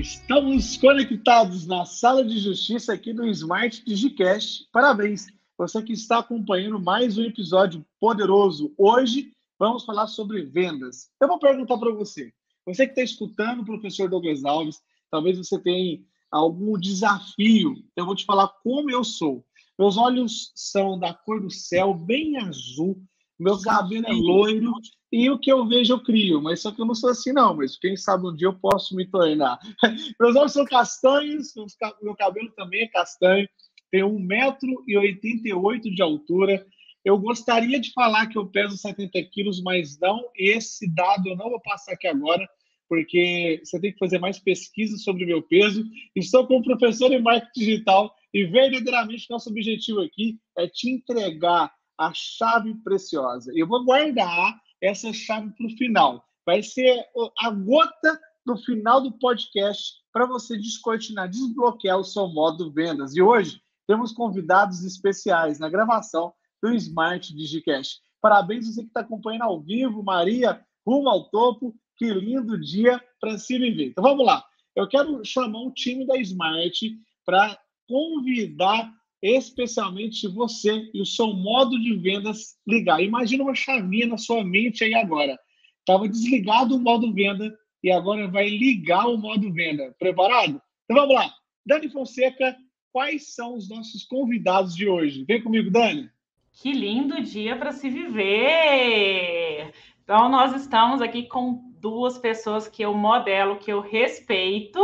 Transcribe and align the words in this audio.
Estamos 0.00 0.78
conectados 0.78 1.66
na 1.66 1.84
sala 1.84 2.24
de 2.24 2.38
justiça 2.38 2.94
aqui 2.94 3.12
do 3.12 3.26
Smart 3.26 3.84
Digicast. 3.84 4.66
Parabéns! 4.72 5.26
Você 5.58 5.82
que 5.82 5.92
está 5.92 6.20
acompanhando 6.20 6.80
mais 6.80 7.18
um 7.18 7.22
episódio 7.22 7.84
poderoso. 8.00 8.72
Hoje 8.78 9.30
vamos 9.58 9.84
falar 9.84 10.06
sobre 10.06 10.42
vendas. 10.42 11.10
Eu 11.20 11.28
vou 11.28 11.38
perguntar 11.38 11.76
para 11.76 11.92
você. 11.92 12.32
Você 12.64 12.86
que 12.86 12.92
está 12.92 13.02
escutando 13.02 13.60
o 13.60 13.64
professor 13.66 14.08
Douglas 14.08 14.42
Alves, 14.42 14.80
talvez 15.10 15.36
você 15.36 15.58
tenha 15.58 16.00
algum 16.30 16.78
desafio. 16.78 17.74
Eu 17.94 18.06
vou 18.06 18.14
te 18.14 18.24
falar 18.24 18.48
como 18.62 18.90
eu 18.90 19.04
sou. 19.04 19.44
Meus 19.78 19.98
olhos 19.98 20.50
são 20.54 20.98
da 20.98 21.12
cor 21.12 21.42
do 21.42 21.50
céu, 21.50 21.92
bem 21.92 22.38
azul. 22.38 22.98
Meu 23.40 23.58
cabelo 23.58 24.06
é 24.06 24.12
loiro 24.12 24.70
e 25.10 25.30
o 25.30 25.38
que 25.38 25.50
eu 25.50 25.66
vejo 25.66 25.94
eu 25.94 26.02
crio, 26.02 26.42
mas 26.42 26.60
só 26.60 26.70
que 26.70 26.80
eu 26.80 26.84
não 26.84 26.94
sou 26.94 27.08
assim, 27.08 27.32
não. 27.32 27.56
Mas 27.56 27.78
quem 27.78 27.96
sabe 27.96 28.26
um 28.26 28.36
dia 28.36 28.48
eu 28.48 28.52
posso 28.52 28.94
me 28.94 29.06
tornar. 29.06 29.58
Meus 30.20 30.36
olhos 30.36 30.52
são 30.52 30.64
castanhos, 30.66 31.54
meu 32.02 32.14
cabelo 32.14 32.50
também 32.52 32.82
é 32.82 32.86
castanho, 32.86 33.48
tenho 33.90 34.10
1,88m 34.10 35.80
de 35.94 36.02
altura. 36.02 36.66
Eu 37.02 37.18
gostaria 37.18 37.80
de 37.80 37.90
falar 37.94 38.26
que 38.26 38.36
eu 38.36 38.46
peso 38.46 38.76
70 38.76 39.22
quilos, 39.32 39.62
mas 39.62 39.98
não, 39.98 40.22
esse 40.36 40.86
dado 40.92 41.26
eu 41.26 41.36
não 41.36 41.48
vou 41.48 41.60
passar 41.62 41.92
aqui 41.92 42.06
agora, 42.06 42.46
porque 42.86 43.62
você 43.64 43.80
tem 43.80 43.90
que 43.90 43.98
fazer 43.98 44.18
mais 44.18 44.38
pesquisa 44.38 44.98
sobre 44.98 45.24
o 45.24 45.26
meu 45.26 45.42
peso. 45.42 45.82
Estou 46.14 46.46
com 46.46 46.58
o 46.58 46.62
professor 46.62 47.10
em 47.10 47.22
marketing 47.22 47.58
digital 47.58 48.14
e 48.34 48.44
verdadeiramente 48.44 49.30
nosso 49.30 49.48
objetivo 49.48 50.02
aqui 50.02 50.38
é 50.58 50.68
te 50.68 50.90
entregar 50.90 51.72
a 52.00 52.12
chave 52.14 52.74
preciosa. 52.76 53.52
Eu 53.54 53.66
vou 53.66 53.84
guardar 53.84 54.58
essa 54.82 55.12
chave 55.12 55.50
para 55.50 55.66
o 55.66 55.76
final. 55.76 56.24
Vai 56.46 56.62
ser 56.62 57.04
a 57.38 57.50
gota 57.50 58.18
no 58.46 58.56
final 58.56 59.02
do 59.02 59.12
podcast 59.12 59.92
para 60.10 60.24
você 60.24 60.56
descortinar, 60.56 61.28
desbloquear 61.28 61.98
o 61.98 62.04
seu 62.04 62.26
modo 62.26 62.72
vendas. 62.72 63.14
E 63.14 63.20
hoje 63.20 63.60
temos 63.86 64.12
convidados 64.12 64.82
especiais 64.82 65.58
na 65.58 65.68
gravação 65.68 66.32
do 66.62 66.72
Smart 66.74 67.34
Digicast. 67.34 68.00
Parabéns 68.18 68.66
você 68.66 68.80
que 68.80 68.88
está 68.88 69.00
acompanhando 69.00 69.42
ao 69.42 69.60
vivo, 69.60 70.02
Maria, 70.02 70.64
rumo 70.86 71.10
ao 71.10 71.28
topo. 71.28 71.76
Que 71.98 72.10
lindo 72.14 72.58
dia 72.58 72.98
para 73.20 73.36
se 73.36 73.58
viver. 73.58 73.88
Então 73.88 74.02
vamos 74.02 74.24
lá. 74.24 74.42
Eu 74.74 74.88
quero 74.88 75.22
chamar 75.22 75.60
o 75.60 75.70
time 75.70 76.06
da 76.06 76.16
Smart 76.16 76.98
para 77.26 77.58
convidar 77.86 78.90
especialmente 79.22 80.28
você 80.28 80.88
e 80.94 81.00
o 81.00 81.06
seu 81.06 81.28
modo 81.28 81.78
de 81.78 81.94
vendas 81.96 82.56
ligar. 82.66 83.02
Imagina 83.02 83.42
uma 83.42 83.54
chavinha 83.54 84.06
na 84.06 84.16
sua 84.16 84.42
mente 84.44 84.84
aí 84.84 84.94
agora. 84.94 85.38
Estava 85.80 86.08
desligado 86.08 86.76
o 86.76 86.80
modo 86.80 87.12
venda 87.12 87.54
e 87.82 87.90
agora 87.90 88.28
vai 88.28 88.48
ligar 88.48 89.06
o 89.06 89.18
modo 89.18 89.52
venda. 89.52 89.94
Preparado? 89.98 90.60
Então 90.84 90.96
vamos 90.96 91.14
lá. 91.14 91.30
Dani 91.66 91.88
Fonseca, 91.90 92.56
quais 92.92 93.34
são 93.34 93.56
os 93.56 93.68
nossos 93.68 94.04
convidados 94.04 94.74
de 94.74 94.88
hoje? 94.88 95.24
Vem 95.24 95.42
comigo, 95.42 95.70
Dani. 95.70 96.10
Que 96.52 96.72
lindo 96.72 97.22
dia 97.22 97.56
para 97.56 97.72
se 97.72 97.88
viver! 97.88 99.72
Então, 100.02 100.28
nós 100.28 100.54
estamos 100.54 101.00
aqui 101.00 101.22
com 101.22 101.72
duas 101.78 102.18
pessoas 102.18 102.68
que 102.68 102.82
eu 102.82 102.92
modelo, 102.92 103.58
que 103.58 103.72
eu 103.72 103.80
respeito, 103.80 104.80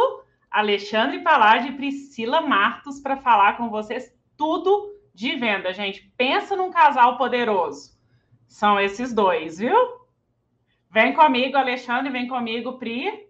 Alexandre 0.50 1.19
Palade 1.22 1.69
e 1.69 1.72
Priscila 1.72 2.41
Martos, 2.41 3.00
para 3.00 3.16
falar 3.16 3.56
com 3.56 3.69
vocês 3.69 4.16
tudo 4.36 4.94
de 5.14 5.36
venda, 5.36 5.72
gente. 5.72 6.12
Pensa 6.16 6.54
num 6.54 6.70
casal 6.70 7.16
poderoso. 7.16 7.97
São 8.47 8.78
esses 8.78 9.12
dois, 9.12 9.58
viu? 9.58 9.76
Vem 10.92 11.14
comigo, 11.14 11.56
Alexandre, 11.56 12.10
vem 12.10 12.28
comigo, 12.28 12.78
Pri. 12.78 13.26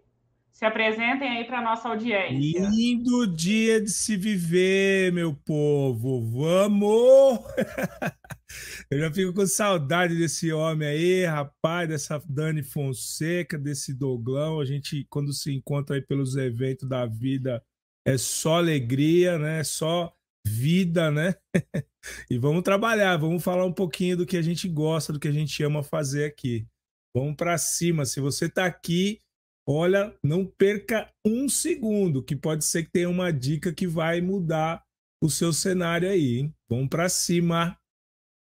Se 0.51 0.65
apresentem 0.65 1.29
aí 1.29 1.45
para 1.45 1.61
nossa 1.61 1.89
audiência. 1.89 2.69
Lindo 2.71 3.27
dia 3.27 3.79
de 3.81 3.91
se 3.91 4.17
viver, 4.17 5.13
meu 5.13 5.35
povo. 5.35 6.23
Vamos! 6.31 7.41
Eu 8.91 9.01
já 9.01 9.13
fico 9.13 9.35
com 9.35 9.47
saudade 9.47 10.17
desse 10.17 10.53
homem 10.53 10.89
aí, 10.89 11.25
rapaz, 11.27 11.89
dessa 11.89 12.23
Dani 12.27 12.63
Fonseca, 12.63 13.59
desse 13.59 13.93
Doglão. 13.93 14.59
A 14.59 14.65
gente, 14.65 15.07
quando 15.11 15.33
se 15.33 15.53
encontra 15.53 15.97
aí 15.97 16.01
pelos 16.01 16.37
eventos 16.37 16.89
da 16.89 17.05
vida, 17.05 17.63
é 18.05 18.17
só 18.17 18.57
alegria, 18.57 19.39
né? 19.39 19.63
Só 19.63 20.16
vida, 20.47 21.11
né? 21.11 21.35
e 22.31 22.39
vamos 22.39 22.63
trabalhar, 22.63 23.17
vamos 23.17 23.43
falar 23.43 23.65
um 23.65 23.73
pouquinho 23.73 24.17
do 24.17 24.27
que 24.27 24.37
a 24.37 24.43
gente 24.43 24.69
gosta, 24.69 25.13
do 25.13 25.21
que 25.21 25.29
a 25.29 25.33
gente 25.33 25.63
ama 25.63 25.83
fazer 25.83 26.25
aqui. 26.25 26.67
Vamos 27.15 27.35
para 27.35 27.59
cima. 27.59 28.05
Se 28.05 28.21
você 28.21 28.47
está 28.47 28.65
aqui, 28.65 29.21
olha, 29.67 30.15
não 30.23 30.47
perca 30.47 31.11
um 31.27 31.49
segundo, 31.49 32.23
que 32.23 32.37
pode 32.37 32.65
ser 32.65 32.85
que 32.85 32.91
tenha 32.91 33.11
uma 33.11 33.33
dica 33.33 33.73
que 33.73 33.87
vai 33.87 34.21
mudar 34.21 34.83
o 35.23 35.29
seu 35.29 35.53
cenário 35.53 36.09
aí. 36.09 36.39
Hein? 36.39 36.55
Vamos 36.69 36.89
para 36.89 37.09
cima. 37.09 37.77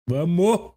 Vamos! 0.08 0.75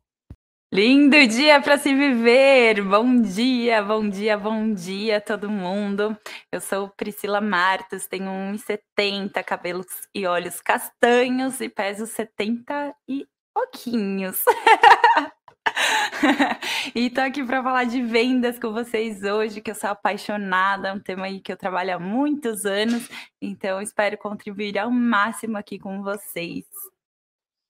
Lindo 0.72 1.25
dia 1.25 1.59
para 1.59 1.80
se 1.80 1.96
viver! 1.96 2.84
Bom 2.84 3.24
dia, 3.24 3.81
bom 3.81 4.07
dia, 4.07 4.38
bom 4.38 4.72
dia 4.72 5.19
todo 5.19 5.50
mundo. 5.50 6.16
Eu 6.52 6.62
sou 6.62 6.90
Priscila 6.90 7.41
Martos, 7.41 8.06
tenho 8.06 8.30
1,70, 8.30 9.44
cabelos 9.44 9.88
e 10.13 10.28
olhos 10.28 10.62
castanhos 10.62 11.59
e 11.59 11.69
peso 11.69 12.06
70 12.06 12.94
e 13.07 13.25
pouquinhos. 13.52 14.44
e 16.94 17.09
tô 17.09 17.22
aqui 17.22 17.44
para 17.44 17.63
falar 17.63 17.86
de 17.86 18.03
vendas 18.03 18.59
com 18.59 18.72
vocês 18.72 19.24
hoje, 19.24 19.62
que 19.62 19.72
eu 19.72 19.75
sou 19.75 19.90
apaixonada, 19.90 20.90
é 20.90 20.94
um 20.94 21.00
tema 21.00 21.25
aí 21.25 21.40
que 21.40 21.51
eu 21.51 21.57
trabalho 21.57 21.96
há 21.96 22.00
muitos 22.00 22.68
anos, 22.68 23.09
então 23.41 23.81
espero 23.81 24.19
contribuir 24.19 24.78
ao 24.78 24.91
máximo 24.91 25.57
aqui 25.57 25.80
com 25.80 26.03
vocês. 26.03 26.66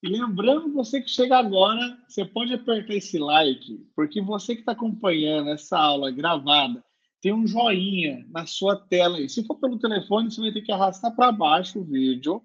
E 0.02 0.08
lembrando 0.08 0.72
você 0.72 1.02
que 1.02 1.10
chega 1.10 1.38
agora, 1.38 1.98
você 2.08 2.24
pode 2.24 2.54
apertar 2.54 2.94
esse 2.94 3.20
like, 3.20 3.86
porque 3.96 4.22
você 4.22 4.56
que 4.56 4.62
está 4.62 4.72
acompanhando 4.72 5.50
essa 5.50 5.78
aula 5.78 6.10
gravada, 6.10 6.84
tem 7.22 7.34
um 7.34 7.46
joinha 7.46 8.26
na 8.30 8.46
sua 8.46 8.78
tela 8.78 9.18
aí. 9.18 9.28
Se 9.28 9.46
for 9.46 9.56
pelo 9.56 9.78
telefone, 9.78 10.32
você 10.32 10.40
vai 10.40 10.54
ter 10.54 10.62
que 10.62 10.72
arrastar 10.72 11.14
para 11.14 11.34
baixo 11.34 11.80
o 11.80 11.84
vídeo 11.84 12.42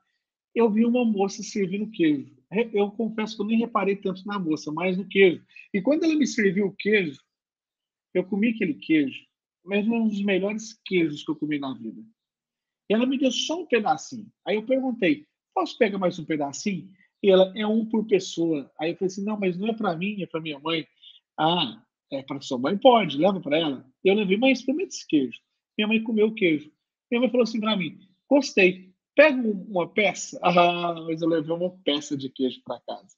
eu 0.55 0.71
vi 0.71 0.83
uma 0.83 1.05
moça 1.05 1.43
servindo 1.43 1.91
queijo. 1.91 2.35
Eu 2.73 2.89
confesso 2.91 3.35
que 3.35 3.43
eu 3.43 3.45
nem 3.45 3.59
reparei 3.59 3.95
tanto 3.95 4.25
na 4.25 4.39
moça, 4.39 4.71
mas 4.71 4.97
no 4.97 5.07
queijo. 5.07 5.45
E 5.71 5.79
quando 5.79 6.03
ela 6.03 6.15
me 6.15 6.25
serviu 6.25 6.65
o 6.65 6.75
queijo, 6.75 7.21
eu 8.11 8.23
comi 8.23 8.49
aquele 8.49 8.73
queijo, 8.73 9.23
mas 9.63 9.87
um 9.87 10.07
dos 10.07 10.23
melhores 10.23 10.73
queijos 10.83 11.23
que 11.23 11.29
eu 11.29 11.35
comi 11.35 11.59
na 11.59 11.75
vida. 11.75 12.01
E 12.89 12.93
ela 12.95 13.05
me 13.05 13.19
deu 13.19 13.31
só 13.31 13.61
um 13.61 13.67
pedacinho. 13.67 14.31
Aí 14.47 14.55
eu 14.55 14.65
perguntei, 14.65 15.27
posso 15.53 15.77
pegar 15.77 15.99
mais 15.99 16.17
um 16.17 16.25
pedacinho? 16.25 16.89
E 17.23 17.29
ela, 17.29 17.51
é 17.55 17.65
um 17.65 17.85
por 17.85 18.05
pessoa. 18.05 18.71
Aí 18.79 18.91
eu 18.91 18.97
falei 18.97 19.07
assim, 19.07 19.23
não, 19.23 19.39
mas 19.39 19.57
não 19.57 19.67
é 19.67 19.73
para 19.73 19.95
mim, 19.95 20.21
é 20.21 20.25
para 20.25 20.41
minha 20.41 20.59
mãe. 20.59 20.87
Ah, 21.37 21.81
é 22.11 22.21
para 22.21 22.41
sua 22.41 22.57
mãe? 22.57 22.77
Pode, 22.77 23.17
leva 23.17 23.39
para 23.39 23.57
ela. 23.57 23.85
Eu 24.03 24.13
levei, 24.13 24.37
mãe, 24.37 24.51
experimenta 24.51 24.89
esse 24.89 25.07
queijo. 25.07 25.39
Minha 25.77 25.87
mãe 25.87 26.03
comeu 26.03 26.27
o 26.27 26.35
queijo. 26.35 26.71
Minha 27.09 27.21
mãe 27.21 27.29
falou 27.29 27.43
assim 27.43 27.59
para 27.59 27.75
mim, 27.75 27.97
gostei. 28.29 28.93
Pega 29.15 29.39
uma 29.41 29.87
peça. 29.87 30.39
Ah, 30.43 30.93
mas 31.07 31.21
eu 31.21 31.29
levei 31.29 31.55
uma 31.55 31.71
peça 31.83 32.17
de 32.17 32.29
queijo 32.29 32.61
para 32.63 32.81
casa. 32.81 33.15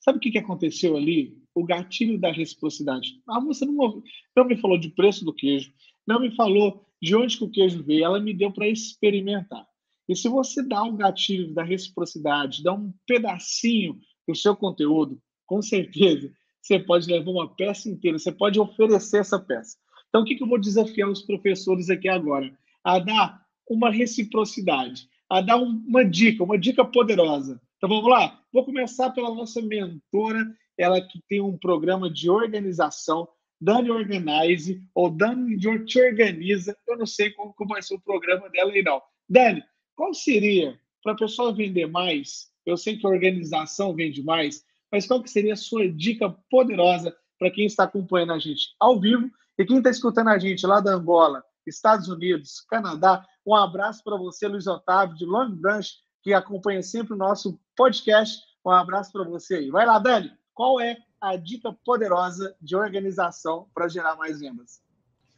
Sabe 0.00 0.18
o 0.18 0.20
que, 0.20 0.30
que 0.30 0.38
aconteceu 0.38 0.96
ali? 0.96 1.36
O 1.54 1.64
gatilho 1.64 2.18
da 2.18 2.32
reciprocidade. 2.32 3.20
Ah, 3.28 3.40
você 3.40 3.66
não, 3.66 4.02
não 4.34 4.44
me 4.44 4.56
falou 4.56 4.78
de 4.78 4.88
preço 4.88 5.24
do 5.24 5.34
queijo, 5.34 5.72
não 6.06 6.20
me 6.20 6.34
falou 6.34 6.86
de 7.02 7.14
onde 7.14 7.36
que 7.36 7.44
o 7.44 7.50
queijo 7.50 7.82
veio, 7.82 8.04
ela 8.04 8.18
me 8.18 8.32
deu 8.32 8.50
para 8.50 8.66
experimentar. 8.66 9.67
E 10.08 10.16
se 10.16 10.28
você 10.28 10.62
dá 10.62 10.82
um 10.82 10.96
gatilho 10.96 11.52
da 11.52 11.62
reciprocidade, 11.62 12.62
dá 12.62 12.72
um 12.72 12.92
pedacinho 13.06 13.98
do 14.26 14.34
seu 14.34 14.56
conteúdo, 14.56 15.20
com 15.46 15.60
certeza 15.62 16.32
você 16.68 16.78
pode 16.78 17.10
levar 17.10 17.30
uma 17.30 17.54
peça 17.54 17.88
inteira, 17.88 18.18
você 18.18 18.30
pode 18.30 18.60
oferecer 18.60 19.20
essa 19.20 19.38
peça. 19.38 19.76
Então, 20.08 20.22
o 20.22 20.24
que, 20.24 20.42
eu 20.42 20.46
vou 20.46 20.60
desafiar 20.60 21.08
os 21.08 21.22
professores 21.22 21.88
aqui 21.88 22.08
agora? 22.08 22.50
A 22.84 22.98
dar 22.98 23.40
uma 23.68 23.90
reciprocidade, 23.90 25.08
a 25.30 25.40
dar 25.40 25.56
uma 25.56 26.04
dica, 26.04 26.44
uma 26.44 26.58
dica 26.58 26.84
poderosa. 26.84 27.60
Então, 27.76 27.88
vamos 27.88 28.08
lá? 28.10 28.40
Vou 28.52 28.64
começar 28.64 29.10
pela 29.10 29.34
nossa 29.34 29.62
mentora, 29.62 30.46
ela 30.76 31.00
que 31.00 31.20
tem 31.28 31.40
um 31.40 31.56
programa 31.56 32.10
de 32.10 32.30
organização, 32.30 33.28
Dani 33.60 33.90
Organize, 33.90 34.80
ou 34.94 35.10
Dani 35.10 35.58
Te 35.84 36.00
Organiza. 36.00 36.76
Eu 36.86 36.96
não 36.96 37.06
sei 37.06 37.30
como, 37.30 37.52
como 37.54 37.70
vai 37.70 37.82
ser 37.82 37.94
o 37.94 38.00
programa 38.00 38.48
dela 38.50 38.72
aí, 38.72 38.82
não. 38.82 39.00
Dani, 39.28 39.62
qual 39.98 40.14
seria, 40.14 40.80
para 41.02 41.12
a 41.12 41.16
pessoa 41.16 41.52
vender 41.52 41.88
mais, 41.88 42.52
eu 42.64 42.76
sei 42.76 42.96
que 42.96 43.04
a 43.04 43.10
organização 43.10 43.92
vende 43.92 44.22
mais, 44.22 44.64
mas 44.92 45.08
qual 45.08 45.20
que 45.20 45.28
seria 45.28 45.54
a 45.54 45.56
sua 45.56 45.90
dica 45.90 46.30
poderosa 46.48 47.12
para 47.36 47.50
quem 47.50 47.66
está 47.66 47.82
acompanhando 47.82 48.32
a 48.32 48.38
gente 48.38 48.76
ao 48.78 49.00
vivo 49.00 49.28
e 49.58 49.64
quem 49.66 49.78
está 49.78 49.90
escutando 49.90 50.28
a 50.28 50.38
gente 50.38 50.64
lá 50.64 50.78
da 50.78 50.94
Angola, 50.94 51.42
Estados 51.66 52.06
Unidos, 52.06 52.60
Canadá? 52.70 53.26
Um 53.44 53.56
abraço 53.56 54.04
para 54.04 54.16
você, 54.16 54.46
Luiz 54.46 54.68
Otávio, 54.68 55.16
de 55.16 55.24
Long 55.24 55.50
Branch, 55.50 55.88
que 56.22 56.32
acompanha 56.32 56.80
sempre 56.80 57.14
o 57.14 57.18
nosso 57.18 57.58
podcast. 57.76 58.40
Um 58.64 58.70
abraço 58.70 59.10
para 59.10 59.24
você 59.24 59.56
aí. 59.56 59.68
Vai 59.68 59.84
lá, 59.84 59.98
Dani. 59.98 60.30
Qual 60.54 60.80
é 60.80 60.96
a 61.20 61.34
dica 61.34 61.72
poderosa 61.84 62.54
de 62.60 62.76
organização 62.76 63.68
para 63.74 63.88
gerar 63.88 64.14
mais 64.14 64.38
vendas? 64.38 64.80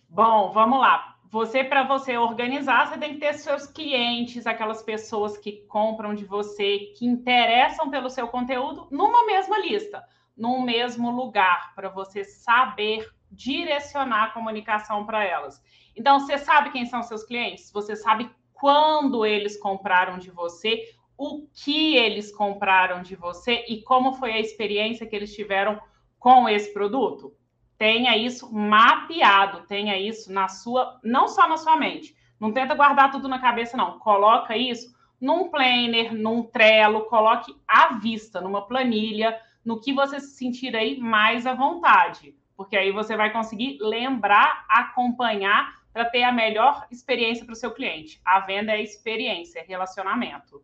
Bom, 0.06 0.52
vamos 0.52 0.80
lá 0.80 1.19
você, 1.30 1.62
para 1.62 1.84
você 1.84 2.16
organizar, 2.16 2.88
você 2.88 2.98
tem 2.98 3.14
que 3.14 3.20
ter 3.20 3.34
seus 3.34 3.64
clientes, 3.66 4.48
aquelas 4.48 4.82
pessoas 4.82 5.38
que 5.38 5.64
compram 5.68 6.12
de 6.12 6.24
você, 6.24 6.92
que 6.98 7.06
interessam 7.06 7.88
pelo 7.88 8.10
seu 8.10 8.26
conteúdo, 8.26 8.88
numa 8.90 9.24
mesma 9.24 9.56
lista, 9.60 10.02
num 10.36 10.60
mesmo 10.62 11.08
lugar, 11.10 11.72
para 11.76 11.88
você 11.88 12.24
saber 12.24 13.08
direcionar 13.30 14.24
a 14.24 14.30
comunicação 14.30 15.06
para 15.06 15.24
elas. 15.24 15.62
Então, 15.94 16.18
você 16.18 16.36
sabe 16.36 16.72
quem 16.72 16.84
são 16.86 17.00
seus 17.00 17.22
clientes? 17.22 17.70
Você 17.70 17.94
sabe 17.94 18.28
quando 18.52 19.24
eles 19.24 19.56
compraram 19.56 20.18
de 20.18 20.32
você, 20.32 20.82
o 21.16 21.46
que 21.54 21.96
eles 21.96 22.34
compraram 22.34 23.02
de 23.02 23.14
você 23.14 23.64
e 23.68 23.82
como 23.82 24.14
foi 24.14 24.32
a 24.32 24.40
experiência 24.40 25.06
que 25.06 25.14
eles 25.14 25.32
tiveram 25.32 25.80
com 26.18 26.48
esse 26.48 26.72
produto? 26.72 27.32
Tenha 27.80 28.14
isso 28.14 28.52
mapeado, 28.52 29.66
tenha 29.66 29.98
isso 29.98 30.30
na 30.30 30.48
sua, 30.48 31.00
não 31.02 31.26
só 31.26 31.48
na 31.48 31.56
sua 31.56 31.78
mente. 31.78 32.14
Não 32.38 32.52
tenta 32.52 32.74
guardar 32.74 33.10
tudo 33.10 33.26
na 33.26 33.38
cabeça, 33.38 33.74
não. 33.74 33.98
Coloca 33.98 34.54
isso 34.54 34.94
num 35.18 35.48
planner, 35.48 36.14
num 36.14 36.42
Trello, 36.42 37.06
coloque 37.06 37.56
à 37.66 37.94
vista, 37.94 38.38
numa 38.38 38.66
planilha, 38.66 39.40
no 39.64 39.80
que 39.80 39.94
você 39.94 40.20
se 40.20 40.36
sentir 40.36 40.76
aí 40.76 41.00
mais 41.00 41.46
à 41.46 41.54
vontade. 41.54 42.36
Porque 42.54 42.76
aí 42.76 42.92
você 42.92 43.16
vai 43.16 43.32
conseguir 43.32 43.78
lembrar, 43.80 44.66
acompanhar 44.68 45.72
para 45.90 46.04
ter 46.04 46.22
a 46.22 46.32
melhor 46.32 46.86
experiência 46.90 47.46
para 47.46 47.54
o 47.54 47.56
seu 47.56 47.70
cliente. 47.70 48.20
A 48.22 48.40
venda 48.40 48.72
é 48.72 48.82
experiência, 48.82 49.58
é 49.58 49.64
relacionamento. 49.64 50.62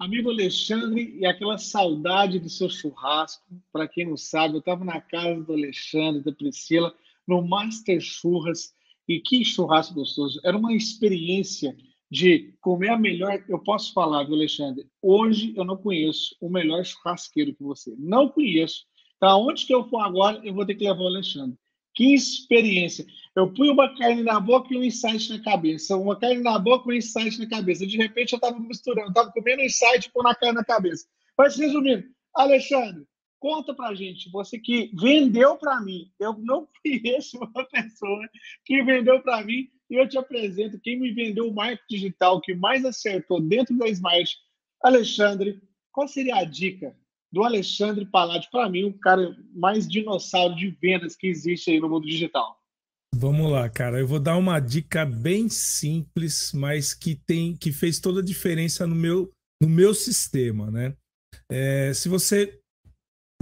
Amigo 0.00 0.30
Alexandre, 0.30 1.14
e 1.18 1.26
aquela 1.26 1.58
saudade 1.58 2.38
do 2.38 2.48
seu 2.48 2.70
churrasco. 2.70 3.44
Para 3.70 3.86
quem 3.86 4.06
não 4.06 4.16
sabe, 4.16 4.54
eu 4.54 4.60
estava 4.60 4.82
na 4.82 4.98
casa 4.98 5.44
do 5.44 5.52
Alexandre, 5.52 6.22
da 6.22 6.32
Priscila, 6.32 6.94
no 7.28 7.46
Master 7.46 8.00
Churras. 8.00 8.72
E 9.06 9.20
que 9.20 9.44
churrasco 9.44 9.92
gostoso! 9.92 10.40
Era 10.42 10.56
uma 10.56 10.72
experiência 10.72 11.76
de 12.10 12.54
comer 12.62 12.88
a 12.88 12.98
melhor. 12.98 13.44
Eu 13.46 13.58
posso 13.58 13.92
falar, 13.92 14.24
viu, 14.24 14.36
Alexandre? 14.36 14.88
Hoje 15.02 15.52
eu 15.54 15.66
não 15.66 15.76
conheço 15.76 16.34
o 16.40 16.48
melhor 16.48 16.82
churrasqueiro 16.82 17.54
que 17.54 17.62
você. 17.62 17.94
Não 17.98 18.26
conheço. 18.26 18.86
Então, 19.18 19.28
aonde 19.28 19.66
que 19.66 19.74
eu 19.74 19.86
for 19.86 20.00
agora, 20.00 20.40
eu 20.42 20.54
vou 20.54 20.64
ter 20.64 20.76
que 20.76 20.84
levar 20.84 21.02
o 21.02 21.08
Alexandre. 21.08 21.58
Que 21.94 22.14
experiência! 22.14 23.04
Eu 23.36 23.52
pus 23.52 23.68
uma 23.68 23.96
carne 23.96 24.22
na 24.22 24.40
boca 24.40 24.74
e 24.74 24.76
um 24.76 24.82
insight 24.82 25.30
na 25.30 25.42
cabeça. 25.42 25.96
Uma 25.96 26.18
carne 26.18 26.42
na 26.42 26.58
boca 26.58 26.88
e 26.88 26.94
um 26.94 26.96
insight 26.96 27.38
na 27.38 27.48
cabeça. 27.48 27.86
De 27.86 27.96
repente 27.96 28.32
eu 28.32 28.36
estava 28.36 28.58
misturando, 28.58 29.08
estava 29.08 29.30
comendo 29.30 29.62
insight 29.62 30.06
e 30.06 30.10
pondo 30.10 30.28
a 30.28 30.34
carne 30.34 30.56
na 30.56 30.64
cabeça. 30.64 31.06
Mas 31.38 31.56
resumindo, 31.56 32.04
Alexandre, 32.34 33.06
conta 33.38 33.72
pra 33.74 33.94
gente, 33.94 34.30
você 34.30 34.58
que 34.58 34.90
vendeu 34.94 35.56
para 35.56 35.80
mim. 35.80 36.10
Eu 36.18 36.34
não 36.38 36.68
conheço 36.82 37.38
uma 37.38 37.64
pessoa 37.66 38.28
que 38.64 38.82
vendeu 38.82 39.22
para 39.22 39.44
mim 39.44 39.68
e 39.88 39.94
eu 39.94 40.08
te 40.08 40.18
apresento 40.18 40.80
quem 40.80 40.98
me 40.98 41.12
vendeu 41.12 41.48
o 41.48 41.54
marketing 41.54 41.84
digital 41.88 42.40
que 42.40 42.54
mais 42.54 42.84
acertou 42.84 43.40
dentro 43.40 43.76
da 43.78 43.88
Smart. 43.88 44.36
Alexandre, 44.82 45.60
qual 45.92 46.08
seria 46.08 46.36
a 46.36 46.44
dica 46.44 46.96
do 47.32 47.44
Alexandre 47.44 48.04
Palácio, 48.04 48.50
para 48.50 48.68
mim, 48.68 48.84
o 48.84 48.98
cara 48.98 49.36
mais 49.52 49.88
dinossauro 49.88 50.54
de 50.56 50.70
vendas 50.70 51.14
que 51.14 51.28
existe 51.28 51.70
aí 51.70 51.78
no 51.78 51.88
mundo 51.88 52.06
digital. 52.06 52.59
Vamos 53.14 53.50
lá, 53.50 53.68
cara. 53.68 53.98
Eu 53.98 54.06
vou 54.06 54.20
dar 54.20 54.36
uma 54.36 54.60
dica 54.60 55.04
bem 55.04 55.48
simples, 55.48 56.52
mas 56.52 56.94
que 56.94 57.14
tem 57.14 57.56
que 57.56 57.72
fez 57.72 57.98
toda 57.98 58.20
a 58.20 58.24
diferença 58.24 58.86
no 58.86 58.94
meu, 58.94 59.30
no 59.60 59.68
meu 59.68 59.92
sistema, 59.92 60.70
né? 60.70 60.94
É, 61.50 61.92
se 61.92 62.08
você 62.08 62.58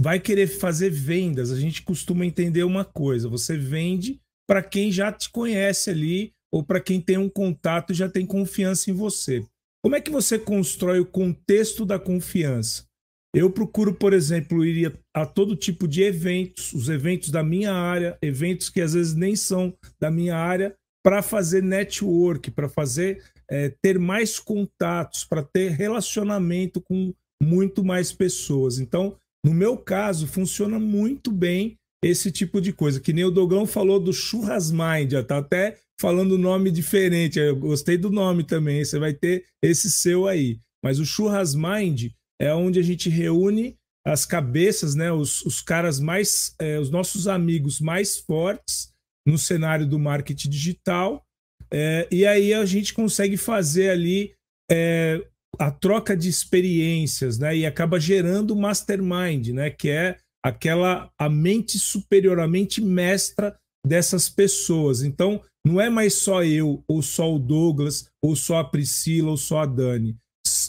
vai 0.01 0.19
querer 0.19 0.47
fazer 0.47 0.89
vendas, 0.89 1.51
a 1.51 1.59
gente 1.59 1.83
costuma 1.83 2.25
entender 2.25 2.63
uma 2.63 2.83
coisa: 2.83 3.29
você 3.29 3.57
vende 3.57 4.19
para 4.47 4.63
quem 4.63 4.91
já 4.91 5.11
te 5.11 5.29
conhece 5.29 5.89
ali 5.89 6.33
ou 6.51 6.63
para 6.63 6.81
quem 6.81 6.99
tem 6.99 7.17
um 7.17 7.29
contato 7.29 7.91
e 7.91 7.95
já 7.95 8.09
tem 8.09 8.25
confiança 8.25 8.89
em 8.89 8.93
você. 8.93 9.45
Como 9.83 9.95
é 9.95 10.01
que 10.01 10.11
você 10.11 10.37
constrói 10.37 10.99
o 10.99 11.05
contexto 11.05 11.85
da 11.85 11.99
confiança? 11.99 12.88
Eu 13.33 13.51
procuro, 13.51 13.93
por 13.93 14.13
exemplo, 14.13 14.65
ir 14.65 14.97
a 15.13 15.25
todo 15.25 15.55
tipo 15.55 15.87
de 15.87 16.01
eventos, 16.01 16.73
os 16.73 16.89
eventos 16.89 17.29
da 17.29 17.43
minha 17.43 17.71
área, 17.71 18.17
eventos 18.21 18.69
que 18.69 18.81
às 18.81 18.93
vezes 18.93 19.13
nem 19.13 19.35
são 19.35 19.73
da 19.99 20.09
minha 20.09 20.35
área, 20.35 20.73
para 21.03 21.21
fazer 21.21 21.63
network, 21.63 22.51
para 22.51 22.67
fazer 22.67 23.23
é, 23.49 23.73
ter 23.81 23.99
mais 23.99 24.39
contatos, 24.39 25.23
para 25.23 25.43
ter 25.43 25.71
relacionamento 25.71 26.81
com 26.81 27.13
muito 27.41 27.83
mais 27.83 28.11
pessoas. 28.11 28.79
Então, 28.79 29.15
no 29.45 29.53
meu 29.53 29.77
caso, 29.77 30.27
funciona 30.27 30.77
muito 30.79 31.31
bem 31.31 31.77
esse 32.03 32.31
tipo 32.31 32.59
de 32.59 32.73
coisa. 32.73 32.99
Que 32.99 33.13
nem 33.13 33.23
o 33.23 33.31
Dogão 33.31 33.65
falou 33.65 33.99
do 33.99 34.11
Churras 34.11 34.71
Mind, 34.71 35.13
tá 35.27 35.37
até 35.37 35.77
falando 35.99 36.37
nome 36.37 36.71
diferente. 36.71 37.39
Eu 37.39 37.55
gostei 37.55 37.97
do 37.97 38.09
nome 38.09 38.43
também. 38.43 38.83
Você 38.83 38.99
vai 38.99 39.13
ter 39.13 39.45
esse 39.63 39.89
seu 39.89 40.27
aí. 40.27 40.59
Mas 40.83 40.99
o 40.99 41.05
Churras 41.05 41.55
Mind 41.55 42.11
é 42.41 42.53
onde 42.53 42.79
a 42.79 42.83
gente 42.83 43.09
reúne 43.09 43.75
as 44.05 44.25
cabeças, 44.25 44.95
né, 44.95 45.11
os, 45.11 45.45
os 45.45 45.61
caras 45.61 45.99
mais, 45.99 46.55
é, 46.59 46.79
os 46.79 46.89
nossos 46.89 47.27
amigos 47.27 47.79
mais 47.79 48.17
fortes 48.17 48.91
no 49.27 49.37
cenário 49.37 49.85
do 49.85 49.99
marketing 49.99 50.49
digital, 50.49 51.23
é, 51.71 52.07
e 52.09 52.25
aí 52.25 52.53
a 52.53 52.65
gente 52.65 52.93
consegue 52.93 53.37
fazer 53.37 53.89
ali 53.89 54.33
é, 54.71 55.23
a 55.59 55.69
troca 55.69 56.15
de 56.15 56.29
experiências, 56.29 57.37
né, 57.37 57.55
e 57.55 57.65
acaba 57.65 57.99
gerando 57.99 58.51
o 58.51 58.59
mastermind, 58.59 59.49
né, 59.49 59.69
que 59.69 59.89
é 59.89 60.17
aquela 60.43 61.11
a 61.19 61.29
mente 61.29 61.77
superior, 61.77 62.39
a 62.39 62.47
mente 62.47 62.81
mestra 62.81 63.55
dessas 63.85 64.29
pessoas. 64.29 65.03
Então, 65.03 65.41
não 65.65 65.79
é 65.79 65.89
mais 65.89 66.13
só 66.13 66.43
eu, 66.43 66.81
ou 66.87 67.01
só 67.01 67.33
o 67.33 67.37
Douglas, 67.37 68.09
ou 68.23 68.35
só 68.35 68.59
a 68.59 68.63
Priscila, 68.63 69.31
ou 69.31 69.37
só 69.37 69.59
a 69.59 69.65
Dani 69.65 70.17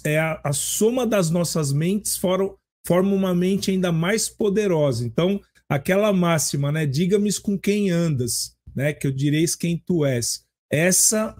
é 0.05 0.19
a, 0.19 0.41
a 0.45 0.53
soma 0.53 1.07
das 1.07 1.31
nossas 1.31 1.73
mentes 1.73 2.17
forma, 2.17 3.15
uma 3.15 3.35
mente 3.35 3.71
ainda 3.71 3.93
mais 3.93 4.29
poderosa. 4.29 5.05
Então, 5.05 5.41
aquela 5.69 6.13
máxima, 6.13 6.73
né? 6.73 6.87
Diga-me 6.87 7.33
com 7.41 7.59
quem 7.59 7.91
andas, 7.91 8.57
né? 8.75 8.93
Que 8.93 9.07
eu 9.07 9.13
direis 9.13 9.55
quem 9.55 9.77
tu 9.79 10.05
és. 10.05 10.45
Essa 10.71 11.37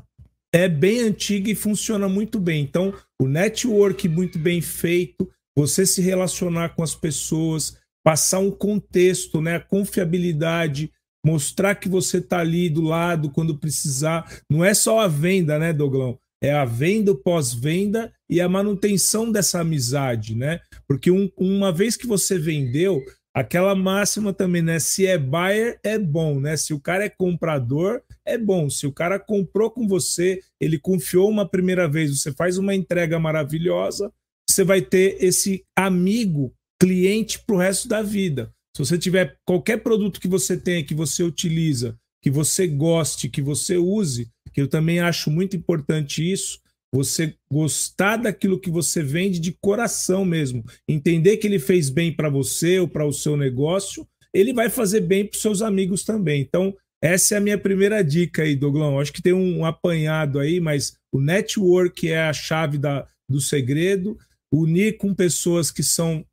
é 0.53 0.69
bem 0.69 1.01
antiga 1.01 1.51
e 1.51 1.55
funciona 1.55 2.09
muito 2.09 2.39
bem. 2.39 2.63
Então, 2.63 2.95
o 3.21 3.27
network 3.27 4.09
muito 4.09 4.39
bem 4.39 4.61
feito, 4.61 5.29
você 5.57 5.85
se 5.87 6.01
relacionar 6.01 6.71
com 6.71 6.83
as 6.83 6.95
pessoas, 6.95 7.79
passar 8.05 8.39
um 8.39 8.51
contexto, 8.51 9.41
né? 9.41 9.57
A 9.57 9.61
confiabilidade, 9.61 10.93
mostrar 11.25 11.75
que 11.75 11.89
você 11.89 12.19
está 12.19 12.39
ali 12.39 12.69
do 12.69 12.83
lado 12.83 13.31
quando 13.31 13.59
precisar. 13.59 14.41
Não 14.49 14.65
é 14.65 14.75
só 14.75 15.01
a 15.01 15.09
venda, 15.09 15.59
né, 15.59 15.73
Doglão? 15.73 16.19
É 16.43 16.53
a 16.53 16.65
venda, 16.65 17.13
o 17.13 17.17
pós-venda 17.17 18.13
e 18.29 18.41
a 18.41 18.49
manutenção 18.49 19.31
dessa 19.31 19.61
amizade, 19.61 20.35
né? 20.35 20.61
Porque 20.89 21.11
um, 21.11 21.31
uma 21.37 21.71
vez 21.71 21.97
que 21.97 22.07
você 22.07 22.39
vendeu, 22.39 23.03
aquela 23.35 23.75
máxima 23.75 24.33
também, 24.33 24.63
né? 24.63 24.79
Se 24.79 25.07
é 25.07 25.19
buyer, 25.19 25.79
é 25.85 25.99
bom, 25.99 26.41
né? 26.41 26.57
Se 26.57 26.73
o 26.73 26.81
cara 26.81 27.05
é 27.05 27.09
comprador, 27.09 28.03
é 28.25 28.39
bom. 28.39 28.71
Se 28.71 28.87
o 28.87 28.93
cara 28.93 29.19
comprou 29.19 29.71
com 29.71 29.87
você, 29.87 30.41
ele 30.61 30.79
confiou 30.79 31.29
uma 31.29 31.49
primeira 31.49 31.89
vez, 31.89 32.19
você 32.19 32.33
faz 32.33 32.59
uma 32.59 32.75
entrega 32.75 33.19
maravilhosa, 33.19 34.13
você 34.49 34.65
vai 34.65 34.81
ter 34.81 35.23
esse 35.23 35.65
amigo, 35.77 36.53
cliente 36.81 37.39
para 37.39 37.55
o 37.55 37.59
resto 37.59 37.87
da 37.87 38.03
vida. 38.03 38.51
Se 38.75 38.85
você 38.85 38.97
tiver 38.97 39.37
qualquer 39.45 39.83
produto 39.83 40.21
que 40.21 40.29
você 40.29 40.57
tenha, 40.57 40.85
que 40.85 40.95
você 40.95 41.23
utiliza, 41.23 41.99
que 42.23 42.31
você 42.31 42.67
goste, 42.67 43.29
que 43.29 43.43
você 43.43 43.77
use, 43.77 44.31
que 44.53 44.61
eu 44.61 44.69
também 44.69 45.01
acho 45.01 45.31
muito 45.31 45.57
importante 45.57 46.31
isso, 46.31 46.61
você 46.93 47.35
gostar 47.51 48.17
daquilo 48.17 48.59
que 48.59 48.71
você 48.71 49.03
vende 49.03 49.39
de 49.39 49.57
coração 49.61 50.25
mesmo, 50.25 50.65
entender 50.89 51.37
que 51.37 51.47
ele 51.47 51.59
fez 51.59 51.89
bem 51.89 52.13
para 52.13 52.29
você 52.29 52.81
ou 52.81 52.89
para 52.89 53.07
o 53.07 53.13
seu 53.13 53.37
negócio, 53.37 54.07
ele 54.35 54.53
vai 54.53 54.69
fazer 54.69 55.01
bem 55.01 55.25
para 55.25 55.37
os 55.37 55.43
seus 55.43 55.63
amigos 55.63 56.05
também. 56.05 56.41
Então, 56.41 56.75
essa 57.03 57.35
é 57.35 57.39
a 57.39 57.41
minha 57.41 57.59
primeira 57.59 58.03
dica 58.03 58.43
aí, 58.43 58.55
Doglão. 58.55 58.99
Acho 58.99 59.13
que 59.13 59.23
tem 59.23 59.33
um 59.33 59.65
apanhado 59.65 60.39
aí, 60.39 60.61
mas 60.61 60.95
o 61.13 61.21
network 61.21 62.09
é 62.09 62.23
a 62.23 62.33
chave 62.33 62.77
da, 62.77 63.07
do 63.29 63.41
segredo. 63.41 64.19
Unir 64.53 64.99
com 64.99 65.15
pessoas 65.15 65.71
que 65.71 65.83
são 65.83 66.25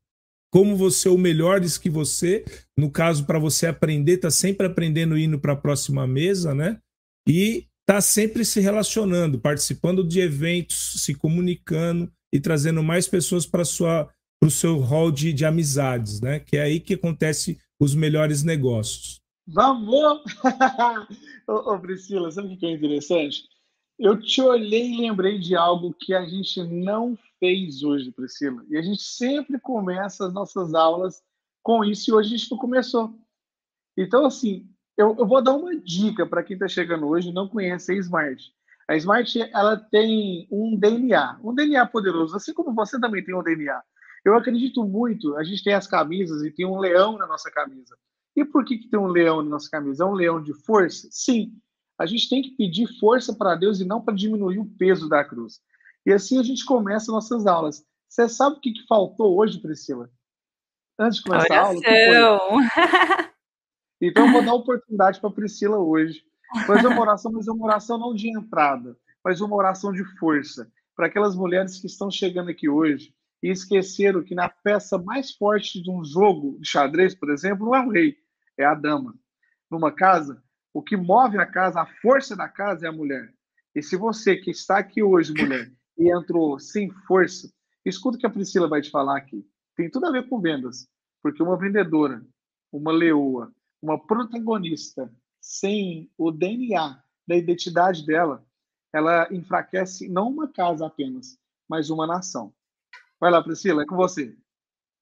como 0.51 0.75
você 0.75 1.07
ou 1.07 1.17
melhores 1.17 1.77
que 1.77 1.89
você. 1.89 2.43
No 2.77 2.91
caso, 2.91 3.25
para 3.25 3.39
você 3.39 3.67
aprender, 3.67 4.17
tá 4.17 4.29
sempre 4.29 4.67
aprendendo 4.67 5.17
indo 5.17 5.39
para 5.39 5.53
a 5.53 5.57
próxima 5.57 6.05
mesa, 6.05 6.53
né? 6.53 6.79
E 7.27 7.66
tá 7.87 8.01
sempre 8.01 8.43
se 8.43 8.59
relacionando, 8.59 9.39
participando 9.39 10.03
de 10.03 10.19
eventos, 10.19 10.95
se 10.97 11.15
comunicando 11.15 12.11
e 12.33 12.39
trazendo 12.39 12.83
mais 12.83 13.07
pessoas 13.07 13.45
para 13.45 13.61
o 13.61 14.51
seu 14.51 14.79
hall 14.79 15.09
de, 15.09 15.31
de 15.31 15.45
amizades, 15.45 16.19
né? 16.19 16.41
Que 16.41 16.57
é 16.57 16.63
aí 16.63 16.81
que 16.81 16.95
acontece 16.95 17.57
os 17.79 17.95
melhores 17.95 18.43
negócios. 18.43 19.21
Vamos! 19.47 20.21
ô, 21.47 21.73
ô, 21.73 21.79
Priscila, 21.79 22.29
sabe 22.29 22.53
o 22.53 22.57
que 22.57 22.65
é 22.65 22.71
interessante? 22.71 23.43
Eu 23.97 24.19
te 24.19 24.41
olhei 24.41 24.91
e 24.91 24.97
lembrei 24.97 25.39
de 25.39 25.55
algo 25.55 25.93
que 25.93 26.13
a 26.13 26.27
gente 26.27 26.61
não 26.63 27.17
fez 27.39 27.83
hoje, 27.83 28.11
Priscila. 28.11 28.65
E 28.69 28.77
a 28.77 28.81
gente 28.81 29.01
sempre 29.01 29.57
começa 29.61 30.27
as 30.27 30.33
nossas 30.33 30.73
aulas 30.73 31.23
com 31.63 31.85
isso 31.85 32.09
e 32.09 32.13
hoje 32.13 32.35
a 32.35 32.37
gente 32.37 32.51
não 32.51 32.57
começou. 32.57 33.17
Então, 33.97 34.25
assim, 34.25 34.69
eu, 34.97 35.15
eu 35.17 35.27
vou 35.27 35.41
dar 35.41 35.53
uma 35.53 35.75
dica 35.75 36.25
para 36.25 36.43
quem 36.43 36.55
está 36.55 36.67
chegando 36.67 37.07
hoje 37.07 37.29
e 37.29 37.33
não 37.33 37.47
conhece 37.47 37.91
a 37.91 37.95
Smart. 37.95 38.51
A 38.87 38.95
Smart 38.95 39.39
ela 39.53 39.77
tem 39.77 40.47
um 40.51 40.75
DNA, 40.75 41.39
um 41.43 41.53
DNA 41.53 41.85
poderoso, 41.85 42.35
assim 42.35 42.53
como 42.53 42.73
você 42.73 42.99
também 42.99 43.23
tem 43.23 43.35
um 43.35 43.43
DNA. 43.43 43.81
Eu 44.25 44.35
acredito 44.35 44.83
muito, 44.83 45.37
a 45.37 45.43
gente 45.43 45.63
tem 45.63 45.73
as 45.73 45.87
camisas 45.87 46.43
e 46.43 46.51
tem 46.51 46.65
um 46.65 46.79
leão 46.79 47.17
na 47.17 47.27
nossa 47.27 47.51
camisa. 47.51 47.95
E 48.35 48.43
por 48.43 48.65
que, 48.65 48.77
que 48.77 48.89
tem 48.89 48.99
um 48.99 49.07
leão 49.07 49.41
na 49.41 49.51
nossa 49.51 49.69
camisa? 49.69 50.03
É 50.03 50.07
um 50.07 50.13
leão 50.13 50.41
de 50.41 50.53
força? 50.65 51.07
Sim. 51.11 51.53
A 51.99 52.05
gente 52.05 52.29
tem 52.29 52.41
que 52.41 52.51
pedir 52.51 52.87
força 52.99 53.33
para 53.33 53.55
Deus 53.55 53.79
e 53.79 53.85
não 53.85 54.01
para 54.01 54.15
diminuir 54.15 54.59
o 54.59 54.69
peso 54.77 55.07
da 55.07 55.23
cruz. 55.23 55.59
E 56.05 56.11
assim 56.11 56.39
a 56.39 56.43
gente 56.43 56.65
começa 56.65 57.11
nossas 57.11 57.45
aulas. 57.45 57.83
Você 58.07 58.27
sabe 58.29 58.57
o 58.57 58.59
que, 58.59 58.71
que 58.71 58.87
faltou 58.87 59.37
hoje, 59.37 59.59
Priscila? 59.59 60.09
Antes 60.99 61.17
de 61.17 61.23
começar 61.23 61.69
Oração. 61.69 61.83
a 61.85 62.27
aula? 62.27 62.61
Então 64.01 64.27
eu 64.27 64.31
vou 64.31 64.45
dar 64.45 64.53
oportunidade 64.53 65.19
para 65.19 65.31
Priscila 65.31 65.77
hoje. 65.77 66.23
Fazer 66.65 66.87
uma 66.87 67.01
oração, 67.01 67.31
mas 67.31 67.47
uma 67.47 67.65
oração 67.65 67.97
não 67.97 68.13
de 68.13 68.29
entrada, 68.29 68.97
mas 69.23 69.41
uma 69.41 69.55
oração 69.55 69.91
de 69.91 70.03
força. 70.17 70.71
Para 70.95 71.07
aquelas 71.07 71.35
mulheres 71.35 71.79
que 71.79 71.87
estão 71.87 72.09
chegando 72.09 72.49
aqui 72.49 72.69
hoje 72.69 73.13
e 73.43 73.49
esqueceram 73.49 74.23
que 74.23 74.33
na 74.33 74.49
peça 74.49 74.97
mais 74.97 75.31
forte 75.31 75.81
de 75.81 75.91
um 75.91 76.03
jogo 76.03 76.57
de 76.59 76.67
xadrez, 76.67 77.13
por 77.13 77.29
exemplo, 77.29 77.65
não 77.65 77.75
é 77.75 77.85
o 77.85 77.89
rei, 77.89 78.15
é 78.57 78.65
a 78.65 78.73
dama. 78.73 79.15
Numa 79.69 79.91
casa, 79.91 80.41
o 80.73 80.81
que 80.81 80.95
move 80.95 81.37
a 81.37 81.45
casa, 81.45 81.81
a 81.81 81.85
força 82.01 82.35
da 82.35 82.47
casa 82.47 82.85
é 82.85 82.89
a 82.89 82.93
mulher. 82.93 83.33
E 83.75 83.83
se 83.83 83.95
você 83.95 84.35
que 84.35 84.51
está 84.51 84.77
aqui 84.77 85.03
hoje, 85.03 85.33
mulher, 85.33 85.71
e 85.97 86.11
entrou 86.15 86.57
sem 86.59 86.89
força, 87.07 87.51
escuta 87.85 88.17
o 88.17 88.19
que 88.19 88.25
a 88.25 88.29
Priscila 88.29 88.67
vai 88.67 88.81
te 88.81 88.89
falar 88.89 89.17
aqui. 89.17 89.45
Tem 89.75 89.89
tudo 89.89 90.07
a 90.07 90.11
ver 90.11 90.27
com 90.27 90.39
vendas. 90.39 90.87
Porque 91.21 91.43
uma 91.43 91.57
vendedora, 91.57 92.25
uma 92.71 92.91
leoa, 92.91 93.51
uma 93.87 93.97
protagonista 93.97 95.09
sem 95.39 96.11
o 96.17 96.29
DNA 96.29 97.01
da 97.25 97.35
identidade 97.35 98.05
dela, 98.05 98.45
ela 98.93 99.27
enfraquece 99.31 100.09
não 100.09 100.29
uma 100.29 100.47
casa 100.47 100.85
apenas, 100.85 101.39
mas 101.69 101.89
uma 101.89 102.05
nação. 102.05 102.53
Vai 103.17 103.31
lá, 103.31 103.41
Priscila, 103.41 103.83
é 103.83 103.85
com 103.85 103.95
você. 103.95 104.35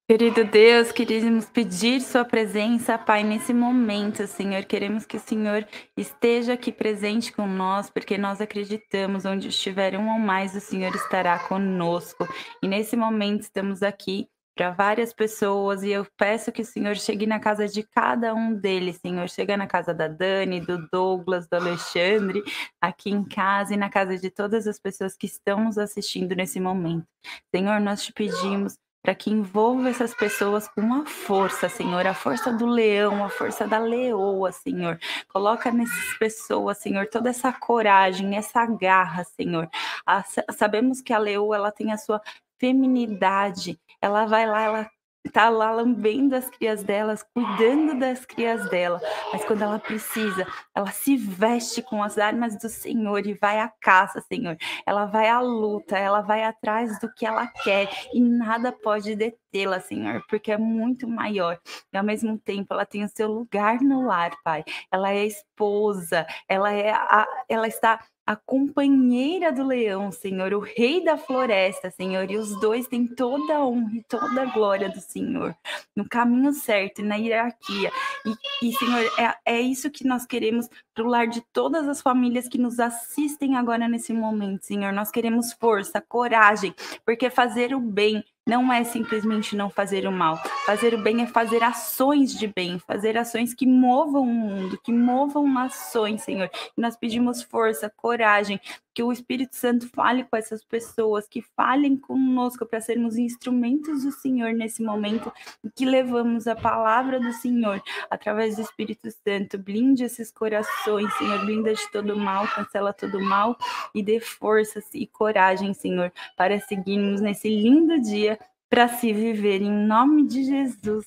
Querido 0.07 0.45
Deus, 0.45 0.91
queríamos 0.91 1.45
pedir 1.45 1.99
Sua 1.99 2.23
presença, 2.23 2.95
Pai, 2.95 3.23
nesse 3.23 3.51
momento, 3.55 4.27
Senhor. 4.27 4.63
Queremos 4.65 5.03
que 5.03 5.17
o 5.17 5.19
Senhor 5.19 5.67
esteja 5.97 6.53
aqui 6.53 6.71
presente 6.71 7.33
com 7.33 7.47
nós, 7.47 7.89
porque 7.89 8.19
nós 8.19 8.39
acreditamos, 8.39 9.25
onde 9.25 9.47
estiver 9.47 9.97
um 9.97 10.13
ou 10.13 10.19
mais, 10.19 10.55
o 10.55 10.61
Senhor 10.61 10.93
estará 10.93 11.39
conosco. 11.39 12.27
E 12.61 12.67
nesse 12.67 12.95
momento 12.95 13.41
estamos 13.41 13.81
aqui 13.81 14.29
para 14.55 14.71
várias 14.71 15.11
pessoas 15.11 15.83
e 15.83 15.91
eu 15.91 16.07
peço 16.17 16.51
que 16.51 16.61
o 16.61 16.65
Senhor 16.65 16.95
chegue 16.95 17.27
na 17.27 17.39
casa 17.39 17.67
de 17.67 17.83
cada 17.83 18.33
um 18.33 18.53
deles, 18.53 18.97
Senhor. 18.97 19.27
Chega 19.29 19.57
na 19.57 19.67
casa 19.67 19.93
da 19.93 20.07
Dani, 20.07 20.61
do 20.61 20.87
Douglas, 20.89 21.45
do 21.47 21.55
Alexandre, 21.55 22.41
aqui 22.79 23.09
em 23.09 23.23
casa 23.23 23.73
e 23.73 23.77
na 23.77 23.89
casa 23.89 24.17
de 24.17 24.29
todas 24.29 24.65
as 24.65 24.79
pessoas 24.79 25.17
que 25.17 25.25
estão 25.25 25.65
nos 25.65 25.77
assistindo 25.77 26.33
nesse 26.35 26.59
momento. 26.59 27.05
Senhor, 27.53 27.81
nós 27.81 28.03
te 28.03 28.13
pedimos 28.13 28.77
para 29.05 29.13
que 29.13 29.29
envolva 29.29 29.87
essas 29.87 30.15
pessoas 30.15 30.67
com 30.67 30.81
uma 30.81 31.05
força, 31.05 31.69
Senhor, 31.69 32.07
a 32.07 32.13
força 32.15 32.51
do 32.51 32.65
leão, 32.65 33.23
a 33.23 33.29
força 33.29 33.67
da 33.67 33.77
leoa, 33.77 34.51
Senhor. 34.51 34.97
Coloca 35.31 35.71
nessas 35.71 36.17
pessoas, 36.17 36.79
Senhor, 36.79 37.07
toda 37.07 37.29
essa 37.29 37.53
coragem, 37.53 38.35
essa 38.35 38.65
garra, 38.65 39.23
Senhor. 39.23 39.69
A, 40.07 40.23
sabemos 40.57 41.01
que 41.01 41.13
a 41.13 41.19
leoa 41.19 41.55
ela 41.55 41.71
tem 41.71 41.91
a 41.91 41.99
sua 41.99 42.19
feminidade, 42.59 43.79
ela 44.01 44.25
vai 44.25 44.47
lá, 44.47 44.61
ela 44.61 44.89
tá 45.31 45.49
lá 45.49 45.71
lambendo 45.71 46.35
as 46.35 46.49
crias 46.49 46.83
delas, 46.83 47.23
cuidando 47.33 47.99
das 47.99 48.25
crias 48.25 48.69
dela, 48.69 49.01
mas 49.31 49.43
quando 49.45 49.61
ela 49.63 49.79
precisa, 49.79 50.45
ela 50.73 50.91
se 50.91 51.17
veste 51.17 51.81
com 51.81 52.03
as 52.03 52.17
armas 52.17 52.57
do 52.57 52.69
Senhor 52.69 53.25
e 53.25 53.33
vai 53.33 53.59
à 53.59 53.71
caça, 53.81 54.21
Senhor. 54.21 54.57
Ela 54.85 55.05
vai 55.05 55.27
à 55.27 55.39
luta, 55.41 55.97
ela 55.97 56.21
vai 56.21 56.43
atrás 56.43 56.99
do 56.99 57.11
que 57.13 57.25
ela 57.25 57.47
quer 57.47 57.89
e 58.13 58.21
nada 58.21 58.71
pode 58.71 59.15
detê-la, 59.15 59.79
Senhor, 59.79 60.23
porque 60.29 60.51
é 60.51 60.57
muito 60.57 61.07
maior. 61.07 61.59
E 61.91 61.97
ao 61.97 62.03
mesmo 62.03 62.37
tempo, 62.37 62.73
ela 62.73 62.85
tem 62.85 63.03
o 63.03 63.09
seu 63.09 63.27
lugar 63.27 63.81
no 63.81 64.05
lar, 64.05 64.31
Pai. 64.43 64.63
Ela 64.91 65.11
é 65.11 65.25
esposa, 65.25 66.25
ela 66.47 66.71
é 66.71 66.91
a, 66.91 67.27
ela 67.49 67.67
está 67.67 67.99
a 68.25 68.35
companheira 68.35 69.51
do 69.51 69.63
leão, 69.63 70.11
Senhor, 70.11 70.51
o 70.53 70.59
rei 70.59 71.03
da 71.03 71.15
floresta, 71.15 71.91
Senhor, 71.91 72.29
e 72.31 72.37
os 72.37 72.59
dois 72.59 72.87
têm 72.87 73.05
toda 73.05 73.57
a 73.57 73.65
honra 73.65 73.91
e 73.93 74.03
toda 74.03 74.41
a 74.41 74.45
glória 74.45 74.89
do 74.89 74.99
Senhor, 74.99 75.55
no 75.95 76.07
caminho 76.09 76.51
certo 76.51 77.01
e 77.01 77.03
na 77.03 77.15
hierarquia. 77.15 77.91
E, 78.25 78.69
e 78.69 78.73
Senhor, 78.73 79.05
é, 79.19 79.57
é 79.57 79.61
isso 79.61 79.91
que 79.91 80.07
nós 80.07 80.25
queremos 80.25 80.67
para 80.93 81.03
o 81.03 81.07
lar 81.07 81.27
de 81.27 81.41
todas 81.53 81.87
as 81.87 82.01
famílias 82.01 82.47
que 82.47 82.57
nos 82.57 82.79
assistem 82.79 83.55
agora 83.55 83.87
nesse 83.87 84.11
momento, 84.11 84.65
Senhor. 84.65 84.91
Nós 84.91 85.11
queremos 85.11 85.53
força, 85.53 86.01
coragem, 86.01 86.73
porque 87.05 87.29
fazer 87.29 87.75
o 87.75 87.79
bem 87.79 88.23
não 88.45 88.71
é 88.71 88.83
simplesmente 88.83 89.55
não 89.55 89.69
fazer 89.69 90.07
o 90.07 90.11
mal. 90.11 90.37
Fazer 90.65 90.93
o 90.93 91.01
bem 91.01 91.21
é 91.21 91.27
fazer 91.27 91.63
ações 91.63 92.37
de 92.37 92.47
bem, 92.47 92.77
fazer 92.79 93.17
ações 93.17 93.53
que 93.53 93.65
movam 93.65 94.23
o 94.23 94.25
mundo, 94.25 94.79
que 94.83 94.91
movam 94.91 95.51
nações, 95.51 96.21
Senhor. 96.21 96.49
E 96.77 96.81
nós 96.81 96.95
pedimos 96.95 97.41
força, 97.41 97.91
coragem, 97.95 98.59
que 98.95 99.03
o 99.03 99.11
Espírito 99.11 99.57
Santo 99.57 99.89
fale 99.89 100.23
com 100.23 100.37
essas 100.37 100.63
pessoas, 100.63 101.27
que 101.27 101.41
falem 101.41 101.97
conosco 101.97 102.65
para 102.65 102.79
sermos 102.79 103.17
instrumentos 103.17 104.03
do 104.03 104.11
Senhor 104.11 104.53
nesse 104.53 104.81
momento 104.81 105.31
que 105.75 105.85
levamos 105.85 106.47
a 106.47 106.55
palavra 106.55 107.19
do 107.19 107.33
Senhor 107.33 107.83
através 108.09 108.55
do 108.55 108.61
Espírito 108.61 109.11
Santo. 109.11 109.57
Blinde 109.57 110.05
esses 110.05 110.31
corações, 110.31 111.13
Senhor, 111.15 111.45
blinda 111.45 111.73
de 111.73 111.91
todo 111.91 112.17
mal, 112.17 112.47
cancela 112.47 112.93
todo 112.93 113.19
mal 113.19 113.57
e 113.93 114.01
dê 114.01 114.21
forças 114.21 114.85
e 114.93 115.05
coragem, 115.05 115.73
Senhor, 115.73 116.11
para 116.37 116.57
seguirmos 116.61 117.19
nesse 117.19 117.49
lindo 117.49 117.99
dia 117.99 118.39
para 118.69 118.87
se 118.87 119.11
viver 119.11 119.61
em 119.61 119.71
nome 119.71 120.25
de 120.25 120.43
Jesus. 120.45 121.05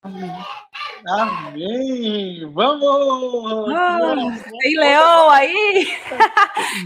Amém. 0.00 0.30
Amém! 1.08 2.44
Vamos! 2.52 3.72
Ah, 3.72 4.14
tem 4.60 4.78
leão 4.78 5.30
aí? 5.30 5.86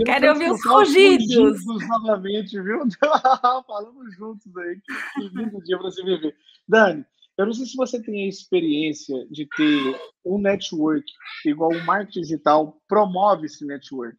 Quero 0.04 0.28
ouvir 0.28 0.52
os 0.52 0.64
rugidos. 0.64 1.64
novamente, 1.66 2.60
viu? 2.60 2.80
Falamos 3.66 4.14
juntos 4.16 4.56
aí. 4.56 4.80
Que, 5.14 5.28
lindo 5.28 5.62
dia 5.64 5.78
para 5.78 5.90
se 5.90 6.04
viver. 6.04 6.36
Dani, 6.68 7.04
eu 7.36 7.46
não 7.46 7.52
sei 7.52 7.66
se 7.66 7.76
você 7.76 8.00
tem 8.00 8.24
a 8.24 8.28
experiência 8.28 9.26
de 9.30 9.48
ter 9.56 10.00
um 10.24 10.38
network 10.38 11.04
igual 11.44 11.72
o 11.72 11.84
marketing 11.84 12.20
digital 12.20 12.80
promove 12.88 13.46
esse 13.46 13.66
network. 13.66 14.16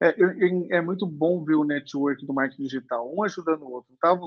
é, 0.00 0.76
é, 0.76 0.80
muito 0.80 1.06
bom 1.06 1.44
ver 1.44 1.56
o 1.56 1.64
network 1.64 2.24
do 2.24 2.32
marketing 2.32 2.62
digital, 2.64 3.12
um 3.14 3.22
ajudando 3.22 3.62
o 3.62 3.72
outro. 3.72 3.92
Estava 3.92 4.20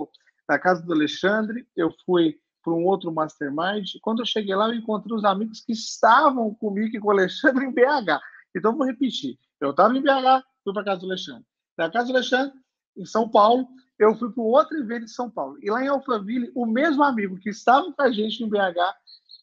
na 0.48 0.60
casa 0.60 0.84
do 0.84 0.94
Alexandre, 0.94 1.66
eu 1.76 1.92
fui 2.06 2.38
para 2.70 2.78
um 2.78 2.86
outro 2.86 3.12
mastermind. 3.12 3.90
Quando 4.02 4.20
eu 4.20 4.26
cheguei 4.26 4.56
lá, 4.56 4.68
eu 4.68 4.76
encontrei 4.76 5.16
os 5.16 5.26
amigos 5.26 5.62
que 5.62 5.74
estavam 5.74 6.54
comigo 6.54 6.96
e 6.96 7.00
com 7.00 7.08
o 7.08 7.12
Alexandre 7.12 7.66
em 7.66 7.72
BH. 7.72 8.22
Então, 8.56 8.78
vou 8.78 8.86
repetir. 8.86 9.38
Eu 9.60 9.72
estava 9.72 9.98
em 9.98 10.02
BH, 10.02 10.46
fui 10.64 10.74
para 10.74 10.84
casa 10.84 11.02
do 11.02 11.08
Alexandre. 11.08 11.46
Da 11.76 11.90
casa 11.90 12.08
do 12.08 12.16
Alexandre, 12.16 12.54
em 12.96 13.06
São 13.06 13.28
Paulo, 13.28 13.68
eu 13.98 14.16
fui 14.16 14.32
para 14.32 14.44
outro 14.44 14.78
evento 14.78 15.06
em 15.06 15.08
São 15.08 15.30
Paulo. 15.30 15.58
E 15.62 15.70
lá 15.70 15.84
em 15.84 15.88
Alphaville, 15.88 16.52
o 16.56 16.66
mesmo 16.66 17.04
amigo 17.04 17.38
que 17.38 17.50
estava 17.50 17.92
com 17.92 18.02
a 18.02 18.12
gente 18.12 18.44
em 18.44 18.50
BH 18.50 18.78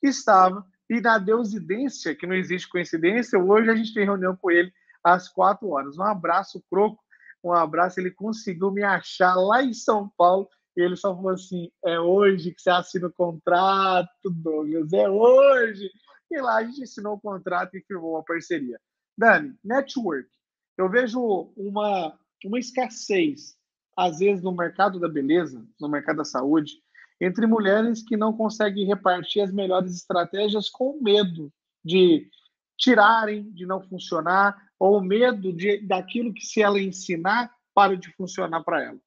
estava. 0.02 0.64
E 0.88 1.00
na 1.00 1.18
deusidência, 1.18 2.14
que 2.14 2.26
não 2.26 2.35
existe 2.35 2.68
coincidência, 2.68 3.38
hoje 3.38 3.71
a 3.71 3.75
gente 3.75 3.92
tem 3.92 4.04
reunião 4.04 4.37
com 4.37 4.50
ele 4.50 4.73
às 5.02 5.28
quatro 5.28 5.68
horas. 5.68 5.99
Um 5.99 6.04
abraço, 6.04 6.62
Croco. 6.71 7.02
Um 7.42 7.52
abraço. 7.52 7.99
Ele 7.99 8.11
conseguiu 8.11 8.71
me 8.71 8.83
achar 8.83 9.35
lá 9.35 9.62
em 9.62 9.73
São 9.73 10.09
Paulo. 10.16 10.49
E 10.76 10.83
ele 10.83 10.97
só 10.97 11.14
falou 11.14 11.30
assim: 11.30 11.71
é 11.85 11.99
hoje 11.99 12.52
que 12.52 12.61
você 12.61 12.71
assina 12.71 13.06
o 13.06 13.12
contrato, 13.12 14.30
Douglas, 14.30 14.92
é 14.92 15.09
hoje. 15.09 15.90
E 16.30 16.40
lá 16.40 16.56
a 16.56 16.64
gente 16.64 16.83
assinou 16.83 17.14
o 17.14 17.21
contrato 17.21 17.76
e 17.76 17.83
firmou 17.83 18.12
uma 18.12 18.25
parceria. 18.25 18.78
Dani, 19.16 19.56
network. 19.64 20.28
Eu 20.76 20.90
vejo 20.90 21.21
uma, 21.56 22.18
uma 22.45 22.59
escassez, 22.59 23.56
às 23.97 24.18
vezes, 24.18 24.42
no 24.42 24.52
mercado 24.52 25.00
da 25.00 25.09
beleza, 25.09 25.66
no 25.80 25.88
mercado 25.88 26.16
da 26.16 26.25
saúde, 26.25 26.83
entre 27.18 27.47
mulheres 27.47 28.02
que 28.02 28.16
não 28.16 28.37
conseguem 28.37 28.87
repartir 28.87 29.42
as 29.42 29.50
melhores 29.50 29.95
estratégias 29.97 30.68
com 30.68 31.00
medo 31.00 31.50
de 31.83 32.28
tirarem, 32.76 33.50
de 33.52 33.64
não 33.64 33.80
funcionar, 33.80 34.54
ou 34.78 35.00
medo 35.00 35.50
de, 35.52 35.78
daquilo 35.78 36.35
que, 36.35 36.45
se 36.45 36.61
ela 36.61 36.78
ensinar, 36.78 37.50
para 37.75 37.97
de 37.97 38.12
funcionar 38.12 38.62
para 38.62 38.85
ela. 38.85 38.99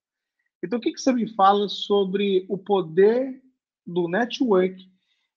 Então, 0.63 0.78
o 0.78 0.82
que, 0.82 0.92
que 0.92 1.00
você 1.00 1.13
me 1.13 1.28
fala 1.36 1.70
sobre 1.70 2.46
o 2.50 2.58
poder 2.58 3.42
do 3.86 4.08
network 4.08 4.89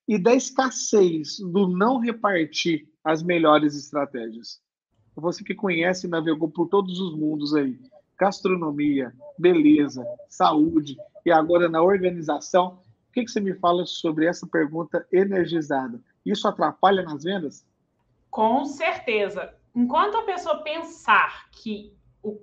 e 0.09 0.19
da 0.19 0.35
escassez 0.35 1.39
do 1.39 1.69
não 1.69 1.99
repartir 1.99 2.89
as 3.05 3.23
melhores 3.23 3.77
estratégias? 3.77 4.61
Você 5.15 5.45
que 5.45 5.55
conhece 5.55 6.07
e 6.07 6.11
navegou 6.11 6.51
por 6.51 6.69
todos 6.69 6.99
os 6.99 7.15
mundos 7.15 7.55
aí, 7.55 7.79
gastronomia, 8.19 9.13
beleza, 9.39 10.05
saúde 10.29 10.97
e 11.25 11.31
agora 11.31 11.69
na 11.69 11.83
organização, 11.83 12.81
o 13.09 13.13
que, 13.13 13.25
que 13.25 13.31
você 13.31 13.41
me 13.41 13.55
fala 13.55 13.85
sobre 13.85 14.27
essa 14.27 14.47
pergunta 14.47 15.07
energizada? 15.13 16.01
Isso 16.25 16.49
atrapalha 16.49 17.03
nas 17.03 17.25
vendas? 17.25 17.67
Com 18.31 18.65
certeza. 18.65 19.55
Enquanto 19.75 20.17
a 20.17 20.23
pessoa 20.23 20.63
pensar 20.63 21.51
que 21.51 21.95
o, 22.23 22.39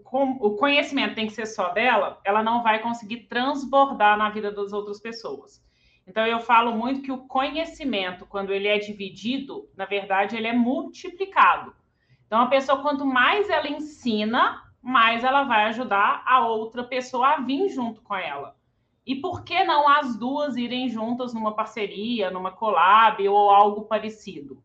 o 0.48 0.55
conhecimento 0.57 1.15
tem 1.15 1.27
que 1.27 1.33
ser 1.33 1.45
só 1.45 1.69
dela, 1.69 2.19
ela 2.25 2.43
não 2.43 2.62
vai 2.62 2.79
conseguir 2.79 3.27
transbordar 3.27 4.17
na 4.17 4.29
vida 4.29 4.51
das 4.51 4.74
outras 4.74 5.00
pessoas. 5.00 5.63
Então, 6.05 6.25
eu 6.25 6.39
falo 6.39 6.75
muito 6.75 7.01
que 7.01 7.12
o 7.12 7.27
conhecimento, 7.27 8.25
quando 8.25 8.51
ele 8.51 8.67
é 8.67 8.79
dividido, 8.79 9.69
na 9.77 9.86
verdade, 9.86 10.36
ele 10.36 10.48
é 10.48 10.53
multiplicado. 10.53 11.74
Então, 12.25 12.41
a 12.41 12.48
pessoa, 12.48 12.81
quanto 12.81 13.05
mais 13.05 13.50
ela 13.50 13.69
ensina, 13.69 14.63
mais 14.81 15.24
ela 15.24 15.43
vai 15.43 15.65
ajudar 15.65 16.24
a 16.25 16.45
outra 16.45 16.83
pessoa 16.83 17.29
a 17.29 17.41
vir 17.41 17.69
junto 17.69 18.01
com 18.01 18.15
ela. 18.15 18.55
E 19.05 19.15
por 19.15 19.43
que 19.43 19.63
não 19.63 19.88
as 19.88 20.17
duas 20.17 20.55
irem 20.55 20.89
juntas 20.89 21.33
numa 21.33 21.55
parceria, 21.55 22.29
numa 22.29 22.51
collab 22.51 23.27
ou 23.27 23.50
algo 23.50 23.86
parecido? 23.86 24.62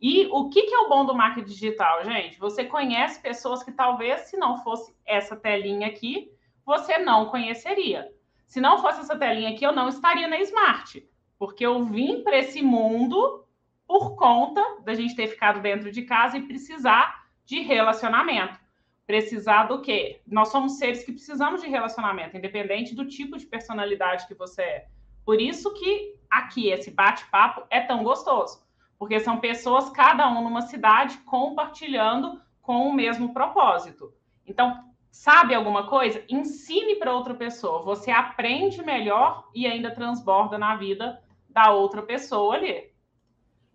E 0.00 0.26
o 0.26 0.48
que, 0.48 0.62
que 0.62 0.74
é 0.74 0.78
o 0.78 0.88
bom 0.88 1.04
do 1.04 1.14
marketing 1.14 1.48
digital, 1.48 2.04
gente? 2.04 2.38
Você 2.38 2.64
conhece 2.64 3.20
pessoas 3.20 3.62
que 3.62 3.72
talvez, 3.72 4.22
se 4.22 4.36
não 4.36 4.62
fosse 4.62 4.94
essa 5.04 5.34
telinha 5.34 5.88
aqui, 5.88 6.30
você 6.64 6.98
não 6.98 7.26
conheceria. 7.26 8.12
Se 8.46 8.60
não 8.60 8.78
fosse 8.78 9.00
essa 9.00 9.18
telinha 9.18 9.50
aqui, 9.50 9.64
eu 9.64 9.72
não 9.72 9.88
estaria 9.88 10.28
na 10.28 10.38
Smart, 10.40 11.06
porque 11.38 11.66
eu 11.66 11.82
vim 11.84 12.22
para 12.22 12.38
esse 12.38 12.62
mundo 12.62 13.44
por 13.86 14.16
conta 14.16 14.62
da 14.84 14.94
gente 14.94 15.16
ter 15.16 15.26
ficado 15.28 15.60
dentro 15.60 15.90
de 15.90 16.02
casa 16.02 16.38
e 16.38 16.46
precisar 16.46 17.26
de 17.44 17.60
relacionamento. 17.60 18.58
Precisar 19.06 19.64
do 19.64 19.80
quê? 19.80 20.20
Nós 20.26 20.48
somos 20.48 20.78
seres 20.78 21.02
que 21.02 21.12
precisamos 21.12 21.62
de 21.62 21.68
relacionamento, 21.68 22.36
independente 22.36 22.94
do 22.94 23.06
tipo 23.06 23.38
de 23.38 23.46
personalidade 23.46 24.26
que 24.28 24.34
você 24.34 24.62
é. 24.62 24.88
Por 25.24 25.40
isso 25.40 25.72
que 25.72 26.14
aqui 26.30 26.68
esse 26.68 26.90
bate-papo 26.90 27.66
é 27.70 27.80
tão 27.80 28.04
gostoso, 28.04 28.62
porque 28.98 29.20
são 29.20 29.38
pessoas, 29.38 29.90
cada 29.90 30.28
um 30.28 30.42
numa 30.42 30.62
cidade, 30.62 31.16
compartilhando 31.18 32.40
com 32.60 32.88
o 32.88 32.92
mesmo 32.92 33.32
propósito. 33.32 34.12
Então, 34.46 34.84
sabe 35.10 35.54
alguma 35.54 35.88
coisa? 35.88 36.22
Ensine 36.28 36.96
para 36.96 37.14
outra 37.14 37.34
pessoa. 37.34 37.82
Você 37.82 38.10
aprende 38.10 38.82
melhor 38.82 39.48
e 39.54 39.66
ainda 39.66 39.94
transborda 39.94 40.58
na 40.58 40.76
vida 40.76 41.22
da 41.48 41.70
outra 41.70 42.02
pessoa 42.02 42.56
ali. 42.56 42.90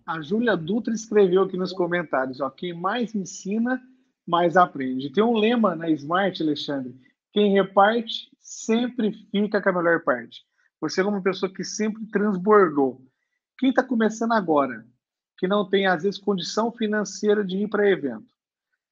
A 0.05 0.21
Júlia 0.21 0.57
Dutra 0.57 0.93
escreveu 0.93 1.43
aqui 1.43 1.55
nos 1.55 1.71
comentários, 1.71 2.41
ó, 2.41 2.49
quem 2.49 2.73
mais 2.73 3.15
ensina, 3.15 3.81
mais 4.27 4.57
aprende. 4.57 5.09
Tem 5.09 5.23
um 5.23 5.37
lema 5.37 5.75
na 5.75 5.89
Smart, 5.89 6.43
Alexandre, 6.43 6.93
quem 7.31 7.53
reparte 7.53 8.29
sempre 8.39 9.13
fica 9.31 9.61
com 9.61 9.69
a 9.69 9.73
melhor 9.73 10.03
parte. 10.03 10.41
Você 10.81 10.99
é 10.99 11.05
uma 11.05 11.21
pessoa 11.21 11.51
que 11.51 11.63
sempre 11.63 12.05
transbordou. 12.07 13.01
Quem 13.57 13.69
está 13.69 13.81
começando 13.81 14.33
agora, 14.33 14.85
que 15.37 15.47
não 15.47 15.67
tem, 15.67 15.87
às 15.87 16.03
vezes, 16.03 16.19
condição 16.19 16.71
financeira 16.71 17.43
de 17.43 17.57
ir 17.57 17.67
para 17.67 17.89
evento, 17.89 18.27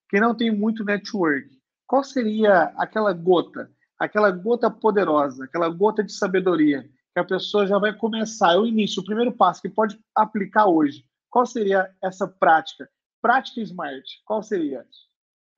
que 0.10 0.20
não 0.20 0.36
tem 0.36 0.52
muito 0.52 0.84
network, 0.84 1.50
qual 1.88 2.04
seria 2.04 2.74
aquela 2.78 3.14
gota, 3.14 3.70
aquela 4.00 4.32
gota 4.32 4.70
poderosa, 4.70 5.46
aquela 5.46 5.70
gota 5.70 6.04
de 6.04 6.14
sabedoria 6.14 6.90
que 7.14 7.20
a 7.20 7.24
pessoa 7.24 7.68
já 7.68 7.78
vai 7.78 7.94
começar, 7.94 8.54
é 8.54 8.58
o 8.58 8.66
início, 8.66 9.02
o 9.02 9.06
primeiro 9.06 9.32
passo 9.32 9.62
que 9.62 9.70
pode 9.70 10.00
aplicar 10.16 10.66
hoje. 10.68 11.04
Qual 11.30 11.46
seria 11.46 11.90
essa 12.02 12.28
prática? 12.28 12.90
Prática 13.22 13.62
Smart, 13.62 14.04
qual 14.26 14.42
seria? 14.42 14.86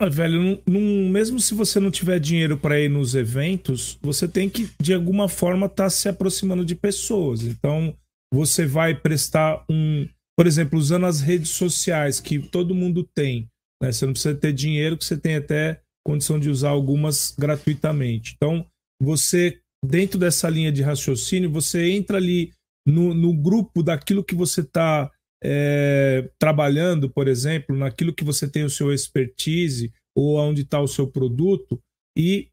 Ah, 0.02 0.10
velho, 0.10 0.62
mesmo 0.68 1.40
se 1.40 1.54
você 1.54 1.80
não 1.80 1.92
tiver 1.92 2.20
dinheiro 2.20 2.58
para 2.58 2.80
ir 2.80 2.90
nos 2.90 3.16
eventos, 3.16 3.98
você 4.02 4.28
tem 4.28 4.50
que, 4.50 4.70
de 4.82 4.94
alguma 4.94 5.30
forma, 5.30 5.68
estar 5.68 5.86
tá 5.86 5.90
se 5.90 6.10
aproximando 6.10 6.66
de 6.66 6.76
pessoas. 6.76 7.44
Então, 7.44 7.96
você 8.34 8.66
vai 8.66 8.96
prestar 8.96 9.64
um. 9.70 10.08
Por 10.38 10.48
exemplo, 10.48 10.80
usando 10.80 11.06
as 11.06 11.22
redes 11.22 11.52
sociais 11.52 12.20
que 12.20 12.40
todo 12.40 12.76
mundo 12.76 13.08
tem. 13.16 13.48
Né? 13.82 13.92
Você 13.92 14.06
não 14.06 14.14
precisa 14.14 14.36
ter 14.36 14.54
dinheiro, 14.54 14.98
que 14.98 15.06
você 15.06 15.18
tem 15.18 15.36
até 15.36 15.82
condição 16.06 16.40
de 16.40 16.50
usar 16.50 16.70
algumas 16.70 17.34
gratuitamente. 17.38 18.34
Então, 18.36 18.66
você 19.02 19.60
dentro 19.84 20.18
dessa 20.18 20.50
linha 20.50 20.72
de 20.72 20.82
raciocínio, 20.82 21.52
você 21.52 21.92
entra 21.92 22.18
ali 22.18 22.54
no, 22.88 23.14
no 23.14 23.34
grupo 23.34 23.84
daquilo 23.84 24.24
que 24.24 24.34
você 24.34 24.62
está 24.62 25.12
é, 25.44 26.30
trabalhando, 26.40 27.10
por 27.10 27.28
exemplo, 27.28 27.76
naquilo 27.76 28.14
que 28.14 28.24
você 28.24 28.48
tem 28.48 28.64
o 28.64 28.70
seu 28.70 28.94
expertise 28.94 29.92
ou 30.16 30.38
onde 30.38 30.62
está 30.62 30.80
o 30.80 30.88
seu 30.88 31.08
produto 31.08 31.82
e 32.18 32.48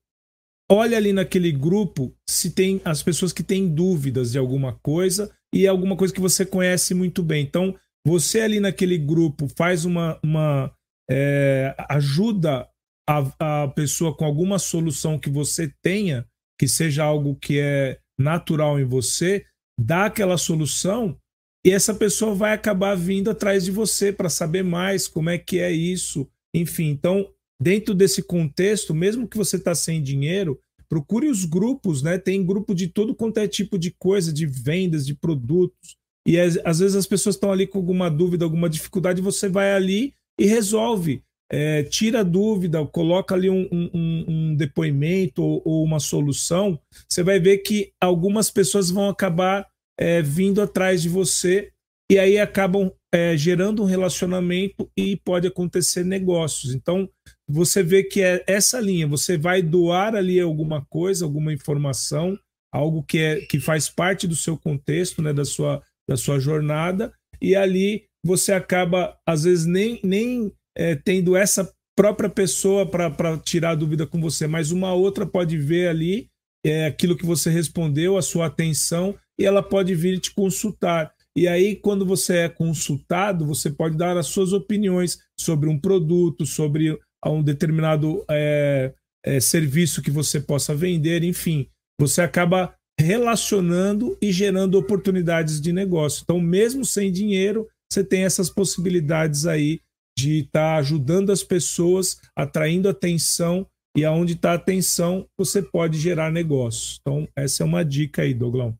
olha 0.70 0.96
ali 0.96 1.12
naquele 1.12 1.52
grupo 1.52 2.14
se 2.28 2.50
tem 2.50 2.80
as 2.84 3.02
pessoas 3.02 3.32
que 3.32 3.42
têm 3.42 3.68
dúvidas 3.68 4.32
de 4.32 4.38
alguma 4.38 4.72
coisa 4.82 5.32
e 5.54 5.66
é 5.66 5.68
alguma 5.68 5.96
coisa 5.96 6.14
que 6.14 6.20
você 6.20 6.44
conhece 6.46 6.94
muito 6.94 7.22
bem. 7.22 7.42
Então, 7.42 7.74
você 8.06 8.40
ali 8.40 8.60
naquele 8.60 8.96
grupo 8.96 9.48
faz 9.48 9.84
uma, 9.84 10.18
uma 10.22 10.72
é, 11.10 11.74
ajuda 11.88 12.68
a, 13.08 13.62
a 13.62 13.68
pessoa 13.68 14.14
com 14.14 14.24
alguma 14.24 14.58
solução 14.58 15.18
que 15.18 15.28
você 15.28 15.72
tenha 15.82 16.26
que 16.60 16.68
seja 16.68 17.02
algo 17.02 17.36
que 17.36 17.58
é 17.58 17.98
natural 18.20 18.78
em 18.78 18.84
você, 18.84 19.46
dá 19.80 20.04
aquela 20.04 20.36
solução 20.36 21.18
e 21.64 21.70
essa 21.70 21.94
pessoa 21.94 22.34
vai 22.34 22.52
acabar 22.52 22.94
vindo 22.94 23.30
atrás 23.30 23.64
de 23.64 23.70
você 23.70 24.12
para 24.12 24.28
saber 24.28 24.62
mais 24.62 25.08
como 25.08 25.30
é 25.30 25.38
que 25.38 25.58
é 25.58 25.72
isso. 25.72 26.28
Enfim, 26.54 26.88
então, 26.90 27.32
dentro 27.58 27.94
desse 27.94 28.22
contexto, 28.22 28.94
mesmo 28.94 29.26
que 29.26 29.38
você 29.38 29.56
está 29.56 29.74
sem 29.74 30.02
dinheiro, 30.02 30.60
procure 30.90 31.28
os 31.28 31.44
grupos, 31.44 32.02
né? 32.02 32.18
Tem 32.18 32.44
grupo 32.44 32.74
de 32.74 32.88
todo 32.88 33.14
quanto 33.14 33.38
é 33.38 33.46
tipo 33.46 33.78
de 33.78 33.94
coisa, 33.98 34.32
de 34.32 34.44
vendas, 34.44 35.06
de 35.06 35.14
produtos. 35.14 35.96
E 36.26 36.38
às 36.38 36.80
vezes 36.80 36.96
as 36.96 37.06
pessoas 37.06 37.36
estão 37.36 37.50
ali 37.50 37.66
com 37.66 37.78
alguma 37.78 38.10
dúvida, 38.10 38.44
alguma 38.44 38.68
dificuldade, 38.68 39.22
você 39.22 39.48
vai 39.48 39.72
ali 39.72 40.12
e 40.38 40.44
resolve 40.44 41.22
é, 41.50 41.82
tira 41.82 42.20
a 42.20 42.22
dúvida, 42.22 42.86
coloca 42.86 43.34
ali 43.34 43.50
um, 43.50 43.68
um, 43.72 44.24
um 44.28 44.54
depoimento 44.54 45.42
ou, 45.42 45.60
ou, 45.64 45.84
uma 45.84 45.98
solução, 45.98 46.78
você 47.08 47.24
vai 47.24 47.40
ver 47.40 47.58
que 47.58 47.92
algumas 48.00 48.50
pessoas 48.50 48.88
vão 48.88 49.08
acabar 49.08 49.66
é, 49.98 50.22
vindo 50.22 50.62
atrás 50.62 51.02
de 51.02 51.08
você 51.08 51.72
e 52.10 52.18
aí 52.18 52.38
acabam 52.38 52.92
é, 53.12 53.36
gerando 53.36 53.82
um 53.82 53.86
relacionamento 53.86 54.90
e 54.96 55.16
pode 55.16 55.46
acontecer 55.46 56.04
negócios. 56.04 56.74
Então, 56.74 57.08
você 57.48 57.82
vê 57.82 58.04
que 58.04 58.22
é 58.22 58.44
essa 58.46 58.80
linha, 58.80 59.06
você 59.06 59.36
vai 59.36 59.62
doar 59.62 60.14
ali 60.14 60.40
alguma 60.40 60.84
coisa, 60.88 61.24
alguma 61.24 61.52
informação, 61.52 62.38
algo 62.72 63.02
que, 63.02 63.18
é, 63.18 63.40
que 63.40 63.58
faz 63.58 63.88
parte 63.88 64.26
do 64.26 64.36
seu 64.36 64.56
contexto, 64.56 65.20
né, 65.20 65.32
da, 65.32 65.44
sua, 65.44 65.82
da 66.08 66.16
sua 66.16 66.38
jornada, 66.38 67.12
e 67.42 67.56
ali 67.56 68.04
você 68.24 68.52
acaba, 68.52 69.18
às 69.26 69.44
vezes, 69.44 69.66
nem, 69.66 69.98
nem 70.04 70.52
é, 70.76 70.94
tendo 70.94 71.36
essa 71.36 71.72
própria 71.96 72.30
pessoa 72.30 72.86
para 72.86 73.36
tirar 73.38 73.70
a 73.70 73.74
dúvida 73.74 74.06
com 74.06 74.20
você, 74.20 74.46
mas 74.46 74.70
uma 74.70 74.92
outra 74.92 75.26
pode 75.26 75.58
ver 75.58 75.88
ali 75.88 76.28
é, 76.64 76.86
aquilo 76.86 77.16
que 77.16 77.26
você 77.26 77.50
respondeu, 77.50 78.16
a 78.16 78.22
sua 78.22 78.46
atenção, 78.46 79.14
e 79.38 79.44
ela 79.44 79.62
pode 79.62 79.94
vir 79.94 80.18
te 80.20 80.32
consultar. 80.32 81.12
E 81.36 81.46
aí, 81.46 81.76
quando 81.76 82.04
você 82.04 82.38
é 82.38 82.48
consultado, 82.48 83.46
você 83.46 83.70
pode 83.70 83.96
dar 83.96 84.16
as 84.16 84.26
suas 84.26 84.52
opiniões 84.52 85.18
sobre 85.38 85.68
um 85.68 85.78
produto, 85.78 86.44
sobre 86.44 86.98
um 87.24 87.42
determinado 87.42 88.24
é, 88.28 88.92
é, 89.24 89.40
serviço 89.40 90.02
que 90.02 90.10
você 90.10 90.40
possa 90.40 90.74
vender, 90.74 91.22
enfim. 91.22 91.68
Você 92.00 92.20
acaba 92.20 92.74
relacionando 92.98 94.18
e 94.20 94.32
gerando 94.32 94.76
oportunidades 94.76 95.60
de 95.60 95.72
negócio. 95.72 96.22
Então, 96.22 96.40
mesmo 96.40 96.84
sem 96.84 97.10
dinheiro, 97.10 97.66
você 97.90 98.04
tem 98.04 98.24
essas 98.24 98.50
possibilidades 98.50 99.46
aí 99.46 99.80
de 100.18 100.40
estar 100.40 100.74
tá 100.74 100.76
ajudando 100.76 101.30
as 101.30 101.42
pessoas, 101.42 102.20
atraindo 102.36 102.88
atenção, 102.88 103.66
e 103.96 104.04
aonde 104.04 104.34
está 104.34 104.54
atenção, 104.54 105.26
você 105.36 105.62
pode 105.62 105.98
gerar 105.98 106.30
negócio. 106.30 106.98
Então, 107.00 107.26
essa 107.36 107.62
é 107.62 107.66
uma 107.66 107.84
dica 107.84 108.22
aí, 108.22 108.32
Doglão. 108.32 108.76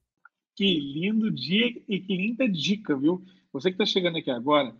Que 0.61 0.79
lindo 0.79 1.31
dia 1.31 1.69
e 1.89 1.99
que 2.01 2.15
linda 2.15 2.47
dica, 2.47 2.95
viu? 2.95 3.25
Você 3.51 3.71
que 3.71 3.83
está 3.83 3.87
chegando 3.87 4.19
aqui 4.19 4.31
agora, 4.31 4.77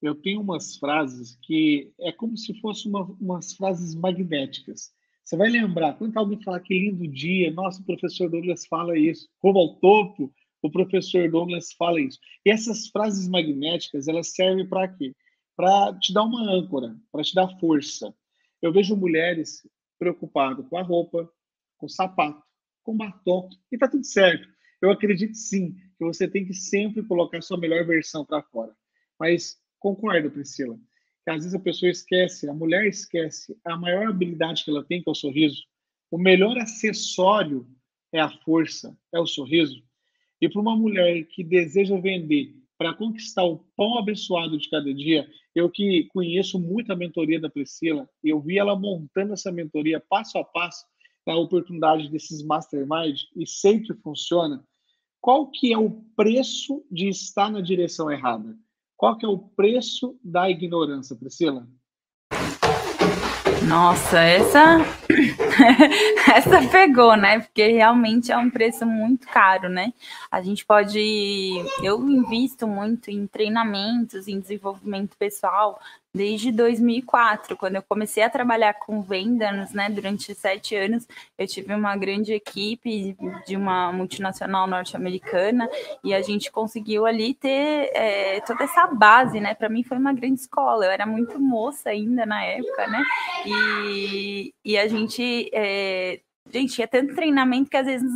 eu 0.00 0.14
tenho 0.14 0.40
umas 0.40 0.76
frases 0.76 1.36
que 1.42 1.92
é 1.98 2.12
como 2.12 2.36
se 2.36 2.54
fossem 2.60 2.88
uma, 2.88 3.02
umas 3.20 3.52
frases 3.52 3.96
magnéticas. 3.96 4.92
Você 5.24 5.36
vai 5.36 5.50
lembrar, 5.50 5.94
quando 5.94 6.16
alguém 6.16 6.40
fala 6.40 6.60
que 6.60 6.72
lindo 6.72 7.08
dia, 7.08 7.50
nossa, 7.50 7.82
o 7.82 7.84
professor 7.84 8.30
Douglas 8.30 8.64
fala 8.68 8.96
isso, 8.96 9.28
rumo 9.42 9.58
ao 9.58 9.74
topo, 9.80 10.32
o 10.62 10.70
professor 10.70 11.28
Douglas 11.28 11.72
fala 11.72 12.00
isso. 12.00 12.20
E 12.46 12.50
essas 12.50 12.86
frases 12.86 13.26
magnéticas, 13.26 14.06
elas 14.06 14.28
servem 14.28 14.68
para 14.68 14.86
quê? 14.86 15.16
Para 15.56 15.98
te 15.98 16.14
dar 16.14 16.22
uma 16.22 16.48
âncora, 16.48 16.94
para 17.10 17.24
te 17.24 17.34
dar 17.34 17.48
força. 17.58 18.14
Eu 18.62 18.72
vejo 18.72 18.94
mulheres 18.94 19.68
preocupadas 19.98 20.64
com 20.68 20.78
a 20.78 20.82
roupa, 20.82 21.28
com 21.76 21.86
o 21.86 21.90
sapato, 21.90 22.40
com 22.84 22.92
o 22.92 22.96
batom, 22.96 23.48
e 23.72 23.76
tá 23.76 23.88
tudo 23.88 24.04
certo. 24.04 24.53
Eu 24.84 24.90
acredito 24.90 25.34
sim 25.34 25.72
que 25.96 26.04
você 26.04 26.28
tem 26.28 26.44
que 26.44 26.52
sempre 26.52 27.02
colocar 27.02 27.40
sua 27.40 27.56
melhor 27.56 27.86
versão 27.86 28.22
para 28.22 28.42
fora. 28.42 28.70
Mas 29.18 29.56
concordo, 29.78 30.30
Priscila, 30.30 30.76
que 31.24 31.30
às 31.30 31.36
vezes 31.36 31.54
a 31.54 31.58
pessoa 31.58 31.90
esquece, 31.90 32.46
a 32.50 32.52
mulher 32.52 32.86
esquece 32.86 33.56
a 33.64 33.78
maior 33.78 34.08
habilidade 34.08 34.62
que 34.62 34.70
ela 34.70 34.84
tem, 34.84 35.02
que 35.02 35.08
é 35.08 35.12
o 35.12 35.14
sorriso. 35.14 35.62
O 36.10 36.18
melhor 36.18 36.58
acessório 36.58 37.66
é 38.12 38.20
a 38.20 38.28
força, 38.28 38.94
é 39.10 39.18
o 39.18 39.26
sorriso. 39.26 39.82
E 40.38 40.50
para 40.50 40.60
uma 40.60 40.76
mulher 40.76 41.24
que 41.28 41.42
deseja 41.42 41.98
vender 41.98 42.54
para 42.76 42.92
conquistar 42.92 43.44
o 43.44 43.64
pão 43.74 43.98
abençoado 43.98 44.58
de 44.58 44.68
cada 44.68 44.92
dia, 44.92 45.26
eu 45.54 45.70
que 45.70 46.08
conheço 46.12 46.58
muito 46.58 46.92
a 46.92 46.96
mentoria 46.96 47.40
da 47.40 47.48
Priscila, 47.48 48.06
eu 48.22 48.38
vi 48.38 48.58
ela 48.58 48.78
montando 48.78 49.32
essa 49.32 49.50
mentoria 49.50 49.98
passo 49.98 50.36
a 50.36 50.44
passo 50.44 50.84
na 51.26 51.34
oportunidade 51.36 52.10
desses 52.10 52.44
mastermind 52.44 53.18
e 53.34 53.46
sei 53.46 53.80
que 53.80 53.94
funciona. 53.94 54.62
Qual 55.24 55.46
que 55.46 55.72
é 55.72 55.78
o 55.78 55.90
preço 56.14 56.84
de 56.90 57.08
estar 57.08 57.50
na 57.50 57.62
direção 57.62 58.10
errada? 58.10 58.54
Qual 58.94 59.16
que 59.16 59.24
é 59.24 59.28
o 59.28 59.38
preço 59.38 60.20
da 60.22 60.50
ignorância, 60.50 61.16
Priscila? 61.16 61.66
Nossa, 63.66 64.20
essa 64.20 64.80
essa 66.34 66.68
pegou, 66.70 67.16
né? 67.16 67.40
Porque 67.40 67.68
realmente 67.68 68.32
é 68.32 68.36
um 68.36 68.50
preço 68.50 68.86
muito 68.86 69.26
caro, 69.28 69.68
né? 69.68 69.92
A 70.30 70.42
gente 70.42 70.64
pode 70.64 70.98
eu 71.82 72.08
invisto 72.08 72.66
muito 72.66 73.10
em 73.10 73.26
treinamentos, 73.26 74.28
em 74.28 74.40
desenvolvimento 74.40 75.16
pessoal, 75.16 75.80
desde 76.14 76.52
2004, 76.52 77.56
quando 77.56 77.74
eu 77.74 77.82
comecei 77.82 78.22
a 78.22 78.30
trabalhar 78.30 78.74
com 78.74 79.02
vendas, 79.02 79.72
né, 79.72 79.90
durante 79.90 80.32
sete 80.32 80.76
anos, 80.76 81.08
eu 81.36 81.46
tive 81.46 81.74
uma 81.74 81.96
grande 81.96 82.32
equipe 82.32 83.16
de 83.44 83.56
uma 83.56 83.92
multinacional 83.92 84.68
norte-americana 84.68 85.68
e 86.04 86.14
a 86.14 86.22
gente 86.22 86.52
conseguiu 86.52 87.04
ali 87.04 87.34
ter 87.34 87.90
é, 87.92 88.40
toda 88.42 88.62
essa 88.62 88.86
base, 88.86 89.40
né, 89.40 89.54
para 89.54 89.68
mim 89.68 89.82
foi 89.82 89.98
uma 89.98 90.12
grande 90.12 90.40
escola, 90.40 90.84
eu 90.84 90.90
era 90.92 91.04
muito 91.04 91.40
moça 91.40 91.90
ainda 91.90 92.24
na 92.24 92.44
época, 92.44 92.86
né, 92.86 93.02
e, 93.44 94.54
e 94.64 94.78
a 94.78 94.86
gente 94.86 95.43
é, 95.52 96.20
Gente, 96.52 96.74
tinha 96.74 96.86
tanto 96.86 97.14
treinamento 97.14 97.70
que 97.70 97.76
às 97.76 97.86
vezes 97.86 98.12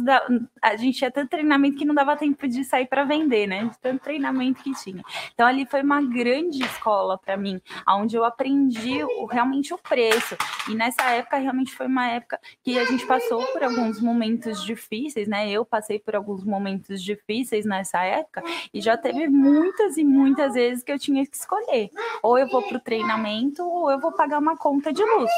a 0.60 0.76
gente 0.76 0.98
tinha 0.98 1.10
tanto 1.10 1.30
treinamento 1.30 1.78
que 1.78 1.84
não 1.84 1.94
dava 1.94 2.14
tempo 2.14 2.46
de 2.46 2.62
sair 2.62 2.86
para 2.86 3.02
vender, 3.02 3.46
né? 3.46 3.64
De 3.64 3.78
tanto 3.78 4.02
treinamento 4.02 4.62
que 4.62 4.70
tinha. 4.74 5.02
Então 5.32 5.46
ali 5.46 5.64
foi 5.64 5.82
uma 5.82 6.02
grande 6.02 6.62
escola 6.62 7.16
para 7.16 7.38
mim, 7.38 7.58
onde 7.88 8.16
eu 8.16 8.24
aprendi 8.24 9.02
o, 9.02 9.24
realmente 9.24 9.72
o 9.72 9.78
preço. 9.78 10.36
E 10.68 10.74
nessa 10.74 11.04
época 11.10 11.38
realmente 11.38 11.74
foi 11.74 11.86
uma 11.86 12.06
época 12.06 12.38
que 12.62 12.78
a 12.78 12.84
gente 12.84 13.06
passou 13.06 13.42
por 13.46 13.64
alguns 13.64 13.98
momentos 13.98 14.62
difíceis, 14.62 15.26
né? 15.26 15.50
Eu 15.50 15.64
passei 15.64 15.98
por 15.98 16.14
alguns 16.14 16.44
momentos 16.44 17.02
difíceis 17.02 17.64
nessa 17.64 18.04
época 18.04 18.42
e 18.74 18.80
já 18.82 18.98
teve 18.98 19.26
muitas 19.26 19.96
e 19.96 20.04
muitas 20.04 20.52
vezes 20.52 20.84
que 20.84 20.92
eu 20.92 20.98
tinha 20.98 21.26
que 21.26 21.34
escolher. 21.34 21.88
Ou 22.22 22.38
eu 22.38 22.46
vou 22.46 22.60
para 22.60 22.76
o 22.76 22.80
treinamento 22.80 23.66
ou 23.66 23.90
eu 23.90 23.98
vou 23.98 24.12
pagar 24.12 24.38
uma 24.38 24.56
conta 24.56 24.92
de 24.92 25.02
luz. 25.02 25.30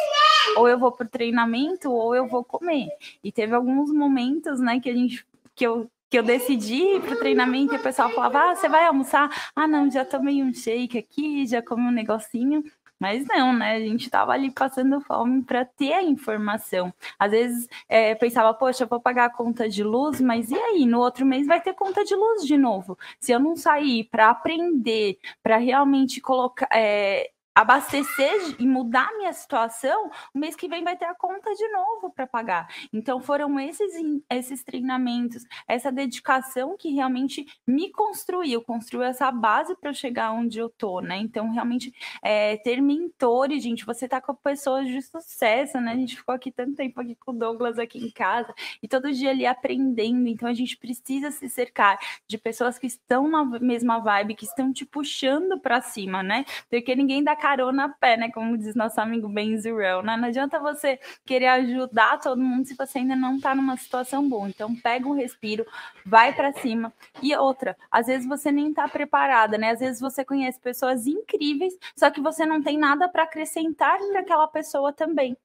Ou 0.56 0.68
eu 0.68 0.78
vou 0.78 0.92
para 0.92 1.06
o 1.06 1.10
treinamento 1.10 1.90
ou 1.90 2.14
eu 2.14 2.26
vou 2.26 2.44
comer. 2.44 2.88
E 3.22 3.32
teve 3.32 3.54
alguns 3.54 3.92
momentos, 3.92 4.60
né, 4.60 4.80
que 4.80 4.90
a 4.90 4.94
gente 4.94 5.26
que 5.54 5.66
eu 5.66 5.90
que 6.10 6.18
eu 6.18 6.24
decidi 6.24 6.74
ir 6.74 7.00
para 7.02 7.14
o 7.14 7.18
treinamento 7.18 7.72
e 7.72 7.76
o 7.78 7.82
pessoal 7.82 8.10
falava: 8.10 8.50
Ah, 8.50 8.56
você 8.56 8.68
vai 8.68 8.84
almoçar? 8.84 9.30
Ah, 9.54 9.68
não, 9.68 9.90
já 9.90 10.04
tomei 10.04 10.42
um 10.42 10.52
shake 10.52 10.98
aqui, 10.98 11.46
já 11.46 11.62
comi 11.62 11.82
um 11.82 11.92
negocinho. 11.92 12.64
Mas 13.00 13.26
não, 13.26 13.54
né? 13.54 13.76
A 13.76 13.80
gente 13.80 14.04
estava 14.04 14.32
ali 14.32 14.50
passando 14.50 15.00
fome 15.00 15.42
para 15.42 15.64
ter 15.64 15.94
a 15.94 16.02
informação. 16.02 16.92
Às 17.18 17.30
vezes 17.30 17.68
é, 17.88 18.14
pensava, 18.14 18.52
poxa, 18.52 18.84
eu 18.84 18.88
vou 18.88 19.00
pagar 19.00 19.24
a 19.26 19.30
conta 19.30 19.66
de 19.68 19.82
luz, 19.82 20.20
mas 20.20 20.50
e 20.50 20.54
aí? 20.54 20.84
No 20.84 21.00
outro 21.00 21.24
mês 21.24 21.46
vai 21.46 21.62
ter 21.62 21.72
conta 21.72 22.04
de 22.04 22.14
luz 22.14 22.44
de 22.44 22.58
novo. 22.58 22.98
Se 23.18 23.32
eu 23.32 23.40
não 23.40 23.56
sair 23.56 24.04
para 24.10 24.28
aprender, 24.30 25.18
para 25.42 25.56
realmente 25.56 26.20
colocar. 26.20 26.68
É, 26.72 27.30
abastecer 27.54 28.56
e 28.58 28.66
mudar 28.66 29.10
minha 29.16 29.32
situação, 29.32 30.10
o 30.34 30.38
mês 30.38 30.54
que 30.54 30.68
vem 30.68 30.84
vai 30.84 30.96
ter 30.96 31.06
a 31.06 31.14
conta 31.14 31.52
de 31.54 31.68
novo 31.68 32.10
para 32.10 32.26
pagar. 32.26 32.68
Então 32.92 33.20
foram 33.20 33.58
esses 33.58 33.90
esses 34.30 34.62
treinamentos, 34.62 35.44
essa 35.66 35.90
dedicação 35.90 36.76
que 36.76 36.90
realmente 36.90 37.46
me 37.66 37.90
construiu, 37.90 38.62
construiu 38.62 39.04
essa 39.04 39.30
base 39.30 39.74
para 39.76 39.90
eu 39.90 39.94
chegar 39.94 40.32
onde 40.32 40.58
eu 40.58 40.68
tô, 40.70 41.00
né? 41.00 41.18
Então 41.18 41.50
realmente 41.50 41.92
é, 42.22 42.56
ter 42.58 42.80
mentores, 42.80 43.62
gente, 43.62 43.84
você 43.84 44.08
tá 44.08 44.20
com 44.20 44.34
pessoas 44.34 44.86
de 44.86 45.02
sucesso, 45.02 45.80
né? 45.80 45.92
A 45.92 45.96
gente 45.96 46.16
ficou 46.16 46.34
aqui 46.34 46.50
tanto 46.50 46.76
tempo 46.76 47.00
aqui 47.00 47.14
com 47.16 47.32
o 47.32 47.34
Douglas 47.34 47.78
aqui 47.78 47.98
em 47.98 48.10
casa 48.10 48.54
e 48.82 48.88
todo 48.88 49.12
dia 49.12 49.30
ali 49.30 49.46
aprendendo. 49.46 50.28
Então 50.28 50.48
a 50.48 50.54
gente 50.54 50.76
precisa 50.76 51.30
se 51.30 51.48
cercar 51.48 51.98
de 52.26 52.38
pessoas 52.38 52.78
que 52.78 52.86
estão 52.86 53.28
na 53.28 53.44
mesma 53.44 53.98
vibe, 53.98 54.34
que 54.34 54.44
estão 54.44 54.72
te 54.72 54.84
puxando 54.86 55.58
para 55.60 55.80
cima, 55.80 56.22
né? 56.22 56.44
Porque 56.68 56.94
ninguém 56.94 57.22
dá 57.22 57.36
carona 57.50 57.86
a 57.86 57.88
pé, 57.88 58.16
né? 58.16 58.30
Como 58.30 58.56
diz 58.56 58.74
nosso 58.74 59.00
amigo 59.00 59.28
Ben 59.28 59.56
Zurel, 59.58 60.02
né? 60.02 60.16
Não 60.16 60.28
adianta 60.28 60.60
você 60.60 60.98
querer 61.24 61.48
ajudar 61.48 62.20
todo 62.20 62.40
mundo 62.40 62.66
se 62.66 62.74
você 62.76 62.98
ainda 62.98 63.16
não 63.16 63.40
tá 63.40 63.54
numa 63.54 63.76
situação 63.76 64.28
boa. 64.28 64.48
Então, 64.48 64.74
pega 64.76 65.08
um 65.08 65.14
respiro, 65.14 65.66
vai 66.06 66.32
para 66.32 66.52
cima. 66.52 66.92
E 67.22 67.34
outra, 67.34 67.76
às 67.90 68.06
vezes 68.06 68.26
você 68.26 68.52
nem 68.52 68.72
tá 68.72 68.88
preparada, 68.88 69.58
né? 69.58 69.70
Às 69.70 69.80
vezes 69.80 70.00
você 70.00 70.24
conhece 70.24 70.60
pessoas 70.60 71.06
incríveis, 71.06 71.74
só 71.96 72.10
que 72.10 72.20
você 72.20 72.46
não 72.46 72.62
tem 72.62 72.78
nada 72.78 73.08
para 73.08 73.24
acrescentar 73.24 73.98
para 73.98 74.20
aquela 74.20 74.46
pessoa 74.46 74.92
também. 74.92 75.36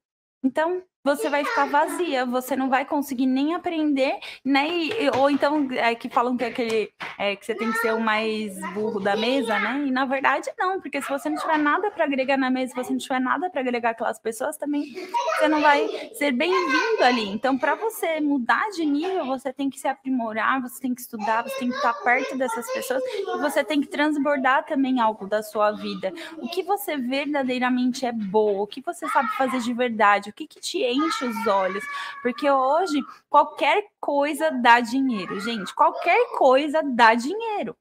Então, 0.44 0.84
você 1.06 1.30
vai 1.30 1.46
ficar 1.46 1.66
vazia, 1.66 2.26
você 2.26 2.56
não 2.56 2.68
vai 2.68 2.84
conseguir 2.84 3.28
nem 3.28 3.54
aprender, 3.54 4.18
né? 4.44 4.68
E, 4.68 5.10
ou 5.16 5.30
então 5.30 5.68
é 5.72 5.94
que 5.94 6.10
falam 6.10 6.36
que 6.36 6.44
é 6.44 6.48
aquele 6.48 6.92
é, 7.20 7.36
que 7.36 7.46
você 7.46 7.54
tem 7.54 7.72
que 7.72 7.78
ser 7.78 7.94
o 7.94 8.00
mais 8.00 8.60
burro 8.74 9.00
da 9.00 9.16
mesa, 9.16 9.60
né? 9.60 9.84
E 9.86 9.92
na 9.92 10.06
verdade 10.06 10.50
não, 10.58 10.82
porque 10.82 11.00
se 11.00 11.08
você 11.08 11.30
não 11.30 11.38
tiver 11.38 11.60
nada 11.60 11.92
para 11.92 12.06
agregar 12.06 12.38
na 12.38 12.50
mesa, 12.50 12.74
se 12.74 12.76
você 12.76 12.92
não 12.92 12.98
tiver 12.98 13.20
nada 13.20 13.52
para 13.52 13.62
agregar 13.62 13.92
aquelas 13.92 14.18
pessoas, 14.18 14.58
também 14.58 14.96
você 15.38 15.48
não 15.48 15.62
vai 15.62 15.88
ser 16.16 16.32
bem-vindo 16.32 17.04
ali. 17.04 17.30
Então, 17.30 17.56
para 17.56 17.76
você 17.76 18.20
mudar 18.20 18.68
de 18.72 18.84
nível, 18.84 19.26
você 19.26 19.54
tem 19.54 19.70
que 19.70 19.80
se 19.80 19.88
aprimorar, 19.88 20.60
você 20.60 20.82
tem 20.82 20.96
que 20.96 21.02
estudar, 21.02 21.44
você 21.44 21.60
tem 21.60 21.70
que 21.70 21.76
estar 21.76 21.94
perto 21.94 22.36
dessas 22.36 22.66
pessoas 22.74 23.04
e 23.06 23.38
você 23.38 23.64
tem 23.64 23.80
que 23.80 23.88
transbordar 23.88 24.66
também 24.66 25.00
algo 25.00 25.28
da 25.28 25.44
sua 25.44 25.72
vida. 25.72 26.12
O 26.38 26.48
que 26.48 26.64
você 26.64 26.98
verdadeiramente 26.98 28.08
é 28.08 28.12
bom, 28.12 28.60
o 28.60 28.66
que 28.66 28.82
você 28.82 29.08
sabe 29.10 29.30
fazer 29.36 29.60
de 29.60 29.74
verdade, 29.74 30.32
o 30.32 30.34
que, 30.34 30.48
que 30.48 30.60
te 30.60 30.84
enche 30.96 31.26
os 31.26 31.48
olhos, 31.48 31.84
porque 32.22 32.50
hoje 32.50 33.02
qualquer 33.30 33.88
coisa 34.00 34.52
dá 34.52 34.80
dinheiro, 34.80 35.40
gente, 35.40 35.74
qualquer 35.74 36.38
coisa 36.38 36.82
dá 36.84 37.14
dinheiro. 37.14 37.76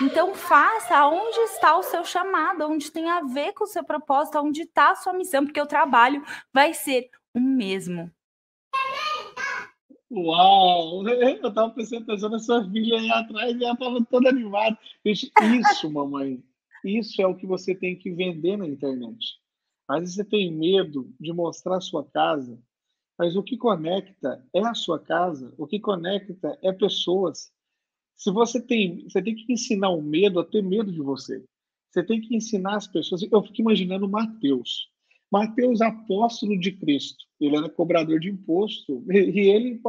Então 0.00 0.34
faça 0.34 1.06
onde 1.06 1.38
está 1.40 1.76
o 1.76 1.82
seu 1.82 2.04
chamado, 2.04 2.66
onde 2.66 2.90
tem 2.90 3.08
a 3.08 3.22
ver 3.22 3.52
com 3.52 3.64
o 3.64 3.68
seu 3.68 3.84
propósito, 3.84 4.38
onde 4.38 4.62
está 4.62 4.90
a 4.90 4.96
sua 4.96 5.12
missão, 5.12 5.44
porque 5.44 5.60
o 5.60 5.66
trabalho 5.66 6.24
vai 6.52 6.72
ser 6.74 7.10
o 7.34 7.40
mesmo. 7.40 8.10
Uau! 10.10 11.06
Eu 11.08 11.48
estava 11.48 11.70
pensando, 11.70 12.06
pensando 12.06 12.32
na 12.32 12.38
sua 12.38 12.64
filha 12.70 12.98
aí 12.98 13.10
atrás 13.10 13.56
e 13.56 13.64
ela 13.64 13.74
estava 13.74 14.04
toda 14.04 14.28
animada. 14.28 14.78
Isso, 15.04 15.90
mamãe, 15.90 16.42
isso 16.84 17.20
é 17.20 17.26
o 17.26 17.34
que 17.34 17.46
você 17.46 17.74
tem 17.74 17.96
que 17.96 18.10
vender 18.10 18.56
na 18.56 18.66
internet. 18.66 19.38
Às 19.88 20.00
vezes 20.00 20.14
você 20.16 20.24
tem 20.24 20.52
medo 20.52 21.14
de 21.18 21.32
mostrar 21.32 21.76
a 21.76 21.80
sua 21.80 22.04
casa, 22.04 22.58
mas 23.18 23.36
o 23.36 23.42
que 23.42 23.56
conecta 23.56 24.44
é 24.52 24.60
a 24.60 24.74
sua 24.74 24.98
casa, 24.98 25.54
o 25.56 25.66
que 25.66 25.78
conecta 25.78 26.58
é 26.62 26.72
pessoas. 26.72 27.50
Se 28.16 28.30
você 28.30 28.60
tem, 28.60 29.04
você 29.04 29.22
tem 29.22 29.34
que 29.34 29.52
ensinar 29.52 29.90
o 29.90 30.02
medo 30.02 30.40
a 30.40 30.44
ter 30.44 30.62
medo 30.62 30.90
de 30.92 31.00
você. 31.00 31.44
Você 31.90 32.02
tem 32.02 32.20
que 32.20 32.34
ensinar 32.36 32.76
as 32.76 32.86
pessoas. 32.86 33.22
Eu 33.30 33.42
fico 33.42 33.60
imaginando 33.60 34.08
Mateus. 34.08 34.90
Mateus, 35.30 35.80
apóstolo 35.80 36.58
de 36.58 36.72
Cristo. 36.72 37.24
Ele 37.40 37.56
era 37.56 37.68
cobrador 37.68 38.20
de 38.20 38.28
imposto 38.28 39.04
e 39.10 39.50
ele, 39.50 39.80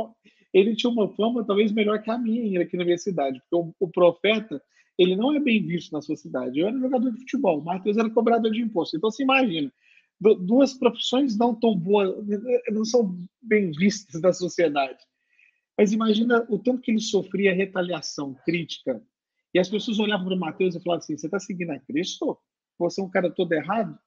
ele 0.53 0.75
tinha 0.75 0.91
uma 0.91 1.10
fama 1.10 1.45
talvez 1.45 1.71
melhor 1.71 2.01
que 2.01 2.10
a 2.10 2.17
minha 2.17 2.62
aqui 2.62 2.77
na 2.77 2.86
minha 2.86 2.97
cidade, 2.97 3.41
porque 3.41 3.55
o, 3.55 3.73
o 3.79 3.89
profeta 3.89 4.62
ele 4.97 5.15
não 5.15 5.33
é 5.33 5.39
bem 5.39 5.63
visto 5.65 5.91
na 5.91 6.01
sua 6.01 6.15
cidade. 6.15 6.60
Eu 6.60 6.67
era 6.67 6.79
jogador 6.79 7.12
de 7.12 7.19
futebol, 7.19 7.62
Mateus 7.62 7.97
era 7.97 8.10
cobrador 8.10 8.51
de 8.51 8.62
imposto. 8.62 8.97
Então, 8.97 9.12
você 9.12 9.23
imagina, 9.23 9.71
duas 10.19 10.73
profissões 10.73 11.38
não 11.38 11.53
tão 11.53 11.75
boas, 11.75 12.15
não 12.71 12.84
são 12.84 13.19
bem 13.41 13.71
vistas 13.71 14.21
na 14.21 14.34
sociedade. 14.34 14.99
Mas 15.77 15.91
imagina 15.91 16.45
o 16.49 16.58
tanto 16.58 16.82
que 16.82 16.91
ele 16.91 16.99
sofria 16.99 17.53
retaliação, 17.53 18.36
crítica. 18.45 19.01
E 19.53 19.60
as 19.60 19.69
pessoas 19.69 19.99
olhavam 19.99 20.27
para 20.27 20.36
Mateus 20.36 20.75
e 20.75 20.82
falavam 20.82 21.03
assim: 21.03 21.17
você 21.17 21.27
está 21.27 21.39
seguindo 21.39 21.71
a 21.71 21.80
Cristo? 21.80 22.38
Você 22.80 22.99
é 22.99 23.03
um 23.03 23.10
cara 23.10 23.30
todo 23.30 23.53
errado? 23.53 23.97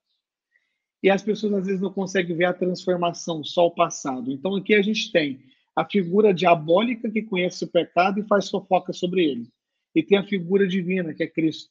E 1.02 1.08
as 1.08 1.22
pessoas 1.22 1.54
às 1.54 1.66
vezes 1.66 1.80
não 1.80 1.92
conseguem 1.92 2.36
ver 2.36 2.44
a 2.44 2.52
transformação, 2.52 3.42
só 3.42 3.66
o 3.66 3.74
passado. 3.74 4.30
Então 4.30 4.54
aqui 4.56 4.74
a 4.74 4.82
gente 4.82 5.10
tem 5.10 5.40
a 5.74 5.84
figura 5.84 6.34
diabólica 6.34 7.10
que 7.10 7.22
conhece 7.22 7.64
o 7.64 7.68
pecado 7.68 8.20
e 8.20 8.26
faz 8.26 8.50
fofoca 8.50 8.92
sobre 8.92 9.24
ele. 9.24 9.48
E 9.94 10.02
tem 10.02 10.18
a 10.18 10.26
figura 10.26 10.68
divina, 10.68 11.14
que 11.14 11.22
é 11.22 11.26
Cristo, 11.26 11.70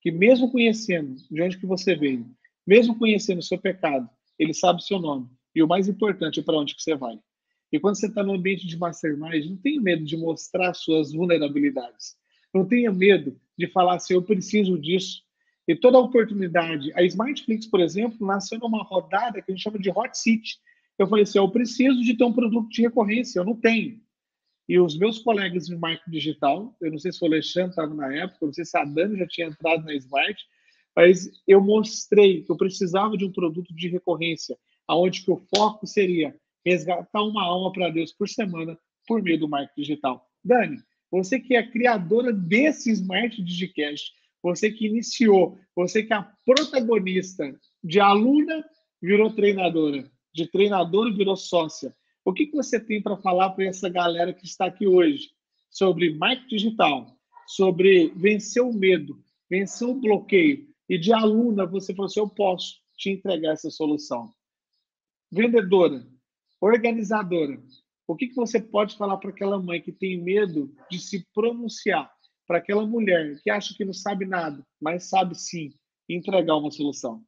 que 0.00 0.10
mesmo 0.10 0.50
conhecendo 0.50 1.14
de 1.30 1.42
onde 1.42 1.58
que 1.58 1.66
você 1.66 1.94
veio, 1.94 2.26
mesmo 2.70 2.96
conhecendo 2.96 3.40
o 3.40 3.42
seu 3.42 3.58
pecado, 3.58 4.08
ele 4.38 4.54
sabe 4.54 4.78
o 4.78 4.84
seu 4.84 5.00
nome. 5.00 5.28
E 5.52 5.60
o 5.60 5.66
mais 5.66 5.88
importante 5.88 6.38
é 6.38 6.42
para 6.44 6.56
onde 6.56 6.76
que 6.76 6.80
você 6.80 6.94
vai. 6.94 7.18
E 7.72 7.80
quando 7.80 7.96
você 7.96 8.06
está 8.06 8.22
no 8.22 8.32
ambiente 8.32 8.64
de 8.64 8.78
mastermind, 8.78 9.44
não 9.44 9.56
tenha 9.56 9.80
medo 9.80 10.04
de 10.04 10.16
mostrar 10.16 10.72
suas 10.72 11.12
vulnerabilidades. 11.12 12.14
Não 12.54 12.64
tenha 12.64 12.92
medo 12.92 13.36
de 13.58 13.66
falar 13.66 13.96
assim, 13.96 14.14
eu 14.14 14.22
preciso 14.22 14.78
disso. 14.78 15.20
E 15.66 15.74
toda 15.74 15.98
oportunidade. 15.98 16.92
A 16.94 17.02
Smartflix, 17.02 17.66
por 17.66 17.80
exemplo, 17.80 18.24
nasceu 18.24 18.60
numa 18.60 18.84
rodada 18.84 19.42
que 19.42 19.50
a 19.50 19.54
gente 19.54 19.64
chama 19.64 19.78
de 19.78 19.90
Hot 19.90 20.16
City. 20.16 20.56
Eu 20.96 21.08
falei 21.08 21.24
assim, 21.24 21.38
eu 21.38 21.50
preciso 21.50 22.00
de 22.02 22.16
ter 22.16 22.22
um 22.22 22.32
produto 22.32 22.68
de 22.68 22.82
recorrência, 22.82 23.40
eu 23.40 23.44
não 23.44 23.56
tenho. 23.56 24.00
E 24.68 24.78
os 24.78 24.96
meus 24.96 25.18
colegas 25.18 25.66
de 25.66 25.76
marketing 25.76 26.10
digital, 26.12 26.76
eu 26.80 26.92
não 26.92 26.98
sei 27.00 27.10
se 27.10 27.20
o 27.20 27.26
Alexandre 27.26 27.70
estava 27.70 27.92
na 27.92 28.14
época, 28.14 28.38
eu 28.42 28.46
não 28.46 28.54
sei 28.54 28.64
se 28.64 28.78
a 28.78 28.84
Dani 28.84 29.18
já 29.18 29.26
tinha 29.26 29.48
entrado 29.48 29.84
na 29.84 29.92
Smart, 29.94 30.40
mas 31.00 31.30
eu 31.48 31.62
mostrei 31.62 32.42
que 32.42 32.52
eu 32.52 32.56
precisava 32.58 33.16
de 33.16 33.24
um 33.24 33.32
produto 33.32 33.74
de 33.74 33.88
recorrência, 33.88 34.54
aonde 34.86 35.24
que 35.24 35.30
o 35.30 35.38
foco 35.38 35.86
seria 35.86 36.36
resgatar 36.62 37.22
uma 37.22 37.42
alma 37.42 37.72
para 37.72 37.88
Deus 37.88 38.12
por 38.12 38.28
semana 38.28 38.78
por 39.08 39.22
meio 39.22 39.40
do 39.40 39.48
marketing 39.48 39.80
digital. 39.80 40.28
Dani, 40.44 40.76
você 41.10 41.40
que 41.40 41.56
é 41.56 41.66
criadora 41.66 42.34
desse 42.34 42.90
Smart 42.92 43.42
Digicast, 43.42 44.12
você 44.42 44.70
que 44.70 44.88
iniciou, 44.88 45.58
você 45.74 46.02
que 46.02 46.12
é 46.12 46.16
a 46.16 46.30
protagonista 46.44 47.50
de 47.82 47.98
aluna 47.98 48.62
virou 49.00 49.32
treinadora, 49.32 50.04
de 50.34 50.48
treinadora 50.48 51.10
virou 51.14 51.34
sócia. 51.34 51.96
O 52.26 52.34
que, 52.34 52.44
que 52.44 52.56
você 52.56 52.78
tem 52.78 53.00
para 53.00 53.16
falar 53.16 53.48
para 53.50 53.64
essa 53.64 53.88
galera 53.88 54.34
que 54.34 54.44
está 54.44 54.66
aqui 54.66 54.86
hoje 54.86 55.30
sobre 55.70 56.12
marketing 56.12 56.56
digital, 56.56 57.16
sobre 57.46 58.12
vencer 58.14 58.62
o 58.62 58.70
medo, 58.70 59.18
vencer 59.48 59.88
o 59.88 59.94
bloqueio, 59.94 60.69
e 60.90 60.98
de 60.98 61.12
aluna 61.12 61.64
você 61.64 61.94
falou 61.94 62.06
assim: 62.06 62.18
eu 62.18 62.28
posso 62.28 62.80
te 62.98 63.10
entregar 63.10 63.52
essa 63.52 63.70
solução. 63.70 64.28
Vendedora, 65.30 66.04
organizadora, 66.60 67.62
o 68.08 68.16
que, 68.16 68.26
que 68.26 68.34
você 68.34 68.60
pode 68.60 68.96
falar 68.96 69.16
para 69.18 69.30
aquela 69.30 69.62
mãe 69.62 69.80
que 69.80 69.92
tem 69.92 70.20
medo 70.20 70.74
de 70.90 70.98
se 70.98 71.24
pronunciar, 71.32 72.10
para 72.44 72.58
aquela 72.58 72.84
mulher 72.84 73.40
que 73.40 73.48
acha 73.48 73.72
que 73.72 73.84
não 73.84 73.92
sabe 73.92 74.26
nada, 74.26 74.66
mas 74.82 75.08
sabe 75.08 75.36
sim 75.36 75.72
entregar 76.08 76.56
uma 76.56 76.72
solução? 76.72 77.22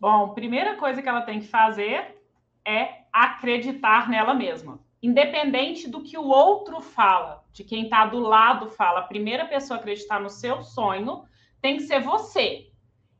Bom, 0.00 0.34
primeira 0.34 0.76
coisa 0.76 1.00
que 1.00 1.08
ela 1.08 1.22
tem 1.22 1.38
que 1.38 1.46
fazer 1.46 2.20
é 2.66 3.04
acreditar 3.12 4.10
nela 4.10 4.34
mesma. 4.34 4.80
Independente 5.00 5.88
do 5.88 6.02
que 6.02 6.18
o 6.18 6.26
outro 6.26 6.80
fala, 6.80 7.44
de 7.52 7.62
quem 7.62 7.84
está 7.84 8.06
do 8.06 8.18
lado 8.18 8.68
fala, 8.70 9.00
a 9.00 9.06
primeira 9.06 9.46
pessoa 9.46 9.78
a 9.78 9.80
acreditar 9.80 10.20
no 10.20 10.28
seu 10.28 10.64
sonho 10.64 11.22
tem 11.60 11.76
que 11.76 11.84
ser 11.84 12.00
você. 12.00 12.71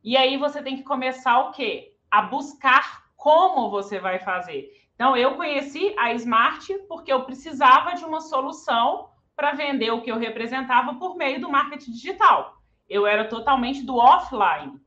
E 0.02 0.16
aí 0.16 0.36
você 0.36 0.62
tem 0.62 0.76
que 0.76 0.82
começar 0.82 1.38
o 1.40 1.52
quê? 1.52 1.94
A 2.10 2.22
buscar 2.22 3.04
como 3.16 3.70
você 3.70 4.00
vai 4.00 4.18
fazer. 4.18 4.70
Então, 4.94 5.16
eu 5.16 5.36
conheci 5.36 5.94
a 5.98 6.12
Smart 6.14 6.72
porque 6.88 7.12
eu 7.12 7.24
precisava 7.24 7.94
de 7.94 8.04
uma 8.04 8.20
solução 8.20 9.10
para 9.36 9.52
vender 9.52 9.90
o 9.90 10.00
que 10.00 10.10
eu 10.10 10.18
representava 10.18 10.94
por 10.94 11.16
meio 11.16 11.40
do 11.40 11.50
marketing 11.50 11.92
digital. 11.92 12.56
Eu 12.88 13.06
era 13.06 13.28
totalmente 13.28 13.82
do 13.84 13.96
offline. 13.96 14.80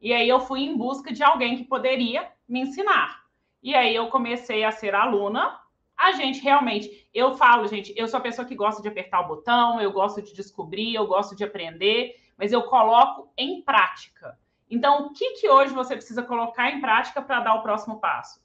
E 0.00 0.12
aí 0.12 0.28
eu 0.28 0.40
fui 0.40 0.60
em 0.60 0.76
busca 0.76 1.12
de 1.12 1.22
alguém 1.22 1.56
que 1.56 1.64
poderia 1.64 2.30
me 2.48 2.60
ensinar. 2.60 3.20
E 3.62 3.74
aí 3.74 3.94
eu 3.94 4.08
comecei 4.08 4.64
a 4.64 4.72
ser 4.72 4.94
aluna. 4.94 5.58
A 5.96 6.12
gente 6.12 6.40
realmente, 6.40 7.08
eu 7.12 7.34
falo, 7.36 7.66
gente, 7.66 7.92
eu 7.96 8.08
sou 8.08 8.18
a 8.18 8.22
pessoa 8.22 8.46
que 8.46 8.54
gosta 8.54 8.80
de 8.80 8.88
apertar 8.88 9.20
o 9.20 9.28
botão, 9.28 9.80
eu 9.80 9.92
gosto 9.92 10.22
de 10.22 10.32
descobrir, 10.32 10.94
eu 10.94 11.06
gosto 11.06 11.36
de 11.36 11.44
aprender, 11.44 12.14
mas 12.38 12.52
eu 12.52 12.62
coloco 12.62 13.30
em 13.36 13.62
prática. 13.62 14.38
Então, 14.70 15.06
o 15.06 15.12
que, 15.12 15.32
que 15.32 15.48
hoje 15.48 15.74
você 15.74 15.96
precisa 15.96 16.22
colocar 16.22 16.70
em 16.70 16.80
prática 16.80 17.20
para 17.20 17.40
dar 17.40 17.54
o 17.54 17.62
próximo 17.62 17.98
passo? 17.98 18.40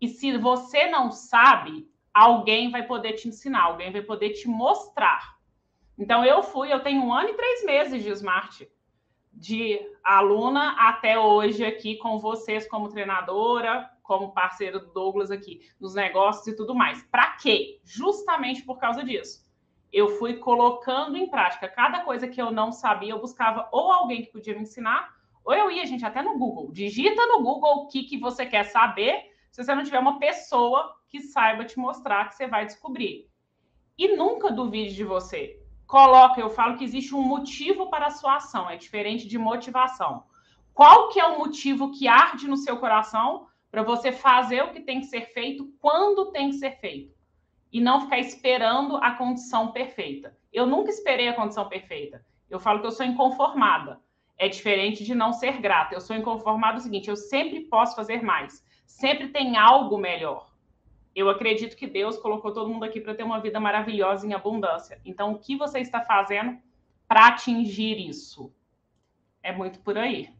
E 0.00 0.08
se 0.08 0.36
você 0.36 0.88
não 0.88 1.12
sabe, 1.12 1.88
alguém 2.12 2.70
vai 2.70 2.82
poder 2.82 3.12
te 3.12 3.28
ensinar, 3.28 3.64
alguém 3.64 3.92
vai 3.92 4.02
poder 4.02 4.30
te 4.30 4.48
mostrar. 4.48 5.38
Então, 5.96 6.24
eu 6.24 6.42
fui, 6.42 6.72
eu 6.72 6.80
tenho 6.80 7.02
um 7.02 7.14
ano 7.14 7.28
e 7.28 7.34
três 7.34 7.64
meses 7.64 8.02
de 8.02 8.10
Smart, 8.10 8.68
de 9.32 9.80
aluna 10.02 10.72
até 10.88 11.18
hoje 11.18 11.64
aqui 11.64 11.96
com 11.96 12.18
vocês 12.18 12.68
como 12.68 12.88
treinadora, 12.88 13.88
como 14.02 14.32
parceiro 14.32 14.80
do 14.80 14.92
Douglas 14.92 15.30
aqui, 15.30 15.60
nos 15.78 15.94
negócios 15.94 16.46
e 16.48 16.56
tudo 16.56 16.74
mais. 16.74 17.02
Para 17.04 17.36
quê? 17.36 17.80
Justamente 17.84 18.62
por 18.62 18.78
causa 18.78 19.04
disso. 19.04 19.48
Eu 19.92 20.18
fui 20.18 20.34
colocando 20.34 21.16
em 21.16 21.28
prática 21.28 21.68
cada 21.68 22.00
coisa 22.00 22.26
que 22.26 22.42
eu 22.42 22.50
não 22.50 22.72
sabia, 22.72 23.12
eu 23.12 23.20
buscava 23.20 23.68
ou 23.70 23.92
alguém 23.92 24.22
que 24.22 24.32
podia 24.32 24.54
me 24.54 24.62
ensinar, 24.62 25.19
ou 25.50 25.56
eu 25.56 25.68
ia, 25.68 25.84
gente, 25.84 26.06
até 26.06 26.22
no 26.22 26.38
Google. 26.38 26.70
Digita 26.70 27.26
no 27.26 27.42
Google 27.42 27.82
o 27.82 27.88
que, 27.88 28.04
que 28.04 28.16
você 28.16 28.46
quer 28.46 28.66
saber, 28.66 29.32
se 29.50 29.62
você 29.62 29.74
não 29.74 29.82
tiver 29.82 29.98
uma 29.98 30.16
pessoa 30.20 30.94
que 31.08 31.20
saiba 31.20 31.64
te 31.64 31.76
mostrar 31.76 32.28
que 32.28 32.36
você 32.36 32.46
vai 32.46 32.64
descobrir. 32.64 33.28
E 33.98 34.14
nunca 34.14 34.52
duvide 34.52 34.94
de 34.94 35.02
você. 35.02 35.60
Coloca, 35.88 36.40
eu 36.40 36.50
falo 36.50 36.76
que 36.76 36.84
existe 36.84 37.16
um 37.16 37.22
motivo 37.22 37.90
para 37.90 38.06
a 38.06 38.10
sua 38.10 38.36
ação, 38.36 38.70
é 38.70 38.76
diferente 38.76 39.26
de 39.26 39.36
motivação. 39.38 40.22
Qual 40.72 41.08
que 41.08 41.18
é 41.18 41.26
o 41.26 41.38
motivo 41.38 41.90
que 41.90 42.06
arde 42.06 42.46
no 42.46 42.56
seu 42.56 42.76
coração 42.76 43.48
para 43.72 43.82
você 43.82 44.12
fazer 44.12 44.62
o 44.62 44.70
que 44.70 44.80
tem 44.80 45.00
que 45.00 45.06
ser 45.06 45.32
feito 45.32 45.68
quando 45.80 46.30
tem 46.30 46.50
que 46.50 46.58
ser 46.58 46.78
feito? 46.78 47.12
E 47.72 47.80
não 47.80 48.02
ficar 48.02 48.20
esperando 48.20 48.98
a 48.98 49.16
condição 49.16 49.72
perfeita. 49.72 50.38
Eu 50.52 50.64
nunca 50.64 50.90
esperei 50.90 51.28
a 51.28 51.34
condição 51.34 51.68
perfeita. 51.68 52.24
Eu 52.48 52.60
falo 52.60 52.80
que 52.80 52.86
eu 52.86 52.92
sou 52.92 53.04
inconformada 53.04 54.00
é 54.40 54.48
diferente 54.48 55.04
de 55.04 55.14
não 55.14 55.34
ser 55.34 55.60
grata. 55.60 55.94
Eu 55.94 56.00
sou 56.00 56.16
inconformado 56.16 56.78
o 56.78 56.80
seguinte, 56.80 57.10
eu 57.10 57.14
sempre 57.14 57.60
posso 57.60 57.94
fazer 57.94 58.22
mais. 58.22 58.64
Sempre 58.86 59.28
tem 59.28 59.58
algo 59.58 59.98
melhor. 59.98 60.50
Eu 61.14 61.28
acredito 61.28 61.76
que 61.76 61.86
Deus 61.86 62.16
colocou 62.16 62.50
todo 62.50 62.70
mundo 62.70 62.84
aqui 62.84 63.02
para 63.02 63.14
ter 63.14 63.22
uma 63.22 63.38
vida 63.38 63.60
maravilhosa 63.60 64.26
em 64.26 64.32
abundância. 64.32 64.98
Então, 65.04 65.32
o 65.32 65.38
que 65.38 65.56
você 65.56 65.80
está 65.80 66.00
fazendo 66.00 66.56
para 67.06 67.28
atingir 67.28 67.98
isso? 67.98 68.50
É 69.42 69.52
muito 69.52 69.78
por 69.80 69.98
aí. 69.98 70.30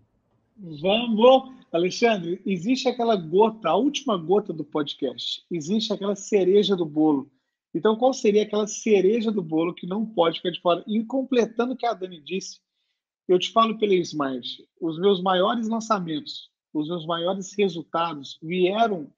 Vamos! 0.56 1.52
Alexandre, 1.70 2.40
existe 2.46 2.88
aquela 2.88 3.16
gota, 3.16 3.68
a 3.68 3.76
última 3.76 4.16
gota 4.16 4.50
do 4.50 4.64
podcast. 4.64 5.44
Existe 5.50 5.92
aquela 5.92 6.16
cereja 6.16 6.74
do 6.74 6.86
bolo. 6.86 7.30
Então, 7.74 7.96
qual 7.96 8.14
seria 8.14 8.44
aquela 8.44 8.66
cereja 8.66 9.30
do 9.30 9.42
bolo 9.42 9.74
que 9.74 9.86
não 9.86 10.06
pode 10.06 10.38
ficar 10.38 10.52
de 10.52 10.60
fora? 10.62 10.82
E 10.86 11.04
completando 11.04 11.74
o 11.74 11.76
que 11.76 11.84
a 11.84 11.92
Dani 11.92 12.18
disse, 12.18 12.60
eu 13.32 13.38
te 13.38 13.52
falo 13.52 13.78
pela 13.78 13.94
Smart, 13.94 14.68
os 14.80 14.98
meus 14.98 15.22
maiores 15.22 15.68
lançamentos, 15.68 16.50
os 16.74 16.88
meus 16.88 17.06
maiores 17.06 17.54
resultados 17.56 18.36
vieram 18.42 19.12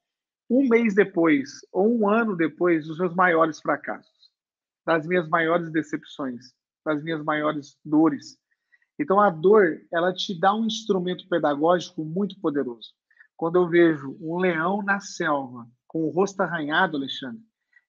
um 0.51 0.69
mês 0.69 0.95
depois 0.95 1.49
ou 1.73 1.99
um 1.99 2.07
ano 2.07 2.37
depois 2.37 2.87
dos 2.87 2.99
meus 2.99 3.15
maiores 3.15 3.59
fracassos, 3.59 4.31
das 4.85 5.07
minhas 5.07 5.27
maiores 5.31 5.73
decepções, 5.73 6.53
das 6.85 7.03
minhas 7.03 7.25
maiores 7.25 7.79
dores. 7.83 8.37
Então 8.99 9.19
a 9.19 9.31
dor, 9.31 9.81
ela 9.91 10.13
te 10.13 10.39
dá 10.39 10.55
um 10.55 10.67
instrumento 10.67 11.27
pedagógico 11.27 12.05
muito 12.05 12.39
poderoso. 12.39 12.93
Quando 13.35 13.57
eu 13.57 13.67
vejo 13.67 14.15
um 14.21 14.37
leão 14.37 14.83
na 14.83 15.01
selva 15.01 15.67
com 15.87 16.05
o 16.05 16.11
rosto 16.11 16.39
arranhado, 16.43 16.99
Alexandre, 16.99 17.43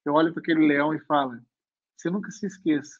eu 0.06 0.14
olho 0.14 0.32
para 0.32 0.42
aquele 0.42 0.66
leão 0.66 0.94
e 0.94 1.00
falo: 1.02 1.38
você 1.98 2.10
nunca 2.10 2.32
se 2.32 2.46
esqueça 2.46 2.98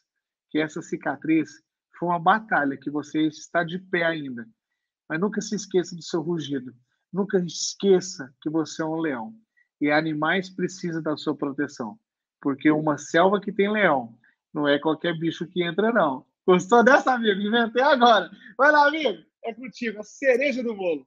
que 0.50 0.58
essa 0.58 0.82
cicatriz 0.82 1.64
foi 2.04 2.10
uma 2.10 2.18
batalha 2.18 2.76
que 2.76 2.90
você 2.90 3.22
está 3.22 3.64
de 3.64 3.78
pé 3.78 4.04
ainda. 4.04 4.46
Mas 5.08 5.18
nunca 5.18 5.40
se 5.40 5.54
esqueça 5.54 5.96
do 5.96 6.02
seu 6.02 6.20
rugido. 6.20 6.74
nunca 7.12 7.38
esqueça 7.38 8.32
que 8.42 8.50
você 8.50 8.82
é 8.82 8.84
um 8.84 8.96
leão 8.96 9.32
e 9.80 9.90
animais 9.90 10.50
precisam 10.50 11.00
da 11.00 11.16
sua 11.16 11.36
proteção, 11.36 11.96
porque 12.40 12.68
uma 12.70 12.98
selva 12.98 13.40
que 13.40 13.52
tem 13.52 13.70
leão 13.70 14.18
não 14.52 14.66
é 14.66 14.80
qualquer 14.80 15.16
bicho 15.16 15.46
que 15.46 15.62
entra, 15.62 15.92
não. 15.92 16.26
Gostou 16.46 16.82
dessa, 16.82 17.12
amigo? 17.12 17.40
Inventei 17.40 17.82
agora. 17.82 18.30
Vai 18.58 18.72
lá, 18.72 18.88
amigo. 18.88 19.22
É 19.44 19.54
contigo, 19.54 20.00
a 20.00 20.02
cereja 20.02 20.62
do 20.62 20.74
bolo. 20.74 21.06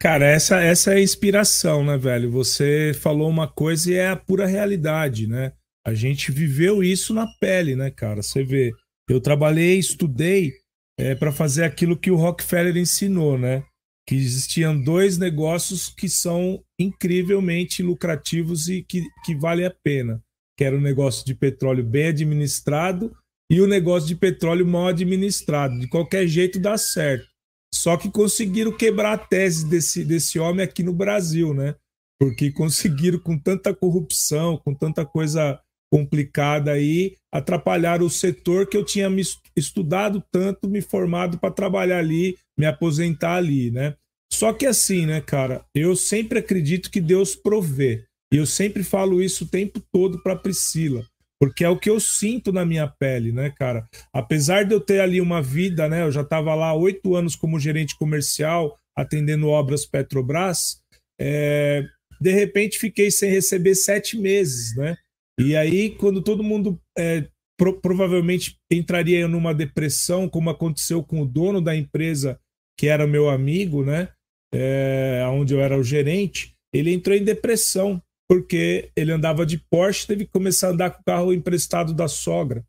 Cara, 0.00 0.24
essa, 0.26 0.60
essa 0.60 0.92
é 0.92 0.96
a 0.96 1.00
inspiração, 1.00 1.84
né, 1.84 1.96
velho? 1.96 2.30
Você 2.30 2.92
falou 2.94 3.28
uma 3.28 3.46
coisa 3.46 3.90
e 3.90 3.94
é 3.94 4.08
a 4.08 4.16
pura 4.16 4.46
realidade, 4.46 5.26
né? 5.28 5.52
A 5.86 5.94
gente 5.94 6.32
viveu 6.32 6.82
isso 6.82 7.14
na 7.14 7.26
pele, 7.38 7.76
né, 7.76 7.90
cara? 7.90 8.22
Você 8.22 8.42
vê, 8.42 8.72
eu 9.10 9.20
trabalhei, 9.20 9.76
estudei 9.76 10.54
é, 10.96 11.16
para 11.16 11.32
fazer 11.32 11.64
aquilo 11.64 11.96
que 11.96 12.12
o 12.12 12.16
Rockefeller 12.16 12.76
ensinou, 12.76 13.36
né? 13.36 13.64
Que 14.06 14.14
existiam 14.14 14.80
dois 14.80 15.18
negócios 15.18 15.88
que 15.88 16.08
são 16.08 16.62
incrivelmente 16.78 17.82
lucrativos 17.82 18.68
e 18.68 18.82
que, 18.82 19.04
que 19.24 19.34
vale 19.34 19.64
a 19.64 19.74
pena, 19.82 20.22
que 20.56 20.62
era 20.62 20.76
o 20.76 20.80
negócio 20.80 21.26
de 21.26 21.34
petróleo 21.34 21.84
bem 21.84 22.06
administrado 22.06 23.12
e 23.50 23.60
o 23.60 23.66
negócio 23.66 24.06
de 24.06 24.14
petróleo 24.14 24.64
mal 24.64 24.86
administrado. 24.86 25.76
De 25.80 25.88
qualquer 25.88 26.28
jeito 26.28 26.60
dá 26.60 26.78
certo. 26.78 27.26
Só 27.74 27.96
que 27.96 28.10
conseguiram 28.10 28.76
quebrar 28.76 29.14
a 29.14 29.18
tese 29.18 29.68
desse, 29.68 30.04
desse 30.04 30.38
homem 30.38 30.64
aqui 30.64 30.84
no 30.84 30.92
Brasil, 30.92 31.52
né? 31.52 31.74
Porque 32.18 32.50
conseguiram, 32.54 33.18
com 33.18 33.36
tanta 33.36 33.74
corrupção, 33.74 34.56
com 34.56 34.72
tanta 34.72 35.04
coisa 35.04 35.60
complicada 35.90 36.72
aí, 36.72 37.16
atrapalhar 37.32 38.02
o 38.02 38.08
setor 38.08 38.66
que 38.66 38.76
eu 38.76 38.84
tinha 38.84 39.10
me 39.10 39.22
estudado 39.56 40.22
tanto, 40.30 40.68
me 40.68 40.80
formado 40.80 41.38
para 41.38 41.52
trabalhar 41.52 41.98
ali, 41.98 42.36
me 42.58 42.64
aposentar 42.64 43.34
ali, 43.34 43.70
né? 43.70 43.94
Só 44.32 44.52
que 44.52 44.64
assim, 44.64 45.06
né, 45.06 45.20
cara, 45.20 45.64
eu 45.74 45.96
sempre 45.96 46.38
acredito 46.38 46.90
que 46.90 47.00
Deus 47.00 47.34
provê. 47.34 48.04
E 48.32 48.36
eu 48.36 48.46
sempre 48.46 48.84
falo 48.84 49.20
isso 49.20 49.44
o 49.44 49.48
tempo 49.48 49.82
todo 49.92 50.22
para 50.22 50.36
Priscila, 50.36 51.04
porque 51.40 51.64
é 51.64 51.68
o 51.68 51.76
que 51.76 51.90
eu 51.90 51.98
sinto 51.98 52.52
na 52.52 52.64
minha 52.64 52.86
pele, 52.86 53.32
né, 53.32 53.50
cara? 53.50 53.84
Apesar 54.12 54.64
de 54.64 54.72
eu 54.72 54.80
ter 54.80 55.00
ali 55.00 55.20
uma 55.20 55.42
vida, 55.42 55.88
né, 55.88 56.04
eu 56.04 56.12
já 56.12 56.20
estava 56.20 56.54
lá 56.54 56.72
oito 56.72 57.16
anos 57.16 57.34
como 57.34 57.58
gerente 57.58 57.96
comercial, 57.98 58.78
atendendo 58.96 59.48
obras 59.48 59.84
Petrobras, 59.84 60.80
é, 61.20 61.84
de 62.20 62.32
repente 62.32 62.78
fiquei 62.78 63.10
sem 63.10 63.30
receber 63.30 63.74
sete 63.74 64.16
meses, 64.16 64.76
né? 64.76 64.96
E 65.40 65.56
aí, 65.56 65.90
quando 65.90 66.22
todo 66.22 66.42
mundo 66.42 66.78
é, 66.98 67.26
pro, 67.58 67.80
provavelmente 67.80 68.56
entraria 68.70 69.26
numa 69.26 69.54
depressão, 69.54 70.28
como 70.28 70.50
aconteceu 70.50 71.02
com 71.02 71.22
o 71.22 71.26
dono 71.26 71.60
da 71.60 71.74
empresa, 71.74 72.38
que 72.78 72.86
era 72.86 73.06
meu 73.06 73.28
amigo, 73.28 73.84
né? 73.84 74.08
É, 74.52 75.24
onde 75.30 75.54
eu 75.54 75.60
era 75.60 75.78
o 75.78 75.84
gerente, 75.84 76.54
ele 76.74 76.92
entrou 76.92 77.16
em 77.16 77.24
depressão, 77.24 78.02
porque 78.28 78.90
ele 78.96 79.12
andava 79.12 79.46
de 79.46 79.58
Porsche, 79.70 80.06
teve 80.06 80.24
que 80.24 80.32
começar 80.32 80.68
a 80.68 80.70
andar 80.72 80.90
com 80.90 81.00
o 81.00 81.04
carro 81.04 81.32
emprestado 81.32 81.94
da 81.94 82.08
sogra. 82.08 82.64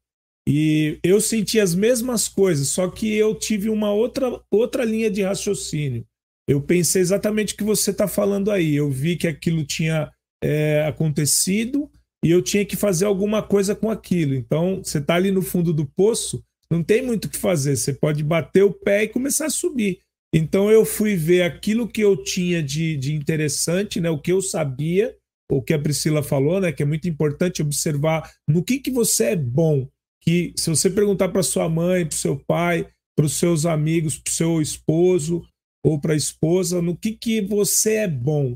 E 0.48 1.00
eu 1.04 1.22
senti 1.22 1.60
as 1.60 1.76
mesmas 1.76 2.28
coisas, 2.28 2.70
só 2.70 2.90
que 2.90 3.16
eu 3.16 3.36
tive 3.36 3.70
uma 3.70 3.94
outra, 3.94 4.42
outra 4.52 4.84
linha 4.84 5.10
de 5.10 5.22
raciocínio. 5.22 6.06
Eu 6.48 6.62
pensei 6.62 7.02
exatamente 7.02 7.54
o 7.54 7.58
que 7.58 7.64
você 7.64 7.92
está 7.92 8.08
falando 8.08 8.52
aí. 8.52 8.76
Eu 8.76 8.90
vi 8.90 9.16
que 9.16 9.28
aquilo 9.28 9.64
tinha 9.64 10.12
é, 10.44 10.84
acontecido, 10.88 11.90
e 12.24 12.30
eu 12.30 12.42
tinha 12.42 12.66
que 12.66 12.76
fazer 12.76 13.06
alguma 13.06 13.42
coisa 13.42 13.76
com 13.76 13.90
aquilo. 13.90 14.36
Então, 14.36 14.82
você 14.84 15.00
está 15.00 15.16
ali 15.16 15.32
no 15.32 15.42
fundo 15.42 15.74
do 15.74 15.86
poço, 15.86 16.44
não 16.70 16.84
tem 16.84 17.02
muito 17.02 17.26
o 17.26 17.30
que 17.30 17.38
fazer. 17.38 17.76
Você 17.76 17.94
pode 17.94 18.24
bater 18.24 18.64
o 18.64 18.72
pé 18.72 19.04
e 19.04 19.10
começar 19.10 19.48
a 19.48 19.50
subir. 19.50 20.00
Então, 20.34 20.72
eu 20.72 20.86
fui 20.86 21.16
ver 21.16 21.44
aquilo 21.44 21.88
que 21.88 22.02
eu 22.02 22.16
tinha 22.16 22.64
de, 22.64 22.96
de 22.96 23.14
interessante, 23.14 24.00
né? 24.00 24.10
o 24.10 24.20
que 24.20 24.32
eu 24.32 24.42
sabia, 24.42 25.16
o 25.52 25.62
que 25.62 25.74
a 25.74 25.80
Priscila 25.80 26.24
falou, 26.24 26.62
né? 26.62 26.72
que 26.72 26.84
é 26.84 26.86
muito 26.86 27.10
importante 27.10 27.62
observar 27.62 28.32
no 28.48 28.64
que, 28.64 28.80
que 28.80 28.92
você 28.92 29.26
é 29.26 29.36
bom. 29.36 29.88
Que 30.24 30.54
se 30.56 30.70
você 30.70 30.90
perguntar 30.90 31.30
para 31.30 31.44
sua 31.44 31.68
mãe, 31.68 32.06
para 32.06 32.16
seu 32.16 32.38
pai, 32.38 32.88
para 33.18 33.26
os 33.26 33.34
seus 33.34 33.66
amigos, 33.66 34.18
para 34.18 34.30
o 34.30 34.34
seu 34.34 34.62
esposo 34.62 35.44
ou 35.84 36.00
para 36.00 36.14
a 36.14 36.18
esposa, 36.18 36.82
no 36.82 36.96
que, 36.96 37.12
que 37.12 37.42
você 37.42 37.96
é 37.96 38.08
bom. 38.08 38.56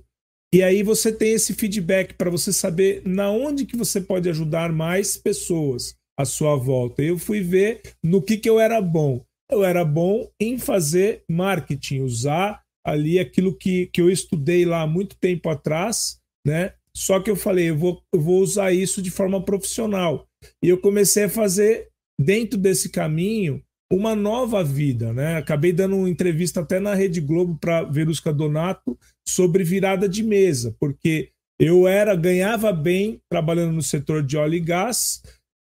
E 0.55 0.63
aí 0.63 0.83
você 0.83 1.11
tem 1.11 1.33
esse 1.33 1.53
feedback 1.53 2.13
para 2.13 2.29
você 2.29 2.53
saber 2.53 3.01
na 3.05 3.29
onde 3.29 3.65
que 3.65 3.75
você 3.75 3.99
pode 3.99 4.29
ajudar 4.29 4.71
mais 4.71 5.17
pessoas 5.17 5.97
à 6.17 6.23
sua 6.23 6.55
volta. 6.55 7.03
Eu 7.03 7.19
fui 7.19 7.41
ver 7.41 7.81
no 8.01 8.21
que, 8.21 8.37
que 8.37 8.49
eu 8.49 8.57
era 8.57 8.79
bom. 8.79 9.21
Eu 9.51 9.65
era 9.65 9.83
bom 9.83 10.31
em 10.39 10.57
fazer 10.57 11.25
marketing, 11.29 12.03
usar 12.03 12.61
ali 12.85 13.19
aquilo 13.19 13.53
que, 13.53 13.87
que 13.87 13.99
eu 13.99 14.09
estudei 14.09 14.63
lá 14.63 14.83
há 14.83 14.87
muito 14.87 15.17
tempo 15.19 15.49
atrás, 15.49 16.19
né? 16.47 16.71
Só 16.95 17.19
que 17.19 17.29
eu 17.29 17.35
falei, 17.35 17.71
eu 17.71 17.77
vou, 17.77 18.01
eu 18.13 18.21
vou 18.21 18.39
usar 18.39 18.71
isso 18.71 19.01
de 19.01 19.11
forma 19.11 19.43
profissional. 19.43 20.25
E 20.63 20.69
eu 20.69 20.77
comecei 20.77 21.25
a 21.25 21.29
fazer, 21.29 21.89
dentro 22.17 22.57
desse 22.57 22.87
caminho, 22.87 23.61
uma 23.95 24.13
nova 24.13 24.61
vida, 24.61 25.13
né? 25.13 25.37
Acabei 25.37 25.71
dando 25.71 25.95
uma 25.95 26.09
entrevista 26.09 26.59
até 26.59 26.81
na 26.81 26.93
Rede 26.93 27.21
Globo 27.21 27.57
para 27.57 27.83
Verusca 27.83 28.33
Donato 28.33 28.99
sobre 29.25 29.63
virada 29.63 30.09
de 30.09 30.21
mesa, 30.21 30.75
porque 30.77 31.29
eu 31.57 31.87
era 31.87 32.13
ganhava 32.13 32.73
bem 32.73 33.21
trabalhando 33.29 33.71
no 33.73 33.81
setor 33.81 34.21
de 34.21 34.35
óleo 34.35 34.55
e 34.55 34.59
gás, 34.59 35.21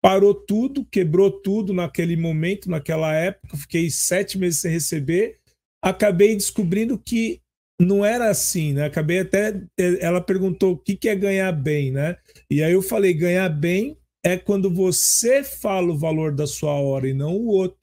parou 0.00 0.32
tudo, 0.32 0.84
quebrou 0.84 1.32
tudo 1.32 1.72
naquele 1.72 2.16
momento, 2.16 2.70
naquela 2.70 3.12
época, 3.12 3.56
fiquei 3.56 3.90
sete 3.90 4.38
meses 4.38 4.60
sem 4.60 4.70
receber, 4.70 5.38
acabei 5.82 6.36
descobrindo 6.36 6.96
que 6.96 7.40
não 7.80 8.04
era 8.04 8.30
assim, 8.30 8.72
né? 8.72 8.84
Acabei 8.84 9.18
até 9.18 9.60
ela 10.00 10.20
perguntou 10.20 10.74
o 10.74 10.78
que 10.78 10.96
que 10.96 11.08
é 11.08 11.16
ganhar 11.16 11.50
bem, 11.50 11.90
né? 11.90 12.16
E 12.48 12.62
aí 12.62 12.72
eu 12.72 12.82
falei 12.82 13.12
ganhar 13.12 13.48
bem 13.48 13.96
é 14.24 14.36
quando 14.36 14.72
você 14.72 15.42
fala 15.42 15.92
o 15.92 15.98
valor 15.98 16.32
da 16.32 16.46
sua 16.46 16.74
hora 16.74 17.08
e 17.08 17.12
não 17.12 17.34
o 17.34 17.48
outro. 17.48 17.81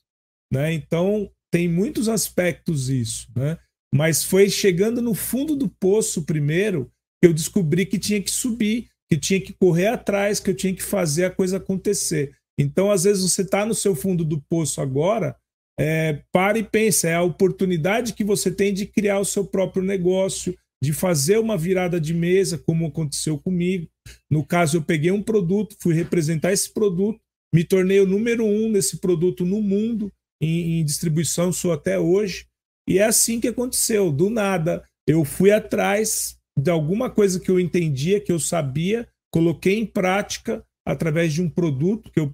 Né? 0.51 0.73
Então, 0.73 1.29
tem 1.51 1.67
muitos 1.67 2.07
aspectos 2.07 2.89
isso. 2.89 3.27
Né? 3.35 3.57
Mas 3.93 4.23
foi 4.23 4.49
chegando 4.49 5.01
no 5.01 5.13
fundo 5.13 5.55
do 5.55 5.67
poço 5.67 6.23
primeiro 6.23 6.91
que 7.21 7.27
eu 7.27 7.33
descobri 7.33 7.85
que 7.85 7.99
tinha 7.99 8.21
que 8.21 8.31
subir, 8.31 8.87
que 9.09 9.17
tinha 9.17 9.41
que 9.41 9.53
correr 9.53 9.87
atrás, 9.87 10.39
que 10.39 10.49
eu 10.49 10.55
tinha 10.55 10.73
que 10.73 10.83
fazer 10.83 11.25
a 11.25 11.31
coisa 11.31 11.57
acontecer. 11.57 12.33
Então, 12.57 12.91
às 12.91 13.03
vezes, 13.03 13.23
você 13.23 13.41
está 13.41 13.65
no 13.65 13.73
seu 13.73 13.95
fundo 13.95 14.23
do 14.23 14.41
poço 14.49 14.81
agora, 14.81 15.35
é, 15.79 16.21
para 16.31 16.59
e 16.59 16.63
pensa, 16.63 17.07
é 17.07 17.15
a 17.15 17.23
oportunidade 17.23 18.13
que 18.13 18.23
você 18.23 18.51
tem 18.51 18.73
de 18.73 18.85
criar 18.85 19.19
o 19.19 19.25
seu 19.25 19.45
próprio 19.45 19.81
negócio, 19.81 20.53
de 20.83 20.93
fazer 20.93 21.39
uma 21.39 21.57
virada 21.57 21.99
de 21.99 22.13
mesa, 22.13 22.57
como 22.57 22.87
aconteceu 22.87 23.37
comigo. 23.37 23.87
No 24.29 24.45
caso, 24.45 24.77
eu 24.77 24.81
peguei 24.81 25.11
um 25.11 25.23
produto, 25.23 25.75
fui 25.81 25.93
representar 25.93 26.51
esse 26.51 26.73
produto, 26.73 27.19
me 27.53 27.63
tornei 27.63 27.99
o 27.99 28.05
número 28.05 28.45
um 28.45 28.69
nesse 28.69 28.97
produto 28.97 29.45
no 29.45 29.61
mundo, 29.61 30.11
em, 30.41 30.79
em 30.79 30.85
distribuição, 30.85 31.51
sou 31.51 31.71
até 31.71 31.99
hoje. 31.99 32.45
E 32.87 32.99
é 32.99 33.03
assim 33.03 33.39
que 33.39 33.47
aconteceu, 33.47 34.11
do 34.11 34.29
nada. 34.29 34.83
Eu 35.07 35.23
fui 35.23 35.51
atrás 35.51 36.37
de 36.57 36.69
alguma 36.69 37.09
coisa 37.09 37.39
que 37.39 37.49
eu 37.49 37.59
entendia, 37.59 38.19
que 38.19 38.31
eu 38.31 38.39
sabia, 38.39 39.07
coloquei 39.31 39.77
em 39.77 39.85
prática 39.85 40.63
através 40.85 41.33
de 41.33 41.41
um 41.41 41.49
produto 41.49 42.11
que 42.11 42.19
eu 42.19 42.33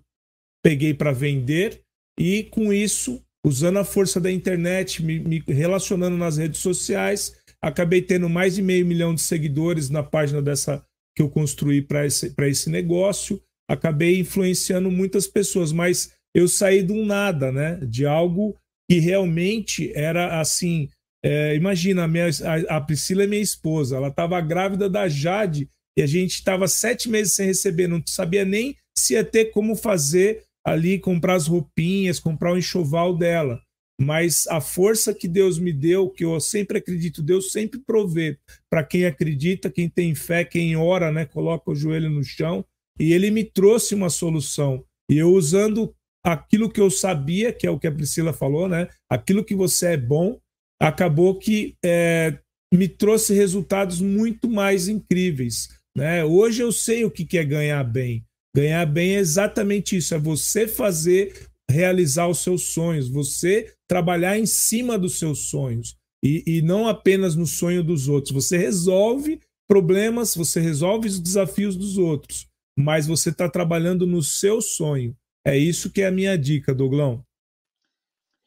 peguei 0.63 0.93
para 0.93 1.11
vender 1.11 1.83
e 2.19 2.43
com 2.43 2.71
isso, 2.71 3.21
usando 3.45 3.77
a 3.77 3.83
força 3.83 4.19
da 4.19 4.31
internet, 4.31 5.03
me, 5.03 5.19
me, 5.19 5.43
relacionando 5.47 6.17
nas 6.17 6.37
redes 6.37 6.61
sociais, 6.61 7.35
acabei 7.61 8.01
tendo 8.01 8.29
mais 8.29 8.55
de 8.55 8.61
meio 8.61 8.85
milhão 8.85 9.13
de 9.13 9.21
seguidores 9.21 9.89
na 9.89 10.01
página 10.01 10.41
dessa 10.41 10.83
que 11.15 11.21
eu 11.21 11.29
construí 11.29 11.81
para 11.81 12.05
esse, 12.05 12.33
esse 12.37 12.69
negócio. 12.69 13.41
Acabei 13.69 14.19
influenciando 14.19 14.89
muitas 14.91 15.27
pessoas, 15.27 15.71
mas 15.71 16.14
eu 16.35 16.49
saí 16.49 16.83
de 16.83 16.91
um 16.91 17.05
nada, 17.05 17.49
né? 17.49 17.79
De 17.81 18.05
algo 18.05 18.57
que 18.89 18.99
realmente 18.99 19.91
era 19.95 20.41
assim. 20.41 20.89
É, 21.23 21.55
imagina, 21.55 22.03
a, 22.03 22.07
minha, 22.07 22.27
a, 22.27 22.77
a, 22.77 22.81
Priscila 22.81 23.23
é 23.23 23.27
minha 23.27 23.41
esposa, 23.41 23.95
ela 23.95 24.09
estava 24.09 24.39
grávida 24.41 24.89
da 24.89 25.07
Jade 25.07 25.67
e 25.97 26.03
a 26.03 26.05
gente 26.05 26.33
estava 26.35 26.67
sete 26.67 27.09
meses 27.09 27.33
sem 27.33 27.47
receber, 27.47 27.87
não 27.87 28.03
sabia 28.05 28.45
nem 28.45 28.75
se 28.95 29.13
ia 29.13 29.23
ter 29.23 29.45
como 29.45 29.75
fazer 29.75 30.43
ali, 30.63 30.99
comprar 30.99 31.35
as 31.35 31.47
roupinhas, 31.47 32.19
comprar 32.19 32.53
o 32.53 32.57
enxoval 32.57 33.17
dela. 33.17 33.61
Mas 33.99 34.45
a 34.47 34.59
força 34.59 35.13
que 35.13 35.27
Deus 35.27 35.57
me 35.57 35.71
deu, 35.71 36.09
que 36.09 36.25
eu 36.25 36.37
sempre 36.39 36.79
acredito, 36.79 37.23
Deus 37.23 37.51
sempre 37.51 37.79
provê 37.79 38.37
para 38.69 38.83
quem 38.83 39.05
acredita, 39.05 39.71
quem 39.71 39.87
tem 39.87 40.13
fé, 40.13 40.43
quem 40.43 40.75
ora, 40.75 41.11
né, 41.11 41.25
coloca 41.25 41.71
o 41.71 41.75
joelho 41.75 42.09
no 42.09 42.23
chão, 42.23 42.65
e 42.99 43.13
ele 43.13 43.31
me 43.31 43.43
trouxe 43.45 43.95
uma 43.95 44.09
solução. 44.09 44.83
E 45.09 45.17
eu 45.17 45.31
usando 45.31 45.95
aquilo 46.25 46.69
que 46.69 46.81
eu 46.81 46.89
sabia, 46.89 47.53
que 47.53 47.67
é 47.67 47.69
o 47.69 47.79
que 47.79 47.85
a 47.85 47.91
Priscila 47.91 48.33
falou, 48.33 48.67
né? 48.67 48.87
Aquilo 49.07 49.45
que 49.45 49.53
você 49.53 49.89
é 49.89 49.97
bom, 49.97 50.39
acabou 50.81 51.37
que 51.37 51.75
é, 51.85 52.39
me 52.73 52.87
trouxe 52.87 53.33
resultados 53.33 54.01
muito 54.01 54.49
mais 54.49 54.87
incríveis. 54.87 55.69
Né? 55.95 56.25
Hoje 56.25 56.63
eu 56.63 56.71
sei 56.71 57.05
o 57.05 57.11
que 57.11 57.37
é 57.37 57.43
ganhar 57.43 57.83
bem. 57.83 58.25
Ganhar 58.55 58.85
bem 58.87 59.15
é 59.15 59.19
exatamente 59.19 59.97
isso: 59.97 60.15
é 60.15 60.19
você 60.19 60.67
fazer 60.67 61.47
realizar 61.69 62.27
os 62.27 62.39
seus 62.39 62.73
sonhos, 62.73 63.07
você 63.07 63.71
trabalhar 63.87 64.37
em 64.37 64.45
cima 64.45 64.97
dos 64.97 65.19
seus 65.19 65.49
sonhos. 65.49 65.95
E, 66.23 66.43
e 66.47 66.61
não 66.63 66.87
apenas 66.87 67.35
no 67.35 67.45
sonho 67.45 67.83
dos 67.83 68.07
outros. 68.07 68.33
Você 68.33 68.57
resolve 68.57 69.39
problemas, 69.69 70.33
você 70.33 70.59
resolve 70.59 71.07
os 71.07 71.19
desafios 71.19 71.75
dos 71.75 71.99
outros, 71.99 72.47
mas 72.77 73.05
você 73.05 73.29
está 73.29 73.47
trabalhando 73.47 74.07
no 74.07 74.23
seu 74.23 74.59
sonho. 74.59 75.15
É 75.45 75.55
isso 75.55 75.91
que 75.91 76.01
é 76.01 76.07
a 76.07 76.11
minha 76.11 76.35
dica, 76.35 76.73
Douglão. 76.73 77.23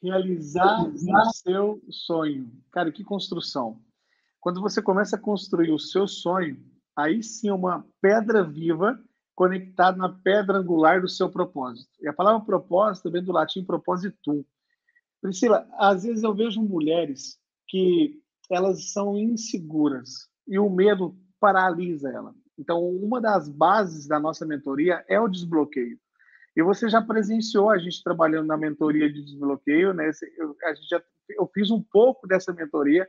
Realizar 0.02 0.82
o 0.82 1.32
seu 1.32 1.80
sonho. 1.88 2.50
Cara, 2.72 2.90
que 2.90 3.04
construção. 3.04 3.80
Quando 4.40 4.60
você 4.60 4.82
começa 4.82 5.14
a 5.14 5.20
construir 5.20 5.70
o 5.70 5.78
seu 5.78 6.08
sonho, 6.08 6.60
aí 6.96 7.22
sim 7.22 7.48
é 7.48 7.54
uma 7.54 7.86
pedra 8.00 8.42
viva 8.42 9.00
conectada 9.32 9.96
na 9.96 10.08
pedra 10.08 10.58
angular 10.58 11.00
do 11.00 11.08
seu 11.08 11.30
propósito. 11.30 11.88
E 12.00 12.08
a 12.08 12.12
palavra 12.12 12.44
propósito 12.44 13.12
vem 13.12 13.22
do 13.22 13.30
latim 13.30 13.64
propositum. 13.64 14.44
Priscila, 15.22 15.68
às 15.74 16.02
vezes 16.02 16.24
eu 16.24 16.34
vejo 16.34 16.60
mulheres 16.60 17.38
que 17.68 18.20
elas 18.50 18.90
são 18.90 19.16
inseguras 19.16 20.28
e 20.48 20.58
o 20.58 20.68
medo 20.68 21.16
paralisa 21.38 22.10
ela. 22.10 22.34
Então, 22.58 22.84
uma 22.84 23.20
das 23.20 23.48
bases 23.48 24.08
da 24.08 24.18
nossa 24.18 24.44
mentoria 24.44 25.04
é 25.06 25.20
o 25.20 25.28
desbloqueio. 25.28 25.96
E 26.58 26.62
você 26.62 26.88
já 26.88 27.00
presenciou 27.00 27.70
a 27.70 27.78
gente 27.78 28.02
trabalhando 28.02 28.48
na 28.48 28.56
mentoria 28.56 29.08
de 29.08 29.22
desbloqueio, 29.22 29.94
né? 29.94 30.10
Eu, 30.36 30.56
a 30.64 30.74
gente 30.74 30.88
já, 30.88 31.00
eu 31.30 31.48
fiz 31.54 31.70
um 31.70 31.80
pouco 31.80 32.26
dessa 32.26 32.52
mentoria 32.52 33.08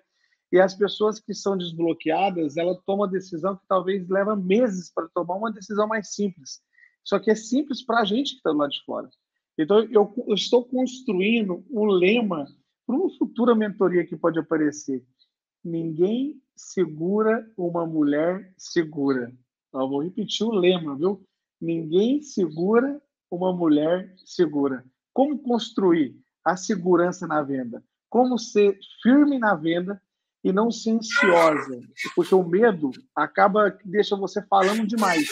e 0.51 0.59
as 0.59 0.75
pessoas 0.75 1.19
que 1.19 1.33
são 1.33 1.57
desbloqueadas, 1.57 2.57
ela 2.57 2.79
toma 2.85 3.07
decisão 3.07 3.57
que 3.57 3.65
talvez 3.67 4.07
leva 4.07 4.35
meses 4.35 4.93
para 4.93 5.09
tomar 5.15 5.33
uma 5.33 5.51
decisão 5.51 5.87
mais 5.87 6.13
simples. 6.13 6.61
Só 7.03 7.17
que 7.17 7.31
é 7.31 7.35
simples 7.35 7.83
para 7.83 8.01
a 8.01 8.05
gente 8.05 8.33
que 8.33 8.37
está 8.37 8.51
lado 8.51 8.69
de 8.69 8.83
fora. 8.85 9.09
Então, 9.57 9.79
eu, 9.85 10.13
eu 10.27 10.35
estou 10.35 10.63
construindo 10.63 11.65
um 11.71 11.85
lema 11.85 12.45
para 12.85 12.95
uma 12.95 13.09
futura 13.17 13.55
mentoria 13.55 14.05
que 14.05 14.15
pode 14.15 14.37
aparecer. 14.37 15.03
Ninguém 15.63 16.39
segura 16.55 17.51
uma 17.57 17.83
mulher 17.83 18.53
segura. 18.59 19.33
Eu 19.73 19.89
vou 19.89 20.03
repetir 20.03 20.45
o 20.45 20.51
lema, 20.51 20.95
viu? 20.95 21.27
Ninguém 21.59 22.21
segura 22.21 23.01
uma 23.31 23.53
mulher 23.53 24.13
segura. 24.25 24.83
Como 25.13 25.39
construir 25.39 26.15
a 26.43 26.55
segurança 26.55 27.27
na 27.27 27.41
venda? 27.41 27.83
Como 28.09 28.37
ser 28.37 28.77
firme 29.01 29.37
na 29.37 29.55
venda 29.55 30.01
e 30.43 30.51
não 30.51 30.71
ser 30.71 30.91
ansiosa, 30.91 31.81
porque 32.15 32.33
o 32.33 32.43
medo 32.43 32.91
acaba 33.15 33.77
deixa 33.83 34.15
você 34.15 34.41
falando 34.43 34.87
demais 34.87 35.27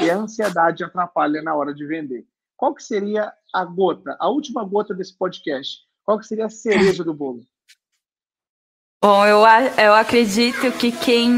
e 0.00 0.10
a 0.10 0.16
ansiedade 0.16 0.84
atrapalha 0.84 1.42
na 1.42 1.54
hora 1.54 1.74
de 1.74 1.86
vender. 1.86 2.26
Qual 2.56 2.74
que 2.74 2.82
seria 2.82 3.32
a 3.52 3.64
gota, 3.64 4.16
a 4.20 4.28
última 4.28 4.64
gota 4.64 4.94
desse 4.94 5.16
podcast? 5.16 5.80
Qual 6.04 6.18
que 6.18 6.26
seria 6.26 6.46
a 6.46 6.50
cereja 6.50 7.02
do 7.02 7.14
bolo? 7.14 7.40
Bom, 9.02 9.26
eu, 9.26 9.40
eu 9.82 9.94
acredito 9.94 10.70
que 10.78 10.92
quem 10.92 11.32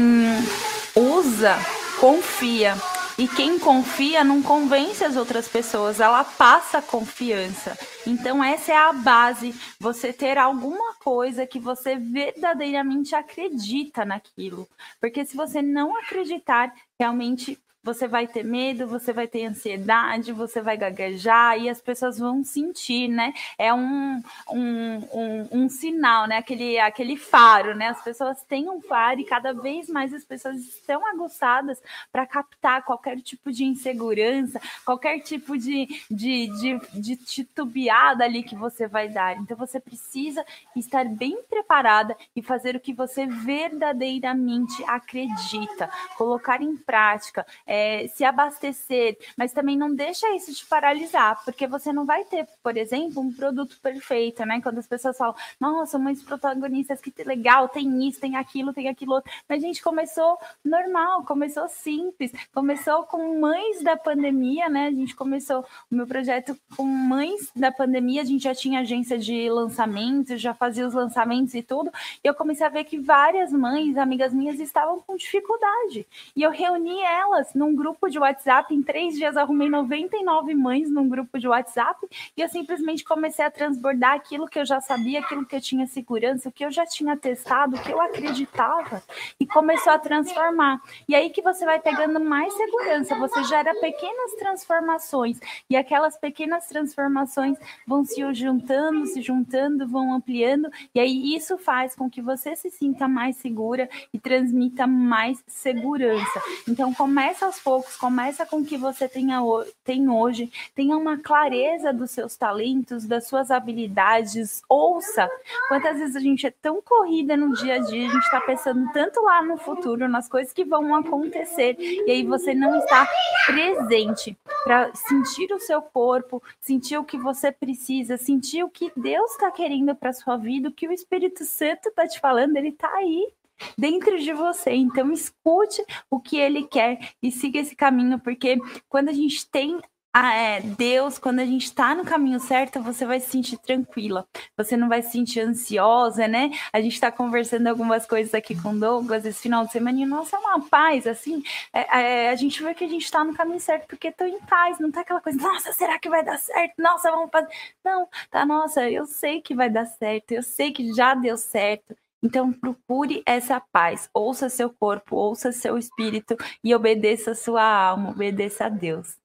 usa 0.95 1.55
confia. 1.99 2.75
E 3.17 3.29
quem 3.29 3.57
confia 3.57 4.25
não 4.25 4.43
convence 4.43 5.03
as 5.03 5.15
outras 5.15 5.47
pessoas, 5.47 6.01
ela 6.01 6.21
passa 6.23 6.81
confiança. 6.81 7.77
Então, 8.05 8.43
essa 8.43 8.73
é 8.73 8.77
a 8.77 8.91
base, 8.91 9.55
você 9.79 10.11
ter 10.11 10.37
alguma 10.37 10.95
coisa 10.95 11.47
que 11.47 11.57
você 11.57 11.95
verdadeiramente 11.95 13.15
acredita 13.15 14.03
naquilo. 14.03 14.67
Porque 14.99 15.23
se 15.25 15.35
você 15.35 15.61
não 15.61 15.95
acreditar, 15.95 16.73
realmente 16.99 17.57
você 17.85 18.07
vai 18.07 18.25
ter 18.25 18.43
medo, 18.43 18.87
você 18.87 19.13
vai 19.13 19.27
ter 19.27 19.45
ansiedade, 19.45 20.31
você 20.31 20.59
vai 20.59 20.75
gaguejar 20.75 21.59
e 21.59 21.69
as 21.69 21.79
pessoas 21.79 22.17
vão 22.17 22.43
sentir, 22.43 23.07
né? 23.07 23.31
É 23.59 23.71
um, 23.71 24.23
um, 24.49 24.95
um, 25.13 25.47
um, 25.51 25.69
sinal, 25.69 26.27
né? 26.27 26.37
Aquele, 26.37 26.79
aquele 26.79 27.15
faro, 27.15 27.75
né? 27.75 27.89
As 27.89 28.03
pessoas 28.03 28.41
têm 28.49 28.67
um 28.67 28.81
faro 28.81 29.19
e 29.19 29.23
cada 29.23 29.53
vez 29.53 29.87
mais 29.87 30.11
as 30.15 30.23
pessoas 30.23 30.57
estão 30.57 31.05
aguçadas 31.05 31.79
para 32.11 32.25
captar 32.25 32.83
qualquer 32.83 33.21
tipo 33.21 33.51
de 33.51 33.63
insegurança, 33.63 34.59
qualquer 34.83 35.19
tipo 35.19 35.55
de, 35.55 35.85
de, 36.09 36.47
de, 36.59 36.99
de 36.99 37.15
titubeada 37.15 38.23
ali 38.23 38.41
que 38.41 38.55
você 38.55 38.87
vai 38.87 39.09
dar. 39.09 39.37
Então 39.37 39.55
você 39.55 39.79
precisa 39.79 40.43
estar 40.75 41.05
bem 41.05 41.43
preparada 41.43 42.17
e 42.35 42.41
fazer 42.41 42.75
o 42.75 42.79
que 42.79 42.95
você 42.95 43.27
verdadeiramente 43.27 44.83
acredita, 44.87 45.87
colocar 46.17 46.63
em 46.63 46.75
prática. 46.75 47.45
É, 47.67 47.74
é, 47.75 48.07
se 48.07 48.23
abastecer, 48.23 49.17
mas 49.37 49.51
também 49.51 49.77
não 49.77 49.93
deixa 49.93 50.33
isso 50.33 50.53
te 50.53 50.65
paralisar, 50.65 51.43
porque 51.43 51.67
você 51.67 51.91
não 51.91 52.05
vai 52.05 52.23
ter, 52.23 52.47
por 52.63 52.77
exemplo, 52.77 53.21
um 53.21 53.33
produto 53.33 53.77
perfeito, 53.81 54.45
né? 54.45 54.61
Quando 54.61 54.79
as 54.79 54.87
pessoas 54.87 55.17
falam, 55.17 55.35
nossa, 55.59 55.99
muitos 55.99 56.23
protagonistas, 56.23 57.01
que 57.01 57.11
legal, 57.23 57.67
tem 57.67 58.07
isso, 58.07 58.19
tem 58.19 58.37
aquilo, 58.37 58.73
tem 58.73 58.87
aquilo 58.87 59.13
outro. 59.15 59.31
Mas 59.47 59.61
a 59.61 59.67
gente 59.67 59.81
começou 59.83 60.37
normal, 60.63 61.23
começou 61.23 61.67
simples, 61.67 62.31
começou 62.53 63.03
com 63.03 63.39
mães 63.39 63.83
da 63.83 63.97
pandemia, 63.97 64.69
né? 64.69 64.87
A 64.87 64.91
gente 64.91 65.15
começou 65.15 65.65
o 65.91 65.95
meu 65.95 66.07
projeto 66.07 66.57
com 66.77 66.83
mães 66.83 67.51
da 67.55 67.71
pandemia, 67.71 68.21
a 68.21 68.25
gente 68.25 68.43
já 68.43 68.55
tinha 68.55 68.79
agência 68.79 69.17
de 69.17 69.49
lançamentos, 69.49 70.41
já 70.41 70.53
fazia 70.53 70.87
os 70.87 70.93
lançamentos 70.93 71.53
e 71.53 71.61
tudo, 71.61 71.91
e 72.23 72.27
eu 72.27 72.33
comecei 72.33 72.65
a 72.65 72.69
ver 72.69 72.85
que 72.85 72.97
várias 72.97 73.51
mães, 73.51 73.97
amigas 73.97 74.33
minhas, 74.33 74.59
estavam 74.59 75.01
com 75.01 75.17
dificuldade. 75.17 76.07
E 76.35 76.41
eu 76.41 76.51
reuni 76.51 77.01
elas 77.01 77.53
no 77.53 77.64
num 77.65 77.75
grupo 77.75 78.07
de 78.07 78.19
WhatsApp. 78.19 78.73
Em 78.73 78.83
três 78.83 79.15
dias 79.15 79.35
arrumei 79.35 79.67
99 79.67 80.53
mães 80.53 80.89
num 80.89 81.09
grupo 81.09 81.39
de 81.39 81.47
WhatsApp 81.47 82.07
e 82.37 82.41
eu 82.41 82.47
simplesmente 82.47 83.03
comecei 83.03 83.43
a 83.43 83.49
transbordar 83.49 84.13
aquilo 84.13 84.47
que 84.47 84.59
eu 84.59 84.65
já 84.65 84.79
sabia, 84.79 85.19
aquilo 85.19 85.45
que 85.45 85.55
eu 85.55 85.61
tinha 85.61 85.87
segurança, 85.87 86.49
o 86.49 86.51
que 86.51 86.63
eu 86.63 86.71
já 86.71 86.85
tinha 86.85 87.17
testado, 87.17 87.75
o 87.75 87.81
que 87.81 87.91
eu 87.91 87.99
acreditava 87.99 89.01
e 89.39 89.47
começou 89.47 89.93
a 89.93 89.99
transformar. 89.99 90.79
E 91.07 91.15
aí 91.15 91.31
que 91.31 91.41
você 91.41 91.65
vai 91.65 91.79
pegando 91.79 92.19
mais 92.19 92.53
segurança, 92.53 93.15
você 93.15 93.43
gera 93.45 93.73
pequenas 93.79 94.33
transformações 94.37 95.39
e 95.67 95.75
aquelas 95.75 96.17
pequenas 96.17 96.67
transformações 96.67 97.57
vão 97.87 98.05
se 98.05 98.21
juntando, 98.33 99.07
se 99.07 99.21
juntando, 99.21 99.87
vão 99.87 100.13
ampliando 100.13 100.69
e 100.93 100.99
aí 100.99 101.35
isso 101.35 101.57
faz 101.57 101.95
com 101.95 102.09
que 102.09 102.21
você 102.21 102.55
se 102.55 102.69
sinta 102.69 103.07
mais 103.07 103.37
segura 103.37 103.89
e 104.13 104.19
transmita 104.19 104.85
mais 104.85 105.43
segurança. 105.47 106.41
Então 106.67 106.93
começa 106.93 107.45
aos 107.45 107.54
aos 107.55 107.59
poucos, 107.59 107.95
começa 107.95 108.45
com 108.45 108.57
o 108.57 108.65
que 108.65 108.77
você 108.77 109.07
tenha, 109.07 109.39
tem 109.83 110.09
hoje, 110.09 110.51
tenha 110.73 110.97
uma 110.97 111.17
clareza 111.17 111.93
dos 111.93 112.11
seus 112.11 112.35
talentos, 112.35 113.05
das 113.05 113.27
suas 113.27 113.51
habilidades, 113.51 114.61
ouça. 114.67 115.29
Quantas 115.67 115.97
vezes 115.97 116.15
a 116.15 116.19
gente 116.19 116.45
é 116.45 116.51
tão 116.51 116.81
corrida 116.81 117.37
no 117.37 117.53
dia 117.53 117.75
a 117.75 117.79
dia, 117.79 118.07
a 118.07 118.11
gente 118.11 118.23
está 118.23 118.41
pensando 118.41 118.91
tanto 118.91 119.21
lá 119.21 119.41
no 119.41 119.57
futuro, 119.57 120.07
nas 120.07 120.27
coisas 120.27 120.53
que 120.53 120.65
vão 120.65 120.95
acontecer, 120.95 121.75
e 121.79 122.11
aí 122.11 122.25
você 122.25 122.53
não 122.53 122.77
está 122.79 123.07
presente 123.45 124.37
para 124.63 124.93
sentir 124.93 125.51
o 125.53 125.59
seu 125.59 125.81
corpo, 125.81 126.41
sentir 126.59 126.97
o 126.97 127.03
que 127.03 127.17
você 127.17 127.51
precisa, 127.51 128.17
sentir 128.17 128.63
o 128.63 128.69
que 128.69 128.91
Deus 128.95 129.31
está 129.31 129.51
querendo 129.51 129.95
para 129.95 130.13
sua 130.13 130.37
vida, 130.37 130.69
o 130.69 130.71
que 130.71 130.87
o 130.87 130.93
Espírito 130.93 131.45
Santo 131.45 131.89
está 131.89 132.07
te 132.07 132.19
falando, 132.19 132.57
ele 132.57 132.69
está 132.69 132.89
aí 132.95 133.31
dentro 133.77 134.19
de 134.19 134.33
você. 134.33 134.71
Então, 134.71 135.11
escute 135.11 135.83
o 136.09 136.19
que 136.19 136.37
ele 136.37 136.67
quer 136.67 136.99
e 137.21 137.31
siga 137.31 137.59
esse 137.59 137.75
caminho, 137.75 138.19
porque 138.19 138.57
quando 138.89 139.09
a 139.09 139.13
gente 139.13 139.49
tem 139.49 139.79
a, 140.17 140.33
é, 140.33 140.61
Deus, 140.61 141.19
quando 141.19 141.39
a 141.41 141.45
gente 141.45 141.65
está 141.65 141.93
no 141.93 142.05
caminho 142.05 142.39
certo, 142.39 142.81
você 142.81 143.05
vai 143.05 143.19
se 143.19 143.29
sentir 143.29 143.57
tranquila, 143.57 144.25
você 144.55 144.77
não 144.77 144.87
vai 144.87 145.01
se 145.01 145.11
sentir 145.11 145.41
ansiosa, 145.41 146.25
né? 146.25 146.51
A 146.71 146.79
gente 146.79 146.93
está 146.93 147.11
conversando 147.11 147.67
algumas 147.67 148.05
coisas 148.05 148.33
aqui 148.33 148.55
com 148.61 148.79
Douglas 148.79 149.25
esse 149.25 149.41
final 149.41 149.65
de 149.65 149.73
semana 149.73 149.99
e, 149.99 150.05
nossa, 150.05 150.37
é 150.37 150.39
uma 150.39 150.61
paz, 150.69 151.05
assim, 151.05 151.43
é, 151.73 152.27
é, 152.27 152.29
a 152.29 152.35
gente 152.35 152.63
vê 152.63 152.73
que 152.73 152.85
a 152.85 152.87
gente 152.87 153.03
está 153.03 153.25
no 153.25 153.33
caminho 153.33 153.59
certo, 153.59 153.87
porque 153.87 154.07
estou 154.07 154.25
em 154.25 154.39
paz, 154.39 154.79
não 154.79 154.89
tá 154.89 155.01
aquela 155.01 155.19
coisa, 155.19 155.37
nossa, 155.37 155.73
será 155.73 155.99
que 155.99 156.09
vai 156.09 156.23
dar 156.23 156.37
certo? 156.39 156.75
Nossa, 156.77 157.11
vamos 157.11 157.29
fazer. 157.29 157.49
Não, 157.83 158.07
tá, 158.31 158.45
nossa, 158.45 158.89
eu 158.89 159.05
sei 159.05 159.41
que 159.41 159.53
vai 159.53 159.69
dar 159.69 159.85
certo, 159.85 160.31
eu 160.31 160.43
sei 160.43 160.71
que 160.71 160.93
já 160.93 161.13
deu 161.13 161.35
certo. 161.37 161.93
Então, 162.25 162.51
procure 162.51 163.21
essa 163.23 163.61
paz, 163.61 164.09
ouça 164.11 164.49
seu 164.49 164.73
corpo, 164.73 165.15
ouça 165.15 165.51
seu 165.51 165.77
espírito 165.77 166.35
e 166.63 166.73
obedeça 166.73 167.35
sua 167.35 167.61
alma, 167.61 168.09
obedeça 168.09 168.65
a 168.65 168.69
Deus. 168.69 169.15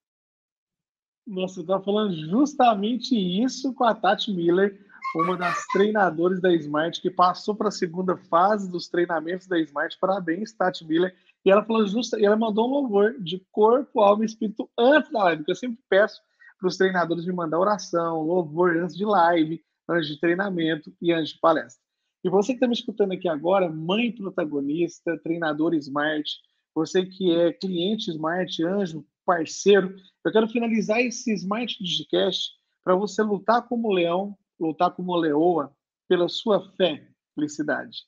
Você 1.27 1.63
está 1.63 1.81
falando 1.81 2.15
justamente 2.15 3.17
isso 3.17 3.73
com 3.73 3.85
a 3.85 3.95
Tati 3.95 4.31
Miller, 4.31 4.79
uma 5.17 5.35
das 5.35 5.65
treinadoras 5.69 6.43
da 6.43 6.53
Smart, 6.53 7.01
que 7.01 7.11
passou 7.11 7.55
para 7.55 7.69
a 7.69 7.73
segunda 7.73 8.19
fase 8.19 8.71
dos 8.71 8.87
treinamentos 8.87 9.47
da 9.47 9.59
Smart. 9.59 9.97
Parabéns, 9.99 10.53
Tati 10.53 10.85
Miller. 10.85 11.17
E 11.43 11.51
ela 11.51 11.65
falou 11.65 11.87
justa, 11.87 12.23
ela 12.23 12.37
mandou 12.37 12.69
um 12.69 12.83
louvor 12.83 13.15
de 13.19 13.43
corpo, 13.51 14.03
alma 14.03 14.25
e 14.25 14.27
espírito 14.27 14.69
antes 14.79 15.11
da 15.11 15.25
live, 15.25 15.43
que 15.43 15.51
eu 15.51 15.57
sempre 15.57 15.83
peço 15.89 16.21
para 16.59 16.69
os 16.69 16.77
treinadores 16.77 17.25
me 17.25 17.33
mandar 17.33 17.61
oração, 17.61 18.21
louvor 18.21 18.77
antes 18.77 18.95
de 18.95 19.07
live, 19.07 19.65
antes 19.89 20.07
de 20.07 20.21
treinamento 20.21 20.93
e 21.01 21.15
antes 21.15 21.33
de 21.33 21.41
palestra. 21.41 21.90
E 22.23 22.29
você 22.29 22.49
que 22.49 22.57
está 22.57 22.67
me 22.67 22.75
escutando 22.75 23.13
aqui 23.13 23.29
agora, 23.29 23.71
mãe 23.71 24.13
protagonista, 24.13 25.19
treinador 25.23 25.75
Smart, 25.75 26.31
você 26.75 27.07
que 27.07 27.35
é 27.35 27.53
cliente 27.53 28.11
Smart, 28.11 28.63
anjo, 28.65 29.07
parceiro, 29.25 29.95
eu 30.25 30.33
quero 30.33 30.49
finalizar 30.49 31.01
esse 31.01 31.33
Smart 31.33 31.83
Digicast 31.83 32.53
para 32.85 32.95
você 32.95 33.23
lutar 33.23 33.67
como 33.67 33.93
leão, 33.93 34.37
lutar 34.59 34.91
como 34.91 35.17
leoa, 35.17 35.75
pela 36.09 36.29
sua 36.29 36.71
fé, 36.77 37.09
felicidade. 37.35 38.05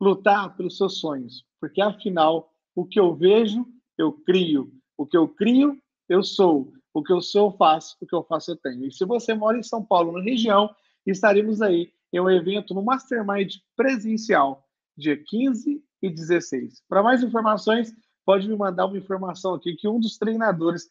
Lutar 0.00 0.56
pelos 0.56 0.76
seus 0.76 0.98
sonhos, 0.98 1.44
porque 1.60 1.80
afinal, 1.80 2.52
o 2.74 2.84
que 2.84 2.98
eu 2.98 3.14
vejo, 3.14 3.64
eu 3.96 4.12
crio. 4.12 4.72
O 4.96 5.06
que 5.06 5.16
eu 5.16 5.28
crio, 5.28 5.78
eu 6.08 6.22
sou. 6.22 6.72
O 6.92 7.02
que 7.02 7.12
eu 7.12 7.20
sou, 7.20 7.50
eu 7.50 7.56
faço. 7.56 7.96
O 8.00 8.06
que 8.06 8.14
eu 8.14 8.24
faço, 8.24 8.50
eu 8.50 8.56
tenho. 8.56 8.86
E 8.86 8.92
se 8.92 9.04
você 9.04 9.34
mora 9.34 9.58
em 9.58 9.62
São 9.62 9.84
Paulo, 9.84 10.12
na 10.12 10.22
região, 10.22 10.74
estaremos 11.06 11.62
aí 11.62 11.92
em 12.12 12.20
um 12.20 12.30
evento 12.30 12.74
no 12.74 12.82
Mastermind 12.82 13.54
presencial, 13.76 14.64
dia 14.96 15.16
15 15.16 15.82
e 16.02 16.10
16. 16.10 16.82
Para 16.88 17.02
mais 17.02 17.22
informações, 17.22 17.92
pode 18.24 18.48
me 18.48 18.56
mandar 18.56 18.86
uma 18.86 18.98
informação 18.98 19.54
aqui 19.54 19.74
que 19.74 19.88
um 19.88 19.98
dos 19.98 20.18
treinadores 20.18 20.86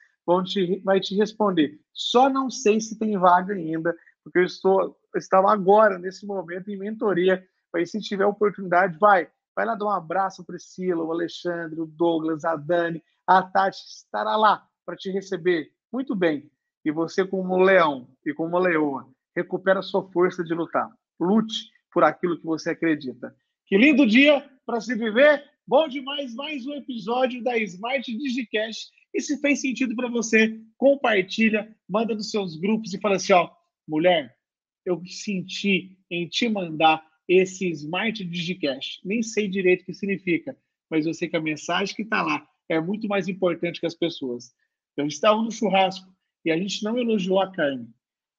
te, 0.46 0.82
vai 0.84 1.00
te 1.00 1.16
responder. 1.16 1.80
Só 1.94 2.30
não 2.30 2.50
sei 2.50 2.80
se 2.80 2.98
tem 2.98 3.18
vaga 3.18 3.54
ainda, 3.54 3.96
porque 4.24 4.40
eu 4.40 4.44
estou 4.44 4.98
estava 5.16 5.52
agora, 5.52 6.00
nesse 6.00 6.26
momento, 6.26 6.70
em 6.70 6.78
mentoria. 6.78 7.46
Mas 7.74 7.92
se 7.92 8.00
tiver 8.00 8.26
oportunidade, 8.26 8.98
vai. 8.98 9.30
Vai 9.56 9.66
lá 9.66 9.76
dar 9.76 9.86
um 9.86 9.90
abraço, 9.90 10.46
Priscila, 10.46 11.04
o 11.04 11.12
Alexandre, 11.12 11.82
o 11.82 11.86
Douglas, 11.86 12.46
a 12.46 12.56
Dani, 12.56 13.04
a 13.28 13.44
Tati 13.44 13.78
estará 13.86 14.36
lá 14.38 14.66
para 14.86 14.96
te 14.96 15.12
receber. 15.12 15.72
Muito 15.92 16.16
bem. 16.16 16.50
E 16.84 16.92
você, 16.92 17.26
como 17.26 17.62
leão 17.62 18.08
e 18.26 18.34
como 18.34 18.58
leoa, 18.58 19.08
recupera 19.36 19.82
sua 19.82 20.10
força 20.12 20.44
de 20.44 20.54
lutar. 20.54 20.90
Lute 21.22 21.70
por 21.94 22.04
aquilo 22.04 22.40
que 22.40 22.46
você 22.46 22.72
acredita. 22.72 23.36
Que 23.68 23.78
lindo 23.78 24.08
dia 24.08 24.44
para 24.66 24.82
se 24.82 24.96
viver. 24.96 25.44
Bom 25.68 25.88
demais, 25.88 26.34
mais 26.34 26.66
um 26.66 26.74
episódio 26.74 27.44
da 27.44 27.56
Smart 27.60 28.12
Digicast. 28.18 28.90
E 29.14 29.22
se 29.22 29.40
fez 29.40 29.62
sentido 29.62 29.96
para 29.96 30.10
você, 30.10 30.60
compartilha, 30.78 31.74
manda 31.88 32.16
nos 32.16 32.32
seus 32.32 32.58
grupos 32.58 32.94
e 32.94 33.00
fala 33.00 33.18
assim, 33.18 33.34
ó, 33.34 33.52
mulher, 33.88 34.36
eu 34.84 35.00
senti 35.06 35.96
em 36.10 36.28
te 36.28 36.50
mandar 36.50 37.06
esse 37.28 37.70
Smart 37.70 38.24
Digicast. 38.24 39.00
Nem 39.06 39.22
sei 39.22 39.48
direito 39.48 39.84
o 39.84 39.86
que 39.86 39.94
significa, 39.94 40.58
mas 40.90 41.06
eu 41.06 41.14
sei 41.14 41.30
que 41.30 41.38
a 41.38 41.42
mensagem 41.42 41.96
que 41.96 42.02
está 42.02 42.24
lá 42.24 42.48
é 42.68 42.82
muito 42.82 43.08
mais 43.08 43.28
importante 43.28 43.80
que 43.80 43.86
as 43.86 43.96
pessoas. 43.96 44.54
Eu 44.98 45.06
estava 45.06 45.40
no 45.42 45.52
churrasco 45.52 46.12
e 46.44 46.52
a 46.52 46.58
gente 46.58 46.84
não 46.84 46.98
elogiou 46.98 47.40
a 47.40 47.52
carne. 47.52 47.88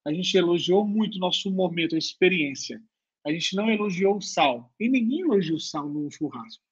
A 0.05 0.12
gente 0.12 0.36
elogiou 0.36 0.86
muito 0.86 1.16
o 1.16 1.20
nosso 1.20 1.50
momento, 1.50 1.94
a 1.94 1.98
experiência. 1.98 2.82
A 3.24 3.32
gente 3.32 3.55
não 3.55 3.70
elogiou 3.70 4.16
o 4.16 4.22
sal. 4.22 4.72
E 4.78 4.88
ninguém 4.88 5.20
elogia 5.20 5.55
o 5.55 5.61
sal 5.61 5.88
no 5.88 6.11
churrasco. 6.11 6.64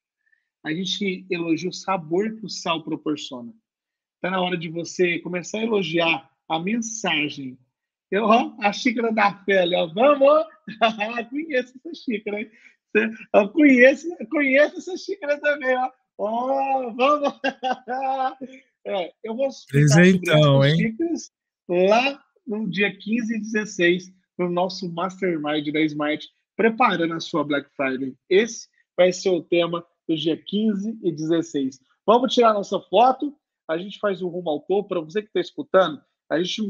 A 0.64 0.72
gente 0.72 1.26
elogia 1.30 1.70
o 1.70 1.72
sabor 1.72 2.36
que 2.36 2.44
o 2.44 2.50
sal 2.50 2.82
proporciona. 2.82 3.52
Está 4.16 4.30
na 4.30 4.40
hora 4.40 4.56
de 4.56 4.68
você 4.68 5.18
começar 5.20 5.58
a 5.58 5.62
elogiar 5.62 6.30
a 6.48 6.58
mensagem 6.58 7.56
eu, 8.10 8.24
ó, 8.24 8.52
a 8.58 8.72
xícara 8.72 9.12
da 9.12 9.40
ali, 9.48 9.76
ó. 9.76 9.86
Vamos! 9.86 10.44
conheço 11.30 11.74
essa 11.78 11.94
xícara, 11.94 12.40
hein? 12.40 12.50
Eu 13.32 13.48
conheço, 13.50 14.08
conheço 14.28 14.78
essa 14.78 14.96
xícara 14.96 15.40
também, 15.40 15.76
ó. 15.76 15.90
Ó, 16.18 16.90
vamos! 16.90 17.40
é, 18.84 19.12
eu 19.22 19.36
vou 19.36 19.48
Presentão, 19.68 20.64
hein? 20.64 20.76
xícaras 20.76 21.32
lá 21.68 22.24
no 22.50 22.68
dia 22.68 22.92
15 22.92 23.36
e 23.36 23.40
16, 23.40 24.12
no 24.36 24.50
nosso 24.50 24.92
Mastermind 24.92 25.72
da 25.72 25.80
Smart, 25.82 26.28
preparando 26.56 27.14
a 27.14 27.20
sua 27.20 27.44
Black 27.44 27.70
Friday. 27.76 28.16
Esse 28.28 28.68
vai 28.96 29.12
ser 29.12 29.30
o 29.30 29.42
tema 29.42 29.86
do 30.08 30.16
dia 30.16 30.36
15 30.36 30.98
e 31.00 31.12
16. 31.12 31.78
Vamos 32.04 32.34
tirar 32.34 32.52
nossa 32.52 32.80
foto, 32.80 33.32
a 33.68 33.78
gente 33.78 34.00
faz 34.00 34.20
o 34.20 34.28
rumo 34.28 34.50
ao 34.50 34.60
topo. 34.60 34.88
Para 34.88 35.00
você 35.00 35.22
que 35.22 35.28
está 35.28 35.40
escutando, 35.40 36.02
a 36.28 36.42
gente 36.42 36.60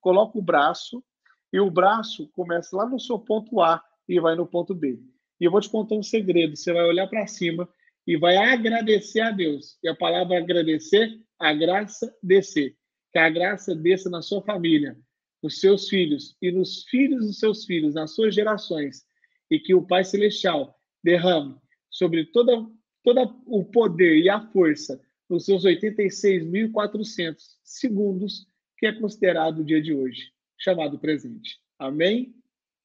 coloca 0.00 0.38
o 0.38 0.42
braço 0.42 1.04
e 1.52 1.60
o 1.60 1.70
braço 1.70 2.28
começa 2.28 2.74
lá 2.74 2.88
no 2.88 2.98
seu 2.98 3.18
ponto 3.18 3.60
A 3.60 3.82
e 4.08 4.18
vai 4.18 4.34
no 4.34 4.46
ponto 4.46 4.74
B. 4.74 4.98
E 5.38 5.44
eu 5.44 5.50
vou 5.50 5.60
te 5.60 5.68
contar 5.68 5.96
um 5.96 6.02
segredo: 6.02 6.56
você 6.56 6.72
vai 6.72 6.84
olhar 6.84 7.08
para 7.08 7.26
cima 7.26 7.68
e 8.06 8.16
vai 8.16 8.38
agradecer 8.38 9.20
a 9.20 9.30
Deus. 9.30 9.78
E 9.82 9.88
a 9.88 9.94
palavra 9.94 10.38
agradecer, 10.38 11.20
a 11.38 11.52
graça 11.52 12.10
descer. 12.22 12.74
Que 13.12 13.18
a 13.18 13.28
graça 13.28 13.74
desça 13.74 14.08
na 14.08 14.22
sua 14.22 14.42
família, 14.42 14.96
nos 15.42 15.60
seus 15.60 15.88
filhos 15.88 16.36
e 16.40 16.50
nos 16.50 16.84
filhos 16.84 17.26
dos 17.26 17.38
seus 17.38 17.64
filhos, 17.64 17.94
nas 17.94 18.14
suas 18.14 18.34
gerações. 18.34 19.04
E 19.50 19.58
que 19.58 19.74
o 19.74 19.86
Pai 19.86 20.04
Celestial 20.04 20.78
derrame 21.02 21.56
sobre 21.90 22.26
toda, 22.26 22.66
todo 23.02 23.42
o 23.46 23.64
poder 23.64 24.18
e 24.18 24.28
a 24.28 24.40
força 24.48 25.00
nos 25.28 25.44
seus 25.44 25.64
86.400 25.64 27.36
segundos 27.64 28.46
que 28.78 28.86
é 28.86 28.92
considerado 28.92 29.60
o 29.60 29.64
dia 29.64 29.80
de 29.80 29.94
hoje, 29.94 30.32
chamado 30.58 30.98
presente. 30.98 31.58
Amém? 31.78 32.34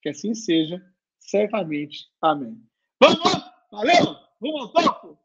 Que 0.02 0.10
assim 0.10 0.34
seja, 0.34 0.84
certamente. 1.20 2.08
Amém. 2.22 2.62
Vamos! 3.00 3.20
Valeu! 3.72 4.16
Vamos 4.40 4.62
ao 4.62 4.70
topo! 4.70 5.20